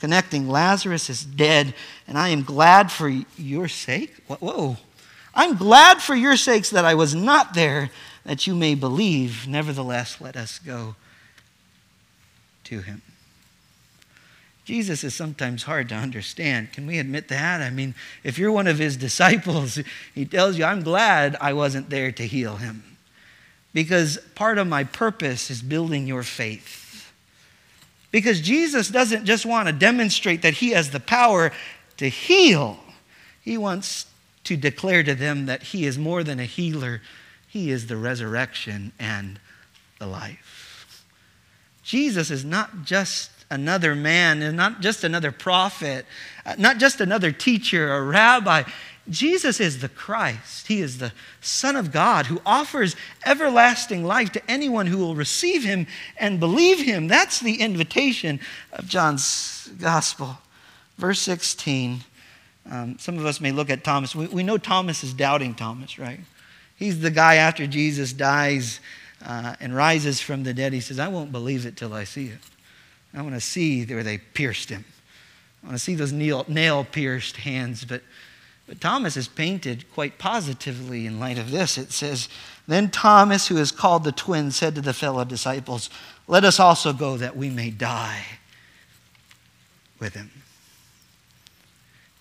connecting. 0.00 0.48
Lazarus 0.48 1.08
is 1.08 1.24
dead, 1.24 1.74
and 2.08 2.18
I 2.18 2.30
am 2.30 2.42
glad 2.42 2.90
for 2.90 3.08
your 3.36 3.68
sake. 3.68 4.14
Whoa. 4.26 4.76
I'm 5.34 5.56
glad 5.56 6.02
for 6.02 6.14
your 6.14 6.36
sakes 6.36 6.70
that 6.70 6.84
I 6.84 6.94
was 6.94 7.14
not 7.14 7.54
there, 7.54 7.90
that 8.24 8.46
you 8.46 8.54
may 8.54 8.74
believe. 8.74 9.46
Nevertheless, 9.48 10.20
let 10.20 10.36
us 10.36 10.58
go 10.58 10.96
to 12.64 12.80
him. 12.80 13.02
Jesus 14.64 15.02
is 15.02 15.14
sometimes 15.14 15.64
hard 15.64 15.88
to 15.88 15.94
understand. 15.96 16.72
Can 16.72 16.86
we 16.86 16.98
admit 16.98 17.28
that? 17.28 17.60
I 17.60 17.70
mean, 17.70 17.94
if 18.22 18.38
you're 18.38 18.52
one 18.52 18.68
of 18.68 18.78
his 18.78 18.96
disciples, 18.96 19.78
he 20.14 20.24
tells 20.24 20.56
you, 20.56 20.64
I'm 20.64 20.82
glad 20.82 21.36
I 21.40 21.52
wasn't 21.52 21.90
there 21.90 22.12
to 22.12 22.26
heal 22.26 22.56
him. 22.56 22.84
Because 23.74 24.18
part 24.34 24.58
of 24.58 24.66
my 24.66 24.84
purpose 24.84 25.50
is 25.50 25.62
building 25.62 26.06
your 26.06 26.22
faith. 26.22 27.12
Because 28.10 28.40
Jesus 28.40 28.88
doesn't 28.88 29.24
just 29.24 29.46
want 29.46 29.66
to 29.66 29.72
demonstrate 29.72 30.42
that 30.42 30.54
he 30.54 30.70
has 30.70 30.90
the 30.90 31.00
power 31.00 31.50
to 31.96 32.08
heal, 32.08 32.78
he 33.40 33.58
wants 33.58 34.06
to 34.44 34.56
declare 34.56 35.02
to 35.02 35.14
them 35.14 35.46
that 35.46 35.62
he 35.62 35.86
is 35.86 35.98
more 35.98 36.22
than 36.22 36.38
a 36.38 36.44
healer, 36.44 37.00
he 37.48 37.70
is 37.70 37.86
the 37.86 37.96
resurrection 37.96 38.92
and 38.98 39.40
the 39.98 40.06
life. 40.06 41.04
Jesus 41.82 42.30
is 42.30 42.44
not 42.44 42.84
just 42.84 43.30
another 43.52 43.94
man, 43.94 44.42
and 44.42 44.56
not 44.56 44.80
just 44.80 45.04
another 45.04 45.30
prophet, 45.30 46.06
uh, 46.44 46.54
not 46.58 46.78
just 46.78 47.00
another 47.00 47.30
teacher 47.30 47.92
or 47.92 48.04
rabbi. 48.04 48.64
Jesus 49.08 49.58
is 49.60 49.80
the 49.80 49.88
Christ. 49.88 50.68
He 50.68 50.80
is 50.80 50.98
the 50.98 51.12
Son 51.40 51.74
of 51.74 51.90
God 51.90 52.26
who 52.26 52.40
offers 52.46 52.94
everlasting 53.26 54.04
life 54.04 54.30
to 54.32 54.50
anyone 54.50 54.86
who 54.86 54.98
will 54.98 55.16
receive 55.16 55.64
him 55.64 55.86
and 56.16 56.38
believe 56.38 56.80
him. 56.80 57.08
That's 57.08 57.40
the 57.40 57.56
invitation 57.56 58.38
of 58.72 58.86
John's 58.86 59.68
gospel. 59.80 60.38
Verse 60.98 61.20
16. 61.20 62.00
Um, 62.70 62.96
some 62.98 63.18
of 63.18 63.26
us 63.26 63.40
may 63.40 63.50
look 63.50 63.70
at 63.70 63.82
Thomas. 63.82 64.14
We, 64.14 64.28
we, 64.28 64.44
know 64.44 64.56
Thomas 64.56 65.02
is 65.02 65.12
doubting 65.12 65.54
Thomas, 65.54 65.98
right? 65.98 66.20
He's 66.76 67.00
the 67.00 67.10
guy 67.10 67.36
after 67.36 67.66
Jesus 67.66 68.12
dies 68.12 68.78
uh, 69.24 69.56
and 69.58 69.74
rises 69.74 70.20
from 70.20 70.44
the 70.44 70.54
dead. 70.54 70.72
He 70.72 70.80
says, 70.80 71.00
I 71.00 71.08
won't 71.08 71.32
believe 71.32 71.66
it 71.66 71.76
till 71.76 71.92
I 71.92 72.04
see 72.04 72.28
it. 72.28 72.38
I 73.14 73.22
want 73.22 73.34
to 73.34 73.40
see 73.40 73.84
where 73.84 74.02
they 74.02 74.18
pierced 74.18 74.70
him. 74.70 74.84
I 75.62 75.66
want 75.66 75.78
to 75.78 75.84
see 75.84 75.94
those 75.94 76.12
nail 76.12 76.84
pierced 76.84 77.36
hands. 77.36 77.84
But 77.84 78.02
but 78.66 78.80
Thomas 78.80 79.16
is 79.16 79.28
painted 79.28 79.84
quite 79.92 80.18
positively 80.18 81.06
in 81.06 81.20
light 81.20 81.38
of 81.38 81.50
this. 81.50 81.76
It 81.76 81.92
says, 81.92 82.28
Then 82.66 82.90
Thomas, 82.90 83.48
who 83.48 83.58
is 83.58 83.72
called 83.72 84.04
the 84.04 84.12
twin, 84.12 84.50
said 84.50 84.74
to 84.76 84.80
the 84.80 84.94
fellow 84.94 85.24
disciples, 85.24 85.90
Let 86.26 86.44
us 86.44 86.60
also 86.60 86.92
go 86.92 87.16
that 87.16 87.36
we 87.36 87.50
may 87.50 87.70
die 87.70 88.24
with 89.98 90.14
him. 90.14 90.30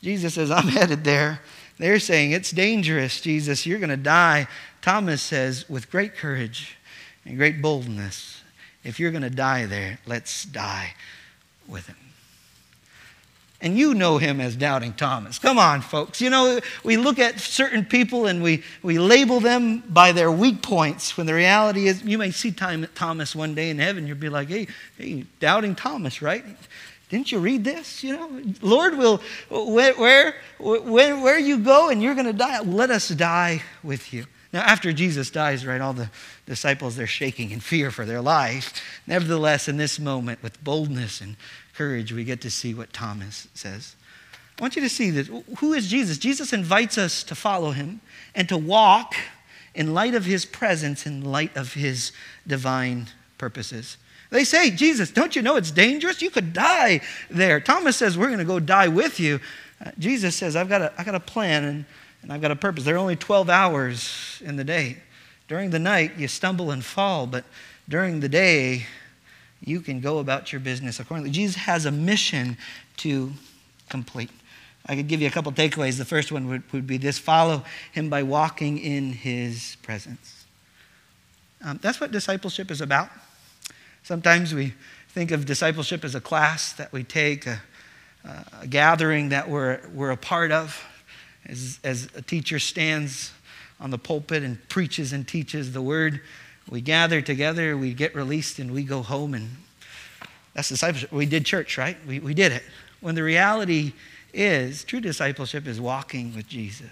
Jesus 0.01 0.33
says, 0.33 0.51
I'm 0.51 0.67
headed 0.67 1.03
there. 1.03 1.41
They're 1.77 1.99
saying, 1.99 2.31
It's 2.31 2.51
dangerous, 2.51 3.21
Jesus. 3.21 3.65
You're 3.65 3.79
going 3.79 3.89
to 3.89 3.97
die. 3.97 4.47
Thomas 4.81 5.21
says, 5.21 5.69
With 5.69 5.91
great 5.91 6.15
courage 6.15 6.75
and 7.23 7.37
great 7.37 7.61
boldness, 7.61 8.40
if 8.83 8.99
you're 8.99 9.11
going 9.11 9.23
to 9.23 9.29
die 9.29 9.65
there, 9.65 9.99
let's 10.05 10.45
die 10.45 10.93
with 11.67 11.87
him. 11.87 11.95
And 13.63 13.77
you 13.77 13.93
know 13.93 14.17
him 14.17 14.41
as 14.41 14.55
Doubting 14.55 14.93
Thomas. 14.93 15.37
Come 15.37 15.59
on, 15.59 15.81
folks. 15.81 16.19
You 16.19 16.31
know, 16.31 16.59
we 16.83 16.97
look 16.97 17.19
at 17.19 17.39
certain 17.39 17.85
people 17.85 18.25
and 18.25 18.41
we, 18.41 18.63
we 18.81 18.97
label 18.97 19.39
them 19.39 19.83
by 19.87 20.11
their 20.11 20.31
weak 20.31 20.63
points 20.63 21.15
when 21.15 21.27
the 21.27 21.35
reality 21.35 21.87
is 21.87 22.01
you 22.01 22.17
may 22.17 22.31
see 22.31 22.51
Thomas 22.51 23.35
one 23.35 23.53
day 23.53 23.69
in 23.69 23.77
heaven. 23.77 24.07
You'll 24.07 24.17
be 24.17 24.29
like, 24.29 24.47
hey, 24.47 24.67
hey, 24.97 25.25
Doubting 25.39 25.75
Thomas, 25.75 26.23
right? 26.23 26.43
Didn't 27.09 27.31
you 27.31 27.37
read 27.37 27.63
this? 27.63 28.03
You 28.03 28.17
know, 28.17 28.41
Lord 28.61 28.97
will, 28.97 29.21
where, 29.49 29.93
where, 29.93 30.35
where, 30.57 31.19
where 31.19 31.37
you 31.37 31.59
go 31.59 31.89
and 31.89 32.01
you're 32.01 32.15
going 32.15 32.25
to 32.25 32.33
die, 32.33 32.61
let 32.61 32.89
us 32.89 33.09
die 33.09 33.61
with 33.83 34.11
you. 34.11 34.25
Now, 34.53 34.61
after 34.61 34.91
Jesus 34.91 35.29
dies, 35.29 35.65
right, 35.65 35.79
all 35.79 35.93
the 35.93 36.09
disciples, 36.45 36.95
they're 36.95 37.07
shaking 37.07 37.51
in 37.51 37.61
fear 37.61 37.89
for 37.89 38.05
their 38.05 38.21
life. 38.21 38.73
Nevertheless, 39.07 39.69
in 39.69 39.77
this 39.77 39.97
moment, 39.97 40.43
with 40.43 40.61
boldness 40.63 41.21
and 41.21 41.37
courage, 41.73 42.11
we 42.11 42.25
get 42.25 42.41
to 42.41 42.51
see 42.51 42.73
what 42.73 42.91
Thomas 42.91 43.47
says. 43.53 43.95
I 44.59 44.61
want 44.61 44.75
you 44.75 44.81
to 44.81 44.89
see 44.89 45.09
this. 45.09 45.29
Who 45.59 45.73
is 45.73 45.87
Jesus? 45.87 46.17
Jesus 46.17 46.51
invites 46.51 46.97
us 46.97 47.23
to 47.23 47.35
follow 47.35 47.71
him 47.71 48.01
and 48.35 48.49
to 48.49 48.57
walk 48.57 49.15
in 49.73 49.93
light 49.93 50.15
of 50.15 50.25
his 50.25 50.45
presence, 50.45 51.05
in 51.05 51.23
light 51.23 51.55
of 51.55 51.73
his 51.73 52.11
divine 52.45 53.07
purposes. 53.37 53.97
They 54.31 54.43
say, 54.43 54.69
Jesus, 54.69 55.11
don't 55.11 55.35
you 55.35 55.41
know 55.41 55.55
it's 55.55 55.71
dangerous? 55.71 56.21
You 56.21 56.29
could 56.29 56.53
die 56.53 57.01
there. 57.29 57.59
Thomas 57.59 57.97
says, 57.97 58.17
We're 58.17 58.27
going 58.27 58.39
to 58.39 58.45
go 58.45 58.59
die 58.59 58.89
with 58.89 59.19
you. 59.19 59.39
Uh, 59.83 59.91
Jesus 59.97 60.35
says, 60.35 60.55
I've 60.55 60.69
got, 60.69 60.81
a, 60.81 60.93
I've 60.97 61.05
got 61.05 61.15
a 61.15 61.19
plan 61.19 61.63
and, 61.63 61.85
and 62.21 62.31
I've 62.31 62.41
got 62.41 62.51
a 62.51 62.55
purpose. 62.55 62.83
There 62.83 62.95
are 62.95 62.99
only 62.99 63.15
12 63.15 63.49
hours 63.49 64.41
in 64.43 64.55
the 64.55 64.63
day. 64.63 64.97
During 65.47 65.71
the 65.71 65.79
night, 65.79 66.17
you 66.17 66.27
stumble 66.27 66.71
and 66.71 66.83
fall, 66.83 67.27
but 67.27 67.43
during 67.89 68.19
the 68.19 68.29
day, 68.29 68.85
you 69.63 69.81
can 69.81 69.99
go 69.99 70.19
about 70.19 70.51
your 70.51 70.59
business 70.59 70.99
accordingly. 70.99 71.31
Jesus 71.31 71.55
has 71.55 71.85
a 71.85 71.91
mission 71.91 72.57
to 72.97 73.31
complete. 73.89 74.29
I 74.85 74.95
could 74.95 75.07
give 75.07 75.21
you 75.21 75.27
a 75.27 75.31
couple 75.31 75.51
takeaways. 75.51 75.97
The 75.97 76.05
first 76.05 76.31
one 76.31 76.47
would, 76.47 76.63
would 76.71 76.87
be 76.87 76.97
this 76.97 77.19
follow 77.19 77.63
him 77.91 78.09
by 78.09 78.23
walking 78.23 78.79
in 78.79 79.13
his 79.13 79.77
presence. 79.83 80.45
Um, 81.63 81.79
that's 81.81 82.01
what 82.01 82.11
discipleship 82.11 82.71
is 82.71 82.81
about. 82.81 83.09
Sometimes 84.03 84.53
we 84.53 84.73
think 85.09 85.31
of 85.31 85.45
discipleship 85.45 86.03
as 86.03 86.15
a 86.15 86.21
class 86.21 86.73
that 86.73 86.91
we 86.91 87.03
take, 87.03 87.45
a, 87.45 87.61
a 88.61 88.67
gathering 88.67 89.29
that 89.29 89.49
we're, 89.49 89.79
we're 89.93 90.11
a 90.11 90.17
part 90.17 90.51
of. 90.51 90.83
As, 91.47 91.79
as 91.83 92.07
a 92.15 92.21
teacher 92.21 92.59
stands 92.59 93.31
on 93.79 93.89
the 93.89 93.97
pulpit 93.97 94.43
and 94.43 94.57
preaches 94.69 95.11
and 95.11 95.27
teaches 95.27 95.73
the 95.73 95.81
word. 95.81 96.21
We 96.69 96.81
gather 96.81 97.21
together, 97.21 97.75
we 97.75 97.93
get 97.93 98.15
released, 98.15 98.59
and 98.59 98.71
we 98.71 98.83
go 98.83 99.01
home. 99.01 99.33
And 99.33 99.49
that's 100.53 100.69
discipleship. 100.69 101.11
We 101.11 101.25
did 101.25 101.45
church, 101.45 101.77
right? 101.77 101.97
We, 102.07 102.19
we 102.19 102.33
did 102.33 102.51
it. 102.51 102.63
When 103.01 103.15
the 103.15 103.23
reality 103.23 103.93
is, 104.33 104.83
true 104.83 105.01
discipleship 105.01 105.67
is 105.67 105.81
walking 105.81 106.35
with 106.35 106.47
Jesus. 106.47 106.87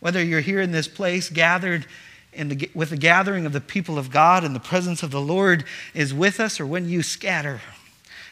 Whether 0.00 0.22
you're 0.22 0.40
here 0.40 0.60
in 0.60 0.70
this 0.70 0.86
place, 0.86 1.30
gathered 1.30 1.86
the, 2.36 2.70
with 2.74 2.90
the 2.90 2.96
gathering 2.96 3.46
of 3.46 3.52
the 3.52 3.60
people 3.60 3.98
of 3.98 4.10
God 4.10 4.44
and 4.44 4.54
the 4.54 4.60
presence 4.60 5.02
of 5.02 5.10
the 5.10 5.20
Lord 5.20 5.64
is 5.94 6.12
with 6.12 6.40
us, 6.40 6.60
or 6.60 6.66
when 6.66 6.88
you 6.88 7.02
scatter 7.02 7.60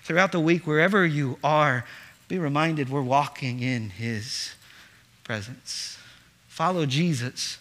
throughout 0.02 0.32
the 0.32 0.40
week, 0.40 0.66
wherever 0.66 1.06
you 1.06 1.38
are, 1.42 1.86
be 2.28 2.38
reminded 2.38 2.90
we're 2.90 3.00
walking 3.00 3.60
in 3.60 3.90
His 3.90 4.54
presence. 5.24 5.98
Follow 6.48 6.86
Jesus. 6.86 7.58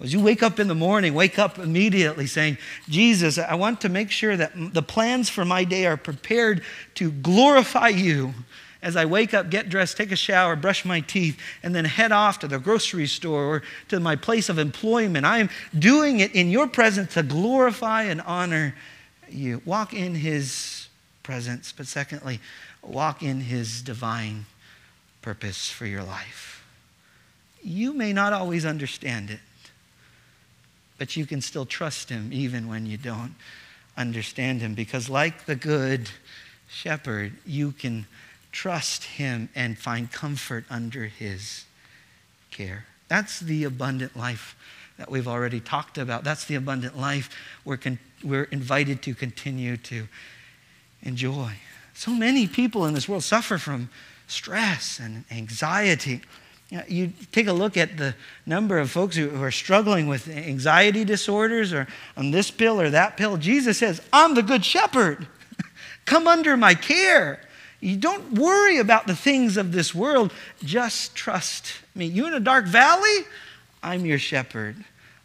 As 0.00 0.12
you 0.12 0.20
wake 0.20 0.42
up 0.42 0.58
in 0.58 0.68
the 0.68 0.74
morning, 0.74 1.14
wake 1.14 1.38
up 1.38 1.58
immediately 1.58 2.26
saying, 2.26 2.58
Jesus, 2.88 3.38
I 3.38 3.54
want 3.54 3.80
to 3.82 3.88
make 3.88 4.10
sure 4.10 4.36
that 4.36 4.52
the 4.72 4.82
plans 4.82 5.28
for 5.28 5.44
my 5.44 5.64
day 5.64 5.86
are 5.86 5.96
prepared 5.96 6.62
to 6.94 7.10
glorify 7.10 7.88
you 7.88 8.34
as 8.82 8.96
I 8.96 9.04
wake 9.04 9.32
up, 9.32 9.48
get 9.48 9.68
dressed, 9.68 9.96
take 9.96 10.10
a 10.10 10.16
shower, 10.16 10.56
brush 10.56 10.84
my 10.84 11.00
teeth, 11.00 11.38
and 11.62 11.74
then 11.74 11.84
head 11.84 12.10
off 12.10 12.40
to 12.40 12.48
the 12.48 12.58
grocery 12.58 13.06
store 13.06 13.44
or 13.44 13.62
to 13.88 14.00
my 14.00 14.16
place 14.16 14.48
of 14.48 14.58
employment. 14.58 15.24
I 15.24 15.38
am 15.38 15.50
doing 15.78 16.18
it 16.18 16.34
in 16.34 16.50
your 16.50 16.66
presence 16.66 17.14
to 17.14 17.22
glorify 17.22 18.02
and 18.04 18.20
honor 18.22 18.74
you. 19.28 19.62
Walk 19.64 19.94
in 19.94 20.16
his 20.16 20.88
presence, 21.22 21.70
but 21.70 21.86
secondly, 21.86 22.40
walk 22.82 23.22
in 23.22 23.42
his 23.42 23.82
divine 23.82 24.46
purpose 25.22 25.70
for 25.70 25.86
your 25.86 26.02
life. 26.02 26.51
You 27.62 27.92
may 27.92 28.12
not 28.12 28.32
always 28.32 28.64
understand 28.66 29.30
it, 29.30 29.40
but 30.98 31.16
you 31.16 31.26
can 31.26 31.40
still 31.40 31.66
trust 31.66 32.08
him 32.08 32.30
even 32.32 32.68
when 32.68 32.86
you 32.86 32.96
don't 32.96 33.34
understand 33.96 34.60
him 34.60 34.74
because, 34.74 35.08
like 35.08 35.46
the 35.46 35.54
good 35.56 36.10
shepherd, 36.68 37.32
you 37.46 37.72
can 37.72 38.06
trust 38.52 39.04
Him 39.04 39.48
and 39.54 39.78
find 39.78 40.12
comfort 40.12 40.64
under 40.70 41.06
His 41.06 41.64
care. 42.50 42.84
That's 43.08 43.40
the 43.40 43.64
abundant 43.64 44.16
life 44.16 44.56
that 44.98 45.10
we've 45.10 45.26
already 45.26 45.58
talked 45.58 45.98
about. 45.98 46.22
That's 46.22 46.44
the 46.44 46.54
abundant 46.54 46.98
life 46.98 47.30
we're, 47.64 47.78
con- 47.78 47.98
we're 48.22 48.44
invited 48.44 49.02
to 49.02 49.14
continue 49.14 49.76
to 49.78 50.06
enjoy. 51.02 51.54
So 51.94 52.12
many 52.12 52.46
people 52.46 52.86
in 52.86 52.94
this 52.94 53.08
world 53.08 53.24
suffer 53.24 53.58
from 53.58 53.88
stress 54.28 55.00
and 55.02 55.24
anxiety. 55.30 56.20
You, 56.88 57.12
take 57.32 57.48
a 57.48 57.52
look 57.52 57.76
at 57.76 57.98
the 57.98 58.14
number 58.46 58.78
of 58.78 58.90
folks 58.90 59.14
who, 59.14 59.28
who 59.28 59.42
are 59.42 59.50
struggling 59.50 60.06
with 60.06 60.26
anxiety 60.26 61.04
disorders 61.04 61.70
or 61.70 61.86
on 62.16 62.30
this 62.30 62.50
pill 62.50 62.80
or 62.80 62.88
that 62.88 63.18
pill. 63.18 63.36
Jesus 63.36 63.76
says, 63.76 64.00
I'm 64.10 64.34
the 64.34 64.42
good 64.42 64.64
shepherd. 64.64 65.26
Come 66.06 66.26
under 66.26 66.56
my 66.56 66.74
care. 66.74 67.40
You 67.80 67.96
don't 67.96 68.32
worry 68.32 68.78
about 68.78 69.06
the 69.06 69.14
things 69.14 69.58
of 69.58 69.72
this 69.72 69.94
world. 69.94 70.32
Just 70.64 71.14
trust 71.14 71.74
me. 71.94 72.06
You 72.06 72.26
in 72.26 72.32
a 72.32 72.40
dark 72.40 72.64
valley? 72.64 73.26
I'm 73.82 74.06
your 74.06 74.18
shepherd. 74.18 74.76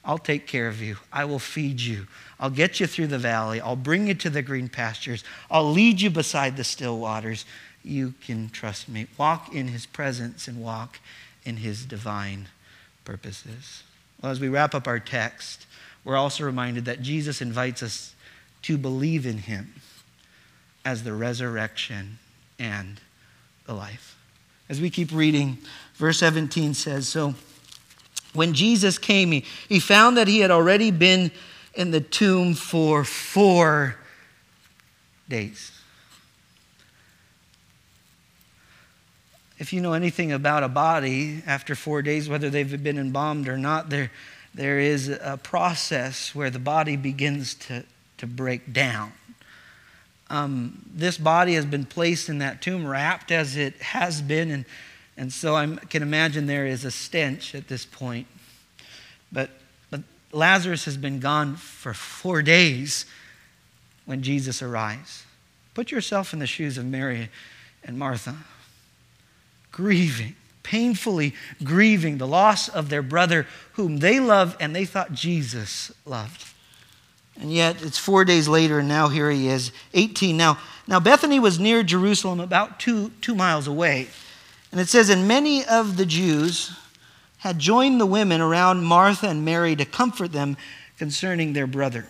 I'll 0.03 0.17
take 0.17 0.47
care 0.47 0.67
of 0.67 0.81
you. 0.81 0.97
I 1.13 1.23
will 1.23 1.39
feed 1.39 1.79
you. 1.79 2.07
I'll 2.41 2.49
get 2.49 2.81
you 2.81 2.87
through 2.87 3.07
the 3.07 3.19
valley. 3.19 3.61
I'll 3.61 3.75
bring 3.77 4.07
you 4.07 4.15
to 4.15 4.29
the 4.29 4.41
green 4.41 4.67
pastures. 4.67 5.23
I'll 5.49 5.71
lead 5.71 6.01
you 6.01 6.09
beside 6.09 6.57
the 6.57 6.63
still 6.65 6.99
waters. 6.99 7.45
You 7.83 8.15
can 8.19 8.49
trust 8.49 8.89
me. 8.89 9.07
Walk 9.17 9.53
in 9.53 9.69
his 9.69 9.85
presence 9.85 10.49
and 10.49 10.61
walk 10.61 10.99
in 11.47 11.57
his 11.57 11.85
divine 11.85 12.49
purposes. 13.05 13.83
Well, 14.21 14.33
as 14.33 14.39
we 14.41 14.49
wrap 14.49 14.75
up 14.75 14.85
our 14.85 14.99
text, 14.99 15.65
we're 16.03 16.17
also 16.17 16.43
reminded 16.43 16.85
that 16.85 17.01
Jesus 17.01 17.41
invites 17.41 17.81
us 17.81 18.13
to 18.63 18.77
believe 18.77 19.25
in 19.25 19.37
him 19.37 19.73
as 20.83 21.03
the 21.03 21.13
resurrection 21.13 22.19
and 22.59 22.99
the 23.65 23.73
life. 23.73 24.17
As 24.67 24.81
we 24.81 24.89
keep 24.89 25.09
reading, 25.13 25.57
verse 25.95 26.19
17 26.19 26.73
says 26.73 27.07
So 27.07 27.33
when 28.33 28.53
Jesus 28.53 28.97
came, 28.97 29.31
he, 29.31 29.45
he 29.69 29.79
found 29.79 30.17
that 30.17 30.27
he 30.27 30.39
had 30.39 30.51
already 30.51 30.91
been 30.91 31.31
in 31.73 31.91
the 31.91 32.01
tomb 32.01 32.55
for 32.55 33.05
four 33.05 33.95
days. 35.29 35.71
If 39.59 39.73
you 39.73 39.81
know 39.81 39.93
anything 39.93 40.31
about 40.31 40.63
a 40.63 40.67
body, 40.67 41.41
after 41.45 41.75
four 41.75 42.01
days, 42.01 42.29
whether 42.29 42.49
they've 42.49 42.83
been 42.83 42.99
embalmed 42.99 43.47
or 43.47 43.57
not, 43.57 43.89
there, 43.89 44.11
there 44.53 44.79
is 44.79 45.09
a 45.09 45.39
process 45.41 46.35
where 46.35 46.49
the 46.49 46.59
body 46.59 46.95
begins 46.95 47.55
to, 47.55 47.83
to 48.17 48.27
break 48.27 48.71
down 48.71 49.13
um, 50.29 50.85
this 50.93 51.17
body 51.17 51.53
has 51.53 51.65
been 51.65 51.85
placed 51.85 52.29
in 52.29 52.39
that 52.39 52.61
tomb, 52.61 52.85
wrapped 52.85 53.31
as 53.31 53.55
it 53.55 53.75
has 53.81 54.21
been. 54.21 54.51
And, 54.51 54.65
and 55.15 55.31
so 55.31 55.55
I 55.55 55.67
can 55.89 56.01
imagine 56.01 56.47
there 56.47 56.65
is 56.65 56.83
a 56.85 56.91
stench 56.91 57.55
at 57.55 57.67
this 57.67 57.85
point. 57.85 58.27
But, 59.31 59.49
but 59.89 60.01
Lazarus 60.31 60.85
has 60.85 60.97
been 60.97 61.19
gone 61.19 61.55
for 61.55 61.93
four 61.93 62.41
days 62.41 63.05
when 64.05 64.21
Jesus 64.21 64.61
arrives. 64.61 65.25
Put 65.73 65.91
yourself 65.91 66.33
in 66.33 66.39
the 66.39 66.47
shoes 66.47 66.77
of 66.77 66.85
Mary 66.85 67.29
and 67.83 67.97
Martha, 67.97 68.35
grieving, 69.77 70.35
painfully 70.63 71.35
grieving 71.63 72.17
the 72.17 72.25
loss 72.25 72.67
of 72.67 72.89
their 72.89 73.03
brother 73.03 73.45
whom 73.73 73.99
they 73.99 74.19
loved 74.19 74.59
and 74.59 74.75
they 74.75 74.85
thought 74.85 75.13
Jesus 75.13 75.91
loved. 76.03 76.43
And 77.39 77.53
yet 77.53 77.83
it's 77.83 77.99
four 77.99 78.25
days 78.25 78.47
later, 78.47 78.79
and 78.79 78.87
now 78.87 79.09
here 79.09 79.29
he 79.29 79.47
is, 79.47 79.71
18. 79.93 80.35
Now, 80.35 80.57
now 80.87 80.99
Bethany 80.99 81.39
was 81.39 81.59
near 81.59 81.83
Jerusalem, 81.83 82.39
about 82.39 82.79
two, 82.79 83.11
two 83.21 83.35
miles 83.35 83.67
away. 83.67 84.07
And 84.71 84.81
it 84.81 84.89
says, 84.89 85.09
And 85.09 85.27
many 85.27 85.63
of 85.63 85.97
the 85.97 86.05
Jews 86.07 86.71
had 87.37 87.59
joined 87.59 88.01
the 88.01 88.07
women 88.07 88.41
around 88.41 88.83
Martha 88.83 89.29
and 89.29 89.45
Mary 89.45 89.75
to 89.75 89.85
comfort 89.85 90.31
them 90.31 90.57
concerning 90.97 91.53
their 91.53 91.67
brother. 91.67 92.07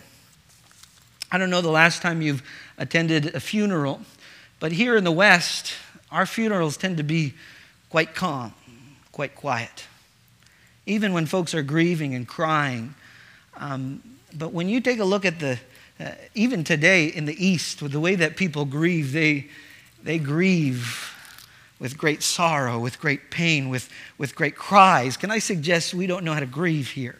I 1.30 1.36
don't 1.36 1.50
know 1.50 1.60
the 1.60 1.68
last 1.68 2.00
time 2.00 2.22
you've 2.22 2.42
attended 2.78 3.34
a 3.34 3.40
funeral, 3.40 4.00
but 4.58 4.72
here 4.72 4.96
in 4.96 5.04
the 5.04 5.12
West, 5.12 5.74
our 6.10 6.24
funerals 6.24 6.78
tend 6.78 6.96
to 6.96 7.02
be 7.02 7.34
quite 7.90 8.14
calm, 8.14 8.54
quite 9.12 9.34
quiet. 9.34 9.86
Even 10.86 11.12
when 11.12 11.26
folks 11.26 11.54
are 11.54 11.62
grieving 11.62 12.14
and 12.14 12.26
crying, 12.26 12.94
um, 13.56 14.02
but 14.36 14.52
when 14.52 14.68
you 14.68 14.80
take 14.80 14.98
a 14.98 15.04
look 15.04 15.24
at 15.24 15.40
the, 15.40 15.58
uh, 16.00 16.12
even 16.34 16.64
today 16.64 17.06
in 17.06 17.24
the 17.24 17.44
East, 17.44 17.82
with 17.82 17.92
the 17.92 18.00
way 18.00 18.14
that 18.14 18.36
people 18.36 18.64
grieve, 18.64 19.12
they, 19.12 19.48
they 20.02 20.18
grieve 20.18 21.14
with 21.78 21.96
great 21.96 22.22
sorrow, 22.22 22.78
with 22.78 23.00
great 23.00 23.30
pain, 23.30 23.68
with, 23.68 23.90
with 24.16 24.34
great 24.34 24.56
cries. 24.56 25.16
Can 25.16 25.30
I 25.30 25.38
suggest 25.38 25.94
we 25.94 26.06
don't 26.06 26.24
know 26.24 26.34
how 26.34 26.40
to 26.40 26.46
grieve 26.46 26.90
here? 26.90 27.18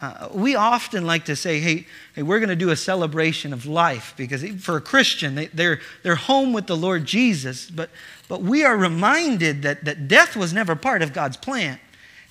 Uh, 0.00 0.28
we 0.32 0.54
often 0.54 1.04
like 1.04 1.26
to 1.26 1.36
say, 1.36 1.60
hey, 1.60 1.86
hey 2.14 2.22
we're 2.22 2.38
going 2.38 2.48
to 2.48 2.56
do 2.56 2.70
a 2.70 2.76
celebration 2.76 3.52
of 3.52 3.66
life 3.66 4.14
because 4.16 4.42
for 4.62 4.76
a 4.76 4.80
Christian, 4.80 5.34
they, 5.34 5.46
they're, 5.48 5.80
they're 6.02 6.14
home 6.14 6.54
with 6.54 6.66
the 6.66 6.76
Lord 6.76 7.04
Jesus. 7.04 7.70
But, 7.70 7.90
but 8.26 8.40
we 8.40 8.64
are 8.64 8.76
reminded 8.76 9.62
that, 9.62 9.84
that 9.84 10.08
death 10.08 10.36
was 10.36 10.52
never 10.52 10.74
part 10.74 11.02
of 11.02 11.12
God's 11.12 11.36
plan. 11.36 11.78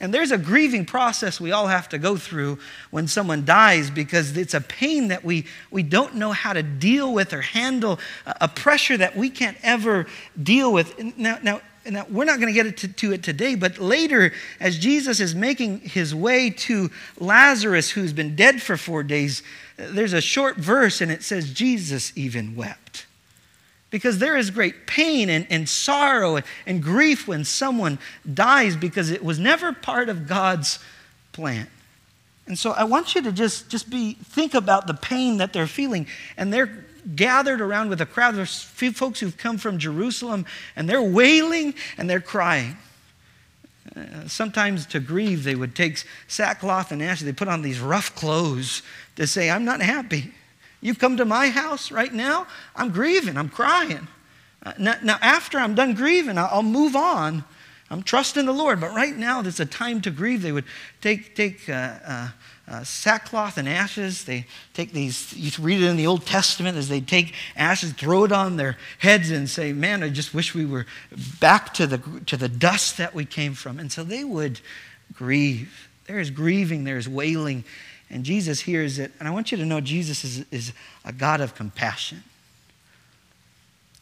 And 0.02 0.14
there's 0.14 0.32
a 0.32 0.38
grieving 0.38 0.86
process 0.86 1.42
we 1.42 1.52
all 1.52 1.68
have 1.68 1.90
to 1.90 1.98
go 1.98 2.16
through 2.16 2.60
when 2.90 3.08
someone 3.08 3.44
dies 3.44 3.90
because 3.90 4.38
it's 4.38 4.54
a 4.54 4.62
pain 4.62 5.10
that 5.10 5.26
we, 5.26 5.46
we 5.72 5.84
don't 5.84 6.16
know 6.16 6.32
how 6.32 6.54
to 6.54 6.64
deal 6.64 7.14
with 7.14 7.34
or 7.34 7.42
handle, 7.42 8.00
a 8.26 8.48
pressure 8.48 8.96
that 8.96 9.18
we 9.18 9.30
can't 9.30 9.58
ever 9.62 10.08
deal 10.42 10.72
with. 10.72 10.98
Now, 11.18 11.38
now, 11.44 11.62
now 11.90 12.06
we're 12.10 12.26
not 12.26 12.40
going 12.40 12.54
to 12.54 12.64
get 12.64 12.78
to, 12.78 12.88
to 12.88 13.14
it 13.14 13.24
today, 13.24 13.56
but 13.56 13.80
later, 13.80 14.32
as 14.60 14.78
Jesus 14.78 15.20
is 15.20 15.36
making 15.36 15.80
his 15.82 16.14
way 16.14 16.50
to 16.50 16.90
Lazarus, 17.20 17.90
who's 17.92 18.14
been 18.14 18.36
dead 18.36 18.62
for 18.62 18.78
four 18.78 19.04
days, 19.04 19.44
there's 19.78 20.14
a 20.14 20.22
short 20.22 20.58
verse 20.58 21.02
and 21.02 21.12
it 21.12 21.24
says, 21.24 21.52
Jesus 21.52 22.12
even 22.16 22.56
wept. 22.56 23.06
Because 23.92 24.20
there 24.20 24.38
is 24.38 24.52
great 24.52 24.86
pain 24.86 25.30
and, 25.30 25.48
and 25.50 25.68
sorrow 25.68 26.36
and, 26.36 26.46
and 26.66 26.84
grief 26.84 27.28
when 27.28 27.44
someone 27.44 27.98
dies 28.32 28.76
because 28.76 29.10
it 29.10 29.24
was 29.24 29.40
never 29.40 29.74
part 29.74 30.10
of 30.10 30.28
God's 30.28 30.80
plan. 31.32 31.68
And 32.46 32.58
so 32.58 32.72
I 32.72 32.84
want 32.84 33.16
you 33.16 33.22
to 33.22 33.32
just, 33.32 33.70
just 33.70 33.90
be 33.90 34.14
think 34.14 34.54
about 34.56 34.88
the 34.88 34.94
pain 34.96 35.38
that 35.38 35.54
they're 35.54 35.68
feeling. 35.68 36.08
And 36.36 36.52
they're 36.52 36.86
gathered 37.16 37.62
around 37.62 37.90
with 37.90 38.02
a 38.02 38.06
crowd. 38.06 38.36
There's 38.36 38.62
few 38.62 38.92
folks 38.92 39.20
who've 39.20 39.38
come 39.38 39.58
from 39.58 39.78
Jerusalem 39.78 40.46
and 40.76 40.90
they're 40.90 41.02
wailing 41.02 41.74
and 41.98 42.10
they're 42.10 42.20
crying. 42.20 42.78
Uh, 43.96 44.28
sometimes 44.28 44.86
to 44.88 45.00
grieve, 45.00 45.44
they 45.44 45.56
would 45.56 45.76
take 45.76 46.04
sackcloth 46.28 46.92
and 46.92 47.02
ashes. 47.02 47.26
They 47.26 47.34
put 47.34 47.48
on 47.48 47.62
these 47.62 47.80
rough 47.80 48.16
clothes 48.16 48.84
to 49.16 49.26
say, 49.26 49.50
I'm 49.50 49.66
not 49.66 49.82
happy. 49.82 50.34
You 50.82 50.96
come 50.96 51.18
to 51.18 51.26
my 51.26 51.50
house 51.50 51.92
right 51.92 52.14
now, 52.14 52.48
I'm 52.76 52.92
grieving, 52.92 53.38
I'm 53.38 53.50
crying. 53.50 54.08
Uh, 54.64 54.74
now, 54.78 54.96
now, 55.04 55.18
after 55.22 55.58
I'm 55.58 55.76
done 55.76 55.94
grieving, 55.94 56.38
I'll, 56.38 56.64
move 56.64 56.96
on. 56.96 57.44
I'm 57.90 58.04
trusting 58.04 58.46
the 58.46 58.54
Lord, 58.54 58.80
but 58.80 58.94
right 58.94 59.16
now 59.16 59.42
there's 59.42 59.60
a 59.60 59.66
time 59.66 60.02
to 60.02 60.12
grieve. 60.12 60.42
They 60.42 60.52
would 60.52 60.66
take, 61.02 61.36
take 61.36 61.68
uh, 61.70 62.28
uh, 62.70 62.84
sackcloth 62.84 63.58
and 63.58 63.68
ashes. 63.68 64.26
They 64.26 64.46
take 64.74 64.92
these, 64.92 65.34
you 65.36 65.52
read 65.64 65.82
it 65.82 65.88
in 65.88 65.98
the 65.98 66.08
Old 66.08 66.26
Testament 66.26 66.78
as 66.78 66.88
they 66.88 67.02
take 67.02 67.34
ashes, 67.56 67.94
throw 67.94 68.26
it 68.26 68.32
on 68.32 68.58
their 68.58 68.78
heads, 69.00 69.32
and 69.32 69.50
say, 69.50 69.74
Man, 69.74 70.04
I 70.04 70.10
just 70.10 70.34
wish 70.34 70.54
we 70.54 70.66
were 70.66 70.86
back 71.40 71.74
to 71.76 71.88
the, 71.88 71.98
to 72.28 72.38
the 72.38 72.50
dust 72.50 72.98
that 72.98 73.16
we 73.16 73.26
came 73.26 73.54
from. 73.54 73.80
And 73.80 73.92
so 73.92 74.04
they 74.04 74.24
would 74.24 74.62
grieve. 75.14 75.90
There 76.06 76.20
is 76.20 76.30
grieving, 76.30 76.84
there 76.84 76.98
is 76.98 77.10
wailing, 77.10 77.64
and 78.10 78.24
Jesus 78.24 78.62
hears 78.62 79.00
it. 79.00 79.12
And 79.20 79.28
I 79.28 79.32
want 79.32 79.52
you 79.52 79.58
to 79.58 79.66
know 79.66 79.82
Jesus 79.82 80.24
is, 80.24 80.46
is 80.52 80.74
a 81.06 81.12
God 81.12 81.42
of 81.42 81.56
compassion. 81.56 82.24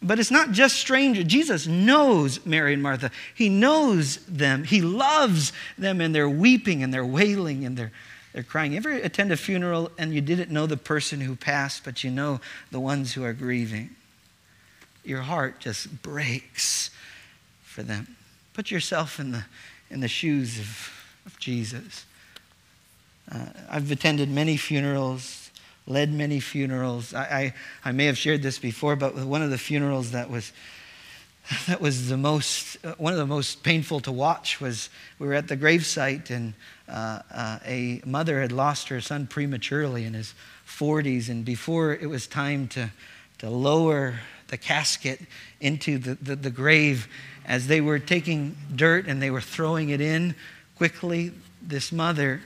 But 0.01 0.19
it's 0.19 0.31
not 0.31 0.51
just 0.51 0.75
strangers. 0.75 1.25
Jesus 1.25 1.65
knows 1.65 2.45
Mary 2.45 2.73
and 2.73 2.83
Martha. 2.83 3.11
He 3.33 3.49
knows 3.49 4.17
them. 4.25 4.63
He 4.63 4.81
loves 4.81 5.51
them, 5.77 6.01
and 6.01 6.13
they're 6.13 6.29
weeping 6.29 6.83
and 6.83 6.93
they're 6.93 7.05
wailing 7.05 7.65
and 7.65 7.75
they're, 7.75 7.91
they're 8.37 8.43
crying. 8.43 8.73
You 8.73 8.77
ever 8.77 8.91
attend 8.91 9.31
a 9.31 9.35
funeral 9.35 9.89
and 9.97 10.13
you 10.13 10.21
didn't 10.21 10.51
know 10.51 10.67
the 10.67 10.77
person 10.77 11.21
who 11.21 11.35
passed, 11.35 11.83
but 11.83 12.03
you 12.03 12.11
know 12.11 12.39
the 12.69 12.79
ones 12.79 13.15
who 13.15 13.23
are 13.23 13.33
grieving? 13.33 13.95
Your 15.03 15.21
heart 15.21 15.59
just 15.59 16.03
breaks 16.03 16.91
for 17.63 17.81
them. 17.81 18.15
Put 18.53 18.69
yourself 18.69 19.19
in 19.19 19.31
the, 19.31 19.45
in 19.89 20.01
the 20.01 20.07
shoes 20.07 20.59
of, 20.59 20.91
of 21.25 21.39
Jesus. 21.39 22.05
Uh, 23.31 23.47
I've 23.71 23.89
attended 23.89 24.29
many 24.29 24.55
funerals 24.55 25.49
led 25.87 26.11
many 26.11 26.39
funerals. 26.39 27.13
I, 27.13 27.23
I, 27.23 27.89
I, 27.89 27.91
may 27.93 28.05
have 28.07 28.17
shared 28.17 28.43
this 28.43 28.59
before, 28.59 28.97
but 28.97 29.15
one 29.15 29.41
of 29.41 29.49
the 29.51 29.57
funerals 29.57 30.11
that 30.11 30.29
was 30.29 30.51
that 31.67 31.79
was 31.79 32.09
the 32.09 32.17
most 32.17 32.77
uh, 32.85 32.93
one 32.97 33.13
of 33.13 33.19
the 33.19 33.25
most 33.25 33.63
painful 33.63 33.99
to 34.01 34.11
watch 34.11 34.59
was 34.59 34.89
we 35.19 35.27
were 35.27 35.33
at 35.33 35.47
the 35.47 35.57
gravesite 35.57 36.29
and 36.29 36.53
uh, 36.87 37.19
uh, 37.33 37.59
a 37.65 38.01
mother 38.05 38.41
had 38.41 38.51
lost 38.51 38.89
her 38.89 39.01
son 39.01 39.27
prematurely 39.27 40.03
in 40.03 40.13
his 40.13 40.33
40s 40.67 41.29
and 41.29 41.45
before 41.45 41.93
it 41.93 42.07
was 42.07 42.27
time 42.27 42.67
to 42.67 42.91
to 43.37 43.49
lower 43.49 44.19
the 44.47 44.57
casket 44.57 45.21
into 45.59 45.97
the, 45.97 46.15
the, 46.15 46.35
the 46.35 46.49
grave 46.49 47.07
as 47.45 47.67
they 47.67 47.81
were 47.81 47.99
taking 47.99 48.57
dirt 48.75 49.05
and 49.07 49.21
they 49.21 49.29
were 49.29 49.41
throwing 49.41 49.89
it 49.89 50.01
in 50.01 50.35
quickly 50.75 51.31
this 51.61 51.91
mother 51.91 52.41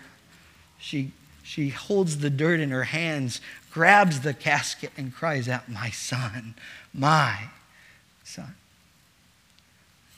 she 0.80 1.12
she 1.52 1.68
holds 1.68 2.20
the 2.20 2.30
dirt 2.30 2.62
in 2.62 2.72
her 2.72 2.86
hands, 2.86 3.42
grabs 3.72 4.22
the 4.22 4.34
casket, 4.34 4.92
and 4.96 5.14
cries 5.14 5.50
out, 5.50 5.68
My 5.68 5.90
son, 5.90 6.56
my. 6.94 7.50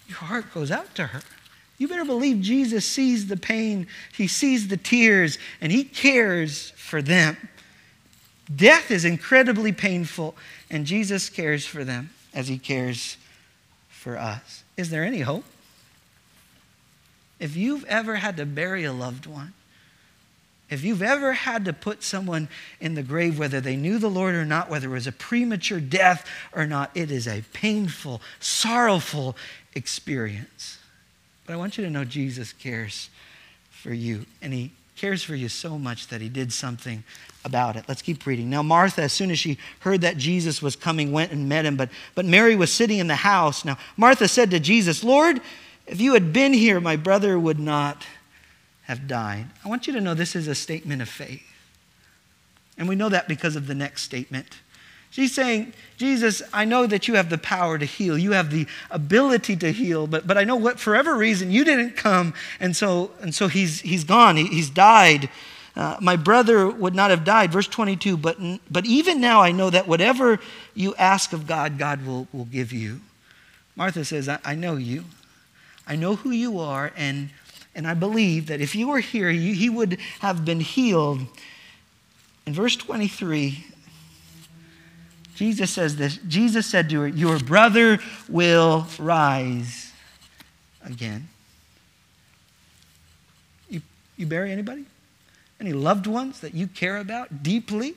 Your 0.07 0.17
heart 0.17 0.53
goes 0.53 0.71
out 0.71 0.93
to 0.95 1.07
her. 1.07 1.21
You 1.77 1.87
better 1.87 2.05
believe 2.05 2.41
Jesus 2.41 2.85
sees 2.85 3.27
the 3.27 3.37
pain, 3.37 3.87
he 4.15 4.27
sees 4.27 4.67
the 4.67 4.77
tears, 4.77 5.37
and 5.59 5.71
he 5.71 5.83
cares 5.83 6.71
for 6.71 7.01
them. 7.01 7.37
Death 8.53 8.91
is 8.91 9.05
incredibly 9.05 9.71
painful, 9.71 10.35
and 10.69 10.85
Jesus 10.85 11.29
cares 11.29 11.65
for 11.65 11.83
them 11.83 12.11
as 12.33 12.47
he 12.47 12.57
cares 12.57 13.17
for 13.89 14.17
us. 14.17 14.63
Is 14.77 14.89
there 14.89 15.03
any 15.03 15.21
hope? 15.21 15.45
If 17.39 17.55
you've 17.55 17.85
ever 17.85 18.15
had 18.15 18.37
to 18.37 18.45
bury 18.45 18.83
a 18.83 18.93
loved 18.93 19.25
one, 19.25 19.53
if 20.69 20.83
you've 20.83 21.03
ever 21.03 21.33
had 21.33 21.65
to 21.65 21.73
put 21.73 22.01
someone 22.01 22.47
in 22.79 22.95
the 22.95 23.03
grave, 23.03 23.37
whether 23.37 23.61
they 23.61 23.75
knew 23.75 23.99
the 23.99 24.09
Lord 24.09 24.33
or 24.33 24.45
not, 24.45 24.69
whether 24.69 24.87
it 24.87 24.91
was 24.91 25.07
a 25.07 25.11
premature 25.11 25.79
death 25.79 26.27
or 26.51 26.65
not, 26.65 26.89
it 26.95 27.11
is 27.11 27.27
a 27.27 27.43
painful, 27.53 28.21
sorrowful 28.39 29.35
experience. 29.75 30.79
But 31.45 31.53
I 31.53 31.55
want 31.57 31.77
you 31.77 31.83
to 31.83 31.89
know 31.89 32.05
Jesus 32.05 32.53
cares 32.53 33.09
for 33.69 33.93
you, 33.93 34.25
and 34.41 34.53
He 34.53 34.71
cares 34.95 35.23
for 35.23 35.35
you 35.35 35.49
so 35.49 35.77
much 35.77 36.07
that 36.07 36.21
He 36.21 36.29
did 36.29 36.53
something 36.53 37.03
about 37.45 37.75
it. 37.75 37.85
Let's 37.87 38.01
keep 38.01 38.25
reading. 38.25 38.49
Now, 38.49 38.63
Martha, 38.63 39.01
as 39.01 39.13
soon 39.13 39.31
as 39.31 39.39
she 39.39 39.57
heard 39.79 40.01
that 40.01 40.17
Jesus 40.17 40.61
was 40.61 40.75
coming, 40.75 41.11
went 41.11 41.31
and 41.31 41.49
met 41.49 41.65
him, 41.65 41.75
but, 41.75 41.89
but 42.15 42.25
Mary 42.25 42.55
was 42.55 42.71
sitting 42.71 42.99
in 42.99 43.07
the 43.07 43.15
house. 43.15 43.65
Now, 43.65 43.77
Martha 43.97 44.27
said 44.27 44.51
to 44.51 44.59
Jesus, 44.59 45.03
Lord, 45.03 45.41
if 45.85 45.99
you 45.99 46.13
had 46.13 46.31
been 46.31 46.53
here, 46.53 46.79
my 46.79 46.95
brother 46.95 47.37
would 47.37 47.59
not 47.59 48.05
have 48.83 49.07
died. 49.07 49.47
I 49.63 49.69
want 49.69 49.87
you 49.87 49.93
to 49.93 50.01
know 50.01 50.13
this 50.13 50.35
is 50.35 50.47
a 50.47 50.55
statement 50.55 51.01
of 51.01 51.09
faith. 51.09 51.43
And 52.77 52.87
we 52.87 52.95
know 52.95 53.09
that 53.09 53.27
because 53.27 53.55
of 53.55 53.67
the 53.67 53.75
next 53.75 54.03
statement. 54.03 54.59
She's 55.13 55.31
saying, 55.31 55.73
Jesus, 55.97 56.41
I 56.51 56.65
know 56.65 56.87
that 56.87 57.07
you 57.07 57.13
have 57.13 57.29
the 57.29 57.37
power 57.37 57.77
to 57.77 57.85
heal. 57.85 58.17
You 58.17 58.31
have 58.31 58.49
the 58.49 58.65
ability 58.89 59.55
to 59.57 59.71
heal, 59.71 60.07
but, 60.07 60.25
but 60.25 60.39
I 60.39 60.43
know 60.43 60.55
what, 60.55 60.79
for 60.79 60.89
whatever 60.89 61.15
reason, 61.15 61.51
you 61.51 61.63
didn't 61.63 61.95
come. 61.95 62.33
And 62.59 62.75
so, 62.75 63.11
and 63.21 63.33
so 63.33 63.47
he's, 63.47 63.81
he's 63.81 64.03
gone. 64.03 64.37
He, 64.37 64.47
he's 64.47 64.71
died. 64.71 65.29
Uh, 65.75 65.97
my 66.01 66.15
brother 66.15 66.67
would 66.67 66.95
not 66.95 67.11
have 67.11 67.23
died. 67.23 67.51
Verse 67.51 67.67
22, 67.67 68.17
but, 68.17 68.39
but 68.71 68.87
even 68.87 69.21
now 69.21 69.39
I 69.39 69.51
know 69.51 69.69
that 69.69 69.87
whatever 69.87 70.39
you 70.73 70.95
ask 70.95 71.31
of 71.31 71.45
God, 71.45 71.77
God 71.77 72.03
will, 72.07 72.27
will 72.33 72.45
give 72.45 72.73
you. 72.73 72.99
Martha 73.75 74.03
says, 74.05 74.27
I, 74.27 74.39
I 74.43 74.55
know 74.55 74.77
you. 74.77 75.03
I 75.85 75.95
know 75.95 76.15
who 76.15 76.31
you 76.31 76.57
are, 76.57 76.91
and 76.97 77.29
and 77.75 77.87
I 77.87 77.93
believe 77.93 78.47
that 78.47 78.61
if 78.61 78.73
you 78.73 78.87
were 78.87 78.99
here, 78.99 79.31
he 79.31 79.69
would 79.69 79.99
have 80.21 80.45
been 80.45 80.59
healed. 80.59 81.21
In 82.45 82.53
verse 82.53 82.75
23, 82.75 83.65
Jesus 85.43 85.71
says 85.71 85.97
this 85.97 86.19
Jesus 86.25 86.65
said 86.65 86.89
to 86.91 87.01
her, 87.01 87.07
Your 87.09 87.37
brother 87.37 87.99
will 88.29 88.87
rise 88.97 89.91
again. 90.85 91.27
You, 93.69 93.81
you 94.15 94.25
bury 94.25 94.53
anybody? 94.53 94.85
Any 95.59 95.73
loved 95.73 96.07
ones 96.07 96.39
that 96.39 96.53
you 96.53 96.67
care 96.67 96.95
about 96.95 97.43
deeply? 97.43 97.95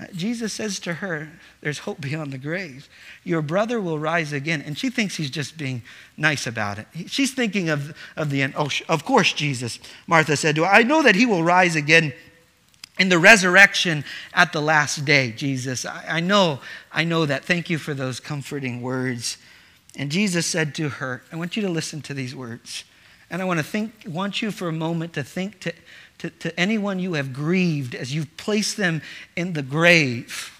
Uh, 0.00 0.06
Jesus 0.14 0.54
says 0.54 0.80
to 0.80 0.94
her, 0.94 1.28
There's 1.60 1.80
hope 1.80 2.00
beyond 2.00 2.32
the 2.32 2.38
grave. 2.38 2.88
Your 3.24 3.42
brother 3.42 3.78
will 3.78 3.98
rise 3.98 4.32
again. 4.32 4.62
And 4.64 4.78
she 4.78 4.88
thinks 4.88 5.16
he's 5.16 5.30
just 5.30 5.58
being 5.58 5.82
nice 6.16 6.46
about 6.46 6.78
it. 6.78 6.86
She's 7.08 7.34
thinking 7.34 7.68
of, 7.68 7.94
of 8.16 8.30
the 8.30 8.40
end. 8.40 8.54
Oh, 8.56 8.70
of 8.88 9.04
course, 9.04 9.34
Jesus, 9.34 9.78
Martha 10.06 10.34
said 10.34 10.56
to 10.56 10.64
her, 10.64 10.70
I 10.70 10.82
know 10.82 11.02
that 11.02 11.14
he 11.14 11.26
will 11.26 11.42
rise 11.42 11.76
again 11.76 12.14
in 12.98 13.08
the 13.08 13.18
resurrection 13.18 14.04
at 14.34 14.52
the 14.52 14.60
last 14.60 15.04
day, 15.04 15.32
Jesus. 15.32 15.84
I, 15.84 16.04
I 16.08 16.20
know, 16.20 16.60
I 16.92 17.04
know 17.04 17.26
that. 17.26 17.44
Thank 17.44 17.70
you 17.70 17.78
for 17.78 17.94
those 17.94 18.20
comforting 18.20 18.82
words. 18.82 19.38
And 19.96 20.10
Jesus 20.10 20.46
said 20.46 20.74
to 20.76 20.88
her, 20.88 21.22
I 21.32 21.36
want 21.36 21.56
you 21.56 21.62
to 21.62 21.68
listen 21.68 22.02
to 22.02 22.14
these 22.14 22.34
words. 22.34 22.84
And 23.30 23.42
I 23.42 23.44
want 23.44 23.58
to 23.58 23.64
think, 23.64 24.04
want 24.06 24.40
you 24.42 24.50
for 24.50 24.68
a 24.68 24.72
moment 24.72 25.12
to 25.14 25.22
think 25.22 25.60
to 25.60 25.72
to, 26.18 26.30
to 26.30 26.60
anyone 26.60 26.98
you 26.98 27.14
have 27.14 27.32
grieved 27.32 27.94
as 27.94 28.14
you've 28.14 28.36
placed 28.36 28.76
them 28.76 29.02
in 29.36 29.52
the 29.52 29.62
grave, 29.62 30.54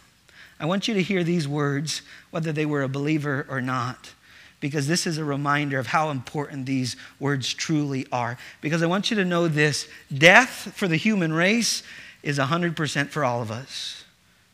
I 0.61 0.67
want 0.67 0.89
you 0.89 0.95
to 0.95 1.03
hear 1.03 1.23
these 1.23 1.47
words, 1.47 2.03
whether 2.31 2.53
they 2.53 2.67
were 2.67 2.83
a 2.83 2.89
believer 2.89 3.47
or 3.49 3.61
not, 3.61 4.13
because 4.61 4.89
this 4.89 5.07
is 5.07 5.19
a 5.19 5.25
reminder 5.25 5.79
of 5.79 5.89
how 5.89 6.11
important 6.11 6.67
these 6.67 6.97
words 7.21 7.53
truly 7.55 8.07
are. 8.11 8.39
Because 8.61 8.83
I 8.83 8.87
want 8.87 9.11
you 9.11 9.17
to 9.17 9.25
know 9.25 9.47
this 9.47 9.89
death 10.13 10.73
for 10.75 10.89
the 10.89 10.97
human 10.97 11.33
race 11.33 11.83
is 12.23 12.39
100% 12.39 13.09
for 13.09 13.25
all 13.25 13.43
of 13.43 13.51
us. 13.51 14.05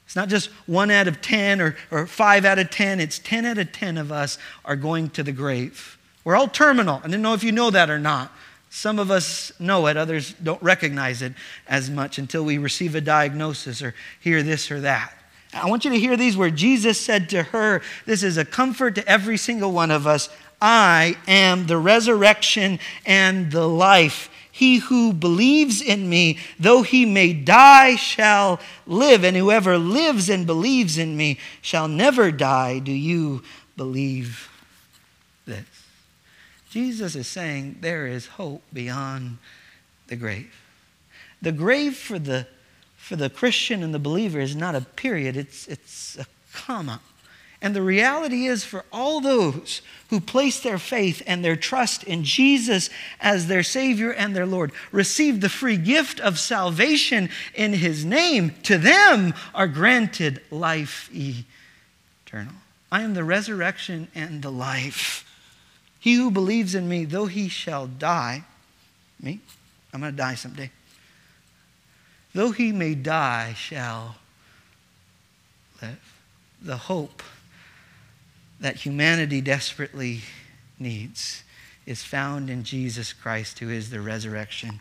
It's 0.07 0.17
not 0.17 0.29
just 0.29 0.51
one 0.67 0.91
out 0.91 1.09
of 1.09 1.21
10 1.21 1.61
or, 1.61 1.77
or 1.91 2.07
five 2.07 2.45
out 2.45 2.59
of 2.59 2.71
10, 2.71 3.01
it's 3.01 3.19
10 3.19 3.45
out 3.45 3.59
of 3.59 3.73
10 3.73 3.99
of 3.99 4.13
us 4.13 4.39
are 4.65 4.77
going 4.77 5.11
to 5.11 5.23
the 5.23 5.33
grave. 5.33 5.99
We're 6.25 6.37
all 6.37 6.49
terminal. 6.49 7.01
I 7.03 7.09
didn't 7.09 7.23
know 7.23 7.35
if 7.35 7.43
you 7.43 7.53
know 7.53 7.71
that 7.71 7.91
or 7.91 7.99
not. 7.99 8.31
Some 8.71 8.99
of 8.99 9.11
us 9.11 9.53
know 9.61 9.87
it, 9.87 9.97
others 9.97 10.35
don't 10.43 10.63
recognize 10.63 11.23
it 11.23 11.33
as 11.69 11.91
much 11.91 12.19
until 12.19 12.45
we 12.45 12.59
receive 12.59 12.95
a 12.95 13.01
diagnosis 13.01 13.83
or 13.83 13.95
hear 14.21 14.43
this 14.43 14.71
or 14.71 14.81
that. 14.81 15.13
I 15.53 15.69
want 15.69 15.85
you 15.85 15.93
to 15.93 15.99
hear 15.99 16.17
these 16.17 16.37
words. 16.37 16.61
Jesus 16.61 17.01
said 17.01 17.29
to 17.31 17.45
her, 17.45 17.83
This 18.07 18.23
is 18.23 18.37
a 18.37 18.45
comfort 18.45 18.97
to 18.97 19.09
every 19.09 19.37
single 19.37 19.71
one 19.71 19.91
of 19.91 20.07
us. 20.07 20.29
I 20.61 21.17
am 21.29 21.67
the 21.67 21.77
resurrection 21.77 22.81
and 23.07 23.53
the 23.53 23.69
life. 23.69 24.29
He 24.55 24.77
who 24.77 25.13
believes 25.13 25.83
in 25.83 26.09
me, 26.09 26.39
though 26.61 26.83
he 26.83 27.05
may 27.05 27.33
die, 27.33 27.97
shall 27.97 28.61
live. 28.87 29.25
And 29.25 29.37
whoever 29.37 29.77
lives 29.77 30.29
and 30.31 30.47
believes 30.47 30.97
in 30.97 31.17
me 31.17 31.41
shall 31.61 31.89
never 31.89 32.31
die. 32.31 32.79
Do 32.79 32.93
you 32.93 33.43
believe 33.77 34.49
this? 35.45 35.65
Jesus 36.71 37.17
is 37.17 37.27
saying 37.27 37.79
there 37.81 38.07
is 38.07 38.27
hope 38.27 38.63
beyond 38.73 39.39
the 40.07 40.15
grave. 40.15 40.55
The 41.43 41.51
grave 41.51 41.97
for 41.97 42.21
the, 42.21 42.47
for 42.97 43.17
the 43.17 43.31
Christian 43.31 43.83
and 43.83 43.93
the 43.93 43.99
believer 43.99 44.39
is 44.39 44.55
not 44.55 44.77
a 44.77 44.83
period, 44.83 45.37
it's, 45.37 45.67
it's 45.67 46.17
a 46.17 46.27
comma. 46.53 47.01
And 47.65 47.75
the 47.75 47.81
reality 47.81 48.45
is, 48.45 48.63
for 48.63 48.85
all 48.93 49.23
those 49.23 49.81
who 50.11 50.21
place 50.21 50.61
their 50.61 50.77
faith 50.77 51.23
and 51.27 51.43
their 51.43 51.57
trust 51.57 52.05
in 52.05 52.23
Jesus 52.23 52.91
as 53.19 53.47
their 53.47 53.63
Savior 53.63 54.13
and 54.13 54.37
their 54.37 54.45
Lord, 54.45 54.71
receive 54.93 55.41
the 55.41 55.49
free 55.49 55.79
gift 55.79 56.21
of 56.21 56.39
salvation 56.39 57.31
in 57.55 57.73
His 57.73 58.05
name, 58.05 58.55
to 58.65 58.77
them 58.77 59.33
are 59.55 59.67
granted 59.67 60.43
life 60.51 61.09
eternal. 61.11 62.53
I 62.93 63.01
am 63.01 63.15
the 63.15 63.25
resurrection 63.25 64.09
and 64.15 64.43
the 64.43 64.53
life. 64.53 65.25
He 65.99 66.17
who 66.17 66.31
believes 66.31 66.75
in 66.75 66.87
me, 66.87 67.07
though 67.07 67.25
he 67.25 67.49
shall 67.49 67.87
die, 67.87 68.45
me, 69.19 69.41
I'm 69.91 70.01
going 70.01 70.13
to 70.13 70.17
die 70.19 70.35
someday. 70.35 70.71
Though 72.35 72.51
he 72.51 72.73
may 72.73 72.95
die, 72.95 73.55
shall 73.55 74.17
live. 75.81 76.21
The 76.61 76.77
hope 76.77 77.23
that 78.65 78.77
humanity 78.77 79.43
desperately 79.43 80.23
needs 80.79 81.43
is 81.85 82.03
found 82.03 82.49
in 82.49 82.65
Jesus 82.65 83.13
Christ, 83.13 83.59
who 83.59 83.69
is 83.69 83.91
the 83.91 84.01
resurrection 84.01 84.81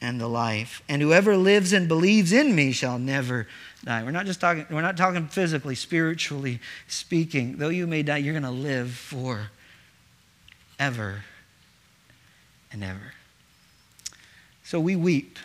and 0.00 0.20
the 0.20 0.28
life. 0.28 0.82
And 0.88 1.02
whoever 1.02 1.36
lives 1.36 1.72
and 1.72 1.88
believes 1.88 2.32
in 2.32 2.54
me 2.54 2.70
shall 2.70 2.96
never 2.96 3.48
die. 3.84 4.04
We're 4.04 4.12
not 4.12 4.26
just 4.26 4.40
talking, 4.40 4.66
we're 4.70 4.82
not 4.82 4.96
talking 4.96 5.26
physically, 5.26 5.74
spiritually 5.74 6.60
speaking. 6.86 7.56
Though 7.56 7.70
you 7.70 7.88
may 7.88 8.04
die, 8.04 8.18
you're 8.18 8.34
going 8.34 8.44
to 8.44 8.50
live 8.50 8.92
for 8.92 9.50
ever 10.78 11.24
and 12.70 12.84
ever. 12.84 13.14
So 14.62 14.78
we 14.78 14.94
weep. 14.94 15.40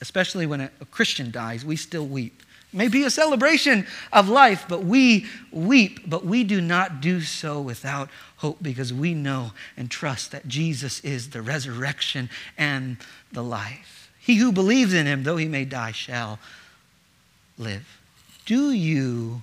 Especially 0.00 0.46
when 0.46 0.62
a, 0.62 0.70
a 0.80 0.84
Christian 0.86 1.30
dies, 1.30 1.64
we 1.64 1.76
still 1.76 2.08
weep. 2.08 2.42
May 2.72 2.88
be 2.88 3.04
a 3.04 3.10
celebration 3.10 3.86
of 4.12 4.28
life, 4.30 4.64
but 4.66 4.82
we 4.82 5.26
weep, 5.50 6.08
but 6.08 6.24
we 6.24 6.42
do 6.42 6.60
not 6.60 7.02
do 7.02 7.20
so 7.20 7.60
without 7.60 8.08
hope 8.38 8.58
because 8.62 8.92
we 8.92 9.12
know 9.12 9.52
and 9.76 9.90
trust 9.90 10.32
that 10.32 10.48
Jesus 10.48 11.00
is 11.00 11.30
the 11.30 11.42
resurrection 11.42 12.30
and 12.56 12.96
the 13.30 13.42
life. 13.42 14.10
He 14.18 14.36
who 14.36 14.52
believes 14.52 14.94
in 14.94 15.06
him, 15.06 15.24
though 15.24 15.36
he 15.36 15.48
may 15.48 15.66
die, 15.66 15.92
shall 15.92 16.38
live. 17.58 17.98
Do 18.46 18.70
you 18.70 19.42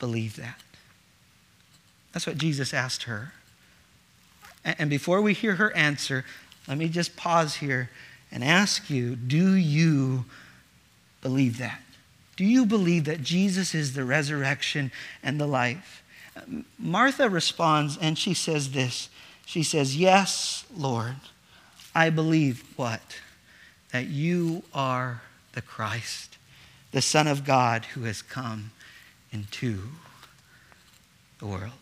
believe 0.00 0.36
that? 0.36 0.60
That's 2.12 2.26
what 2.26 2.38
Jesus 2.38 2.74
asked 2.74 3.04
her. 3.04 3.32
And 4.64 4.90
before 4.90 5.20
we 5.20 5.32
hear 5.32 5.56
her 5.56 5.74
answer, 5.76 6.24
let 6.66 6.78
me 6.78 6.88
just 6.88 7.16
pause 7.16 7.56
here 7.56 7.90
and 8.32 8.42
ask 8.42 8.90
you 8.90 9.14
do 9.14 9.52
you 9.52 10.24
believe 11.22 11.58
that? 11.58 11.80
Do 12.36 12.44
you 12.44 12.66
believe 12.66 13.04
that 13.04 13.22
Jesus 13.22 13.74
is 13.74 13.94
the 13.94 14.04
resurrection 14.04 14.90
and 15.22 15.40
the 15.40 15.46
life? 15.46 16.02
Martha 16.78 17.30
responds 17.30 17.96
and 17.96 18.18
she 18.18 18.34
says 18.34 18.72
this. 18.72 19.08
She 19.46 19.62
says, 19.62 19.96
Yes, 19.96 20.64
Lord, 20.76 21.16
I 21.94 22.10
believe 22.10 22.64
what? 22.76 23.20
That 23.92 24.06
you 24.06 24.64
are 24.74 25.22
the 25.52 25.62
Christ, 25.62 26.36
the 26.90 27.02
Son 27.02 27.26
of 27.26 27.44
God 27.44 27.84
who 27.86 28.02
has 28.04 28.22
come 28.22 28.72
into 29.32 29.80
the 31.38 31.46
world. 31.46 31.72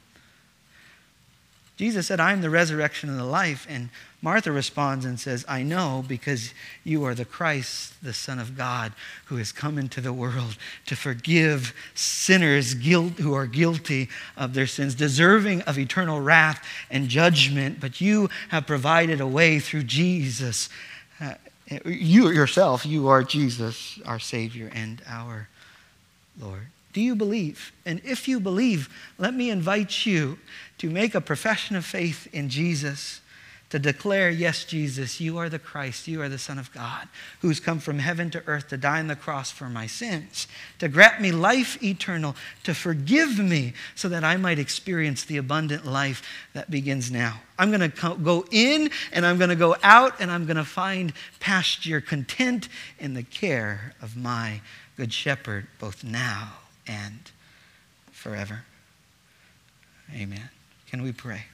Jesus 1.77 2.07
said, 2.07 2.21
I 2.21 2.33
am 2.33 2.43
the 2.43 2.51
resurrection 2.51 3.09
and 3.09 3.19
the 3.19 3.25
life. 3.25 3.67
And 3.69 3.89
Martha 4.23 4.53
responds 4.53 5.05
and 5.05 5.19
says, 5.19 5.45
I 5.49 5.65
know 5.65 6.05
because 6.07 6.55
you 6.85 7.05
are 7.05 7.15
the 7.15 7.25
Christ, 7.25 7.95
the 8.05 8.13
Son 8.13 8.39
of 8.39 8.57
God, 8.57 8.93
who 9.25 9.37
has 9.37 9.51
come 9.51 9.79
into 9.79 10.01
the 10.01 10.13
world 10.13 10.57
to 10.87 10.95
forgive 10.95 11.75
sinners 11.95 12.75
guilt, 12.75 13.15
who 13.15 13.35
are 13.35 13.47
guilty 13.47 14.09
of 14.37 14.55
their 14.55 14.69
sins, 14.69 14.95
deserving 14.95 15.63
of 15.63 15.77
eternal 15.77 16.21
wrath 16.21 16.65
and 16.89 17.09
judgment. 17.09 17.81
But 17.81 18.01
you 18.01 18.31
have 18.51 18.65
provided 18.65 19.21
a 19.21 19.27
way 19.27 19.59
through 19.59 19.83
Jesus. 19.83 20.69
Uh, 21.21 21.35
you 21.85 22.29
yourself, 22.31 22.87
you 22.87 23.09
are 23.09 23.25
Jesus, 23.25 23.99
our 24.07 24.21
Savior 24.21 24.71
and 24.73 25.03
our 25.09 25.49
Lord. 26.41 26.69
Do 26.93 27.01
you 27.01 27.17
believe? 27.17 27.73
And 27.85 28.01
if 28.05 28.29
you 28.29 28.39
believe, 28.39 28.89
let 29.19 29.35
me 29.35 29.51
invite 29.51 30.07
you 30.07 30.39
to 30.79 30.91
make 30.91 31.15
a 31.15 31.21
profession 31.21 31.75
of 31.75 31.85
faith 31.85 32.29
in 32.33 32.49
Jesus, 32.49 33.21
to 33.73 33.79
declare, 33.79 34.29
Yes, 34.29 34.67
Jesus, 34.67 35.19
you 35.19 35.39
are 35.39 35.49
the 35.49 35.59
Christ, 35.59 36.07
you 36.07 36.21
are 36.21 36.29
the 36.29 36.37
Son 36.37 36.59
of 36.59 36.71
God, 36.75 37.09
who's 37.41 37.59
come 37.59 37.79
from 37.79 38.01
heaven 38.01 38.29
to 38.33 38.43
earth 38.47 38.69
to 38.69 38.77
die 38.77 38.99
on 38.99 39.07
the 39.07 39.17
cross 39.17 39.51
for 39.51 39.71
my 39.71 39.87
sins, 39.87 40.47
to 40.79 40.91
grant 40.91 41.23
me 41.23 41.33
life 41.33 41.83
eternal, 41.83 42.37
to 42.65 42.75
forgive 42.75 43.39
me 43.39 43.73
so 43.95 44.11
that 44.11 44.25
I 44.25 44.37
might 44.37 44.59
experience 44.59 45.25
the 45.25 45.39
abundant 45.39 45.87
life 45.87 46.23
that 46.53 46.71
begins 46.71 47.11
now. 47.11 47.41
I'm 47.59 47.71
going 47.71 47.91
to 47.91 48.17
go 48.23 48.45
in 48.51 48.91
and 49.11 49.25
I'm 49.25 49.39
going 49.39 49.49
to 49.49 49.57
go 49.57 49.75
out 49.83 50.21
and 50.21 50.31
I'm 50.31 50.45
going 50.45 50.59
to 50.59 50.65
find 50.65 51.15
pasture 51.41 52.03
content 52.03 52.69
in 52.99 53.15
the 53.15 53.23
care 53.23 53.95
of 54.03 54.19
my 54.19 54.61
good 54.99 55.15
shepherd, 55.15 55.67
both 55.79 56.05
now 56.05 56.59
and 56.87 57.31
forever. 58.11 58.65
Amen. 60.15 60.51
Can 60.89 61.01
we 61.01 61.13
pray? 61.13 61.47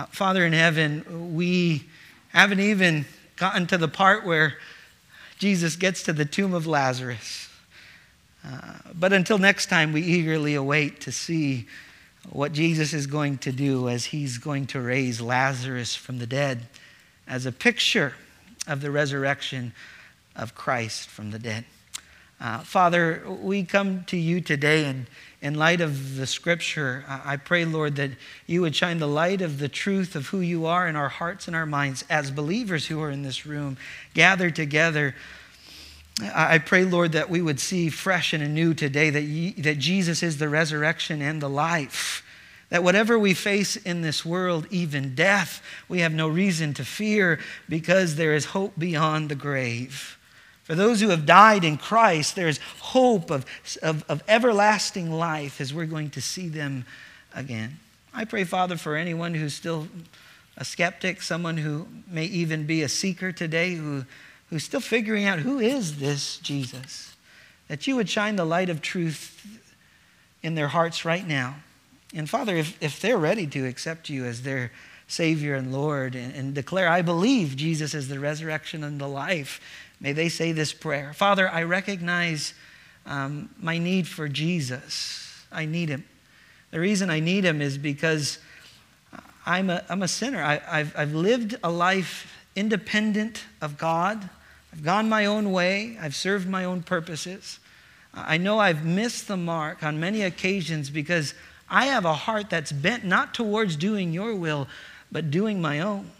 Uh, 0.00 0.06
Father 0.06 0.46
in 0.46 0.54
heaven, 0.54 1.34
we 1.34 1.84
haven't 2.28 2.60
even 2.60 3.04
gotten 3.36 3.66
to 3.66 3.76
the 3.76 3.86
part 3.86 4.24
where 4.24 4.54
Jesus 5.36 5.76
gets 5.76 6.04
to 6.04 6.14
the 6.14 6.24
tomb 6.24 6.54
of 6.54 6.66
Lazarus. 6.66 7.50
Uh, 8.42 8.78
but 8.94 9.12
until 9.12 9.36
next 9.36 9.66
time, 9.66 9.92
we 9.92 10.00
eagerly 10.00 10.54
await 10.54 11.02
to 11.02 11.12
see 11.12 11.66
what 12.30 12.54
Jesus 12.54 12.94
is 12.94 13.06
going 13.06 13.36
to 13.38 13.52
do 13.52 13.90
as 13.90 14.06
he's 14.06 14.38
going 14.38 14.66
to 14.68 14.80
raise 14.80 15.20
Lazarus 15.20 15.94
from 15.94 16.18
the 16.18 16.26
dead 16.26 16.60
as 17.28 17.44
a 17.44 17.52
picture 17.52 18.14
of 18.66 18.80
the 18.80 18.90
resurrection 18.90 19.74
of 20.34 20.54
Christ 20.54 21.10
from 21.10 21.30
the 21.30 21.38
dead. 21.38 21.66
Uh, 22.40 22.60
Father, 22.60 23.22
we 23.28 23.64
come 23.64 24.04
to 24.04 24.16
you 24.16 24.40
today, 24.40 24.86
and 24.86 25.06
in 25.42 25.54
light 25.54 25.80
of 25.80 26.16
the 26.16 26.26
scripture, 26.26 27.04
I 27.08 27.36
pray, 27.38 27.64
Lord, 27.64 27.96
that 27.96 28.10
you 28.46 28.60
would 28.60 28.76
shine 28.76 28.98
the 28.98 29.08
light 29.08 29.40
of 29.40 29.58
the 29.58 29.68
truth 29.68 30.14
of 30.14 30.26
who 30.26 30.40
you 30.40 30.66
are 30.66 30.86
in 30.86 30.96
our 30.96 31.08
hearts 31.08 31.46
and 31.46 31.56
our 31.56 31.64
minds 31.64 32.04
as 32.10 32.30
believers 32.30 32.86
who 32.86 33.00
are 33.00 33.10
in 33.10 33.22
this 33.22 33.46
room, 33.46 33.78
gathered 34.12 34.54
together. 34.54 35.14
I 36.34 36.58
pray, 36.58 36.84
Lord, 36.84 37.12
that 37.12 37.30
we 37.30 37.40
would 37.40 37.58
see 37.58 37.88
fresh 37.88 38.34
and 38.34 38.42
anew 38.42 38.74
today 38.74 39.08
that, 39.08 39.22
ye, 39.22 39.52
that 39.52 39.78
Jesus 39.78 40.22
is 40.22 40.36
the 40.36 40.50
resurrection 40.50 41.22
and 41.22 41.40
the 41.40 41.48
life. 41.48 42.22
That 42.68 42.84
whatever 42.84 43.18
we 43.18 43.32
face 43.32 43.76
in 43.76 44.02
this 44.02 44.24
world, 44.24 44.66
even 44.70 45.14
death, 45.14 45.62
we 45.88 46.00
have 46.00 46.12
no 46.12 46.28
reason 46.28 46.74
to 46.74 46.84
fear 46.84 47.40
because 47.68 48.16
there 48.16 48.34
is 48.34 48.44
hope 48.46 48.74
beyond 48.78 49.30
the 49.30 49.34
grave. 49.34 50.18
For 50.70 50.76
those 50.76 51.00
who 51.00 51.08
have 51.08 51.26
died 51.26 51.64
in 51.64 51.78
Christ, 51.78 52.36
there's 52.36 52.58
hope 52.78 53.32
of, 53.32 53.44
of, 53.82 54.04
of, 54.08 54.22
everlasting 54.28 55.10
life 55.10 55.60
as 55.60 55.74
we're 55.74 55.84
going 55.84 56.10
to 56.10 56.20
see 56.20 56.46
them 56.46 56.84
again. 57.34 57.80
I 58.14 58.24
pray, 58.24 58.44
Father, 58.44 58.76
for 58.76 58.94
anyone 58.94 59.34
who's 59.34 59.52
still 59.52 59.88
a 60.56 60.64
skeptic, 60.64 61.22
someone 61.22 61.56
who 61.56 61.88
may 62.06 62.26
even 62.26 62.66
be 62.66 62.82
a 62.82 62.88
seeker 62.88 63.32
today, 63.32 63.74
who, 63.74 64.04
who's 64.48 64.62
still 64.62 64.78
figuring 64.78 65.24
out 65.24 65.40
who 65.40 65.58
is 65.58 65.98
this 65.98 66.36
Jesus, 66.36 67.16
that 67.66 67.88
you 67.88 67.96
would 67.96 68.08
shine 68.08 68.36
the 68.36 68.44
light 68.44 68.70
of 68.70 68.80
truth 68.80 69.44
in 70.40 70.54
their 70.54 70.68
hearts 70.68 71.04
right 71.04 71.26
now. 71.26 71.56
And 72.14 72.30
Father, 72.30 72.54
if, 72.54 72.80
if 72.80 73.00
they're 73.00 73.18
ready 73.18 73.48
to 73.48 73.66
accept 73.66 74.08
you 74.08 74.24
as 74.24 74.42
their 74.42 74.70
Savior 75.08 75.56
and 75.56 75.72
Lord 75.72 76.14
and, 76.14 76.32
and 76.32 76.54
declare, 76.54 76.88
I 76.88 77.02
believe 77.02 77.56
Jesus 77.56 77.92
is 77.92 78.06
the 78.06 78.20
resurrection 78.20 78.84
and 78.84 79.00
the 79.00 79.08
life, 79.08 79.60
May 80.00 80.12
they 80.12 80.28
say 80.28 80.52
this 80.52 80.72
prayer 80.72 81.12
Father, 81.12 81.48
I 81.48 81.62
recognize 81.64 82.54
um, 83.06 83.50
my 83.60 83.78
need 83.78 84.06
for 84.08 84.28
Jesus. 84.28 85.44
I 85.52 85.64
need 85.66 85.88
him. 85.88 86.04
The 86.70 86.80
reason 86.80 87.10
I 87.10 87.20
need 87.20 87.44
him 87.44 87.60
is 87.60 87.76
because 87.76 88.38
I'm 89.44 89.70
a, 89.70 89.84
I'm 89.88 90.02
a 90.02 90.08
sinner. 90.08 90.42
I, 90.42 90.78
have 90.78 90.94
I've 90.96 91.14
lived 91.14 91.56
a 91.62 91.70
life 91.70 92.32
independent 92.54 93.44
of 93.60 93.78
God. 93.78 94.28
I've 94.72 94.84
gone 94.84 95.08
my 95.08 95.26
own 95.26 95.50
way. 95.50 95.98
I've 96.00 96.14
served 96.14 96.48
my 96.48 96.64
own 96.64 96.82
purposes. 96.82 97.58
I 98.14 98.38
know 98.38 98.58
I've 98.58 98.84
missed 98.84 99.28
the 99.28 99.36
mark 99.36 99.82
on 99.82 100.00
many 100.00 100.22
occasions 100.22 100.90
because 100.90 101.34
I 101.68 101.86
have 101.86 102.04
a 102.04 102.14
heart 102.14 102.50
that's 102.50 102.72
bent 102.72 103.04
not 103.04 103.34
towards 103.34 103.76
doing 103.76 104.12
your 104.12 104.34
will, 104.34 104.68
but 105.12 105.30
doing 105.30 105.60
my 105.60 105.80
own. 105.80 106.10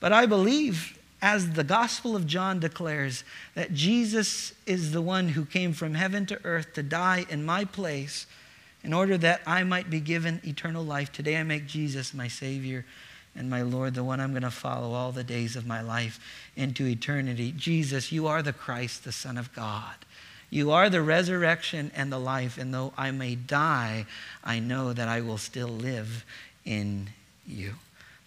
But 0.00 0.12
I 0.12 0.26
believe 0.26 0.97
as 1.20 1.52
the 1.52 1.64
Gospel 1.64 2.14
of 2.14 2.26
John 2.26 2.60
declares, 2.60 3.24
that 3.54 3.74
Jesus 3.74 4.52
is 4.66 4.92
the 4.92 5.02
one 5.02 5.30
who 5.30 5.44
came 5.44 5.72
from 5.72 5.94
heaven 5.94 6.26
to 6.26 6.40
earth 6.44 6.74
to 6.74 6.82
die 6.82 7.26
in 7.28 7.44
my 7.44 7.64
place 7.64 8.26
in 8.84 8.92
order 8.92 9.18
that 9.18 9.40
I 9.46 9.64
might 9.64 9.90
be 9.90 10.00
given 10.00 10.40
eternal 10.44 10.84
life. 10.84 11.10
Today 11.10 11.36
I 11.36 11.42
make 11.42 11.66
Jesus 11.66 12.14
my 12.14 12.28
Savior 12.28 12.84
and 13.34 13.50
my 13.50 13.62
Lord, 13.62 13.94
the 13.94 14.04
one 14.04 14.20
I'm 14.20 14.30
going 14.30 14.42
to 14.42 14.50
follow 14.50 14.92
all 14.92 15.12
the 15.12 15.24
days 15.24 15.56
of 15.56 15.66
my 15.66 15.80
life 15.80 16.20
into 16.56 16.86
eternity. 16.86 17.52
Jesus, 17.56 18.10
you 18.10 18.26
are 18.26 18.42
the 18.42 18.52
Christ, 18.52 19.04
the 19.04 19.12
Son 19.12 19.36
of 19.36 19.52
God. 19.54 19.94
You 20.50 20.70
are 20.70 20.88
the 20.88 21.02
resurrection 21.02 21.90
and 21.94 22.10
the 22.10 22.18
life, 22.18 22.56
and 22.56 22.72
though 22.72 22.92
I 22.96 23.10
may 23.10 23.34
die, 23.34 24.06
I 24.42 24.60
know 24.60 24.92
that 24.92 25.08
I 25.08 25.20
will 25.20 25.38
still 25.38 25.68
live 25.68 26.24
in 26.64 27.10
you. 27.46 27.74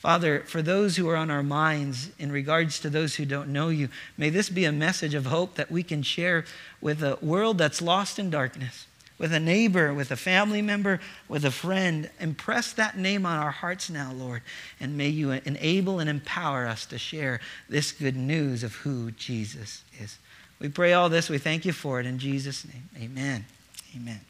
Father, 0.01 0.39
for 0.47 0.63
those 0.63 0.95
who 0.95 1.07
are 1.09 1.15
on 1.15 1.29
our 1.29 1.43
minds 1.43 2.09
in 2.17 2.31
regards 2.31 2.79
to 2.79 2.89
those 2.89 3.13
who 3.15 3.23
don't 3.23 3.49
know 3.49 3.69
you, 3.69 3.87
may 4.17 4.31
this 4.31 4.49
be 4.49 4.65
a 4.65 4.71
message 4.71 5.13
of 5.13 5.27
hope 5.27 5.53
that 5.53 5.69
we 5.69 5.83
can 5.83 6.01
share 6.01 6.43
with 6.81 7.03
a 7.03 7.19
world 7.21 7.59
that's 7.59 7.83
lost 7.83 8.17
in 8.17 8.31
darkness, 8.31 8.87
with 9.19 9.31
a 9.31 9.39
neighbor, 9.39 9.93
with 9.93 10.09
a 10.09 10.15
family 10.15 10.59
member, 10.59 10.99
with 11.29 11.45
a 11.45 11.51
friend. 11.51 12.09
Impress 12.19 12.73
that 12.73 12.97
name 12.97 13.27
on 13.27 13.37
our 13.37 13.51
hearts 13.51 13.91
now, 13.91 14.11
Lord, 14.11 14.41
and 14.79 14.97
may 14.97 15.09
you 15.09 15.29
enable 15.29 15.99
and 15.99 16.09
empower 16.09 16.65
us 16.65 16.87
to 16.87 16.97
share 16.97 17.39
this 17.69 17.91
good 17.91 18.15
news 18.15 18.63
of 18.63 18.73
who 18.77 19.11
Jesus 19.11 19.83
is. 19.99 20.17
We 20.59 20.69
pray 20.69 20.93
all 20.93 21.09
this. 21.09 21.29
We 21.29 21.37
thank 21.37 21.63
you 21.63 21.73
for 21.73 21.99
it 21.99 22.07
in 22.07 22.17
Jesus' 22.17 22.65
name. 22.65 22.89
Amen. 22.99 23.45
Amen. 23.95 24.21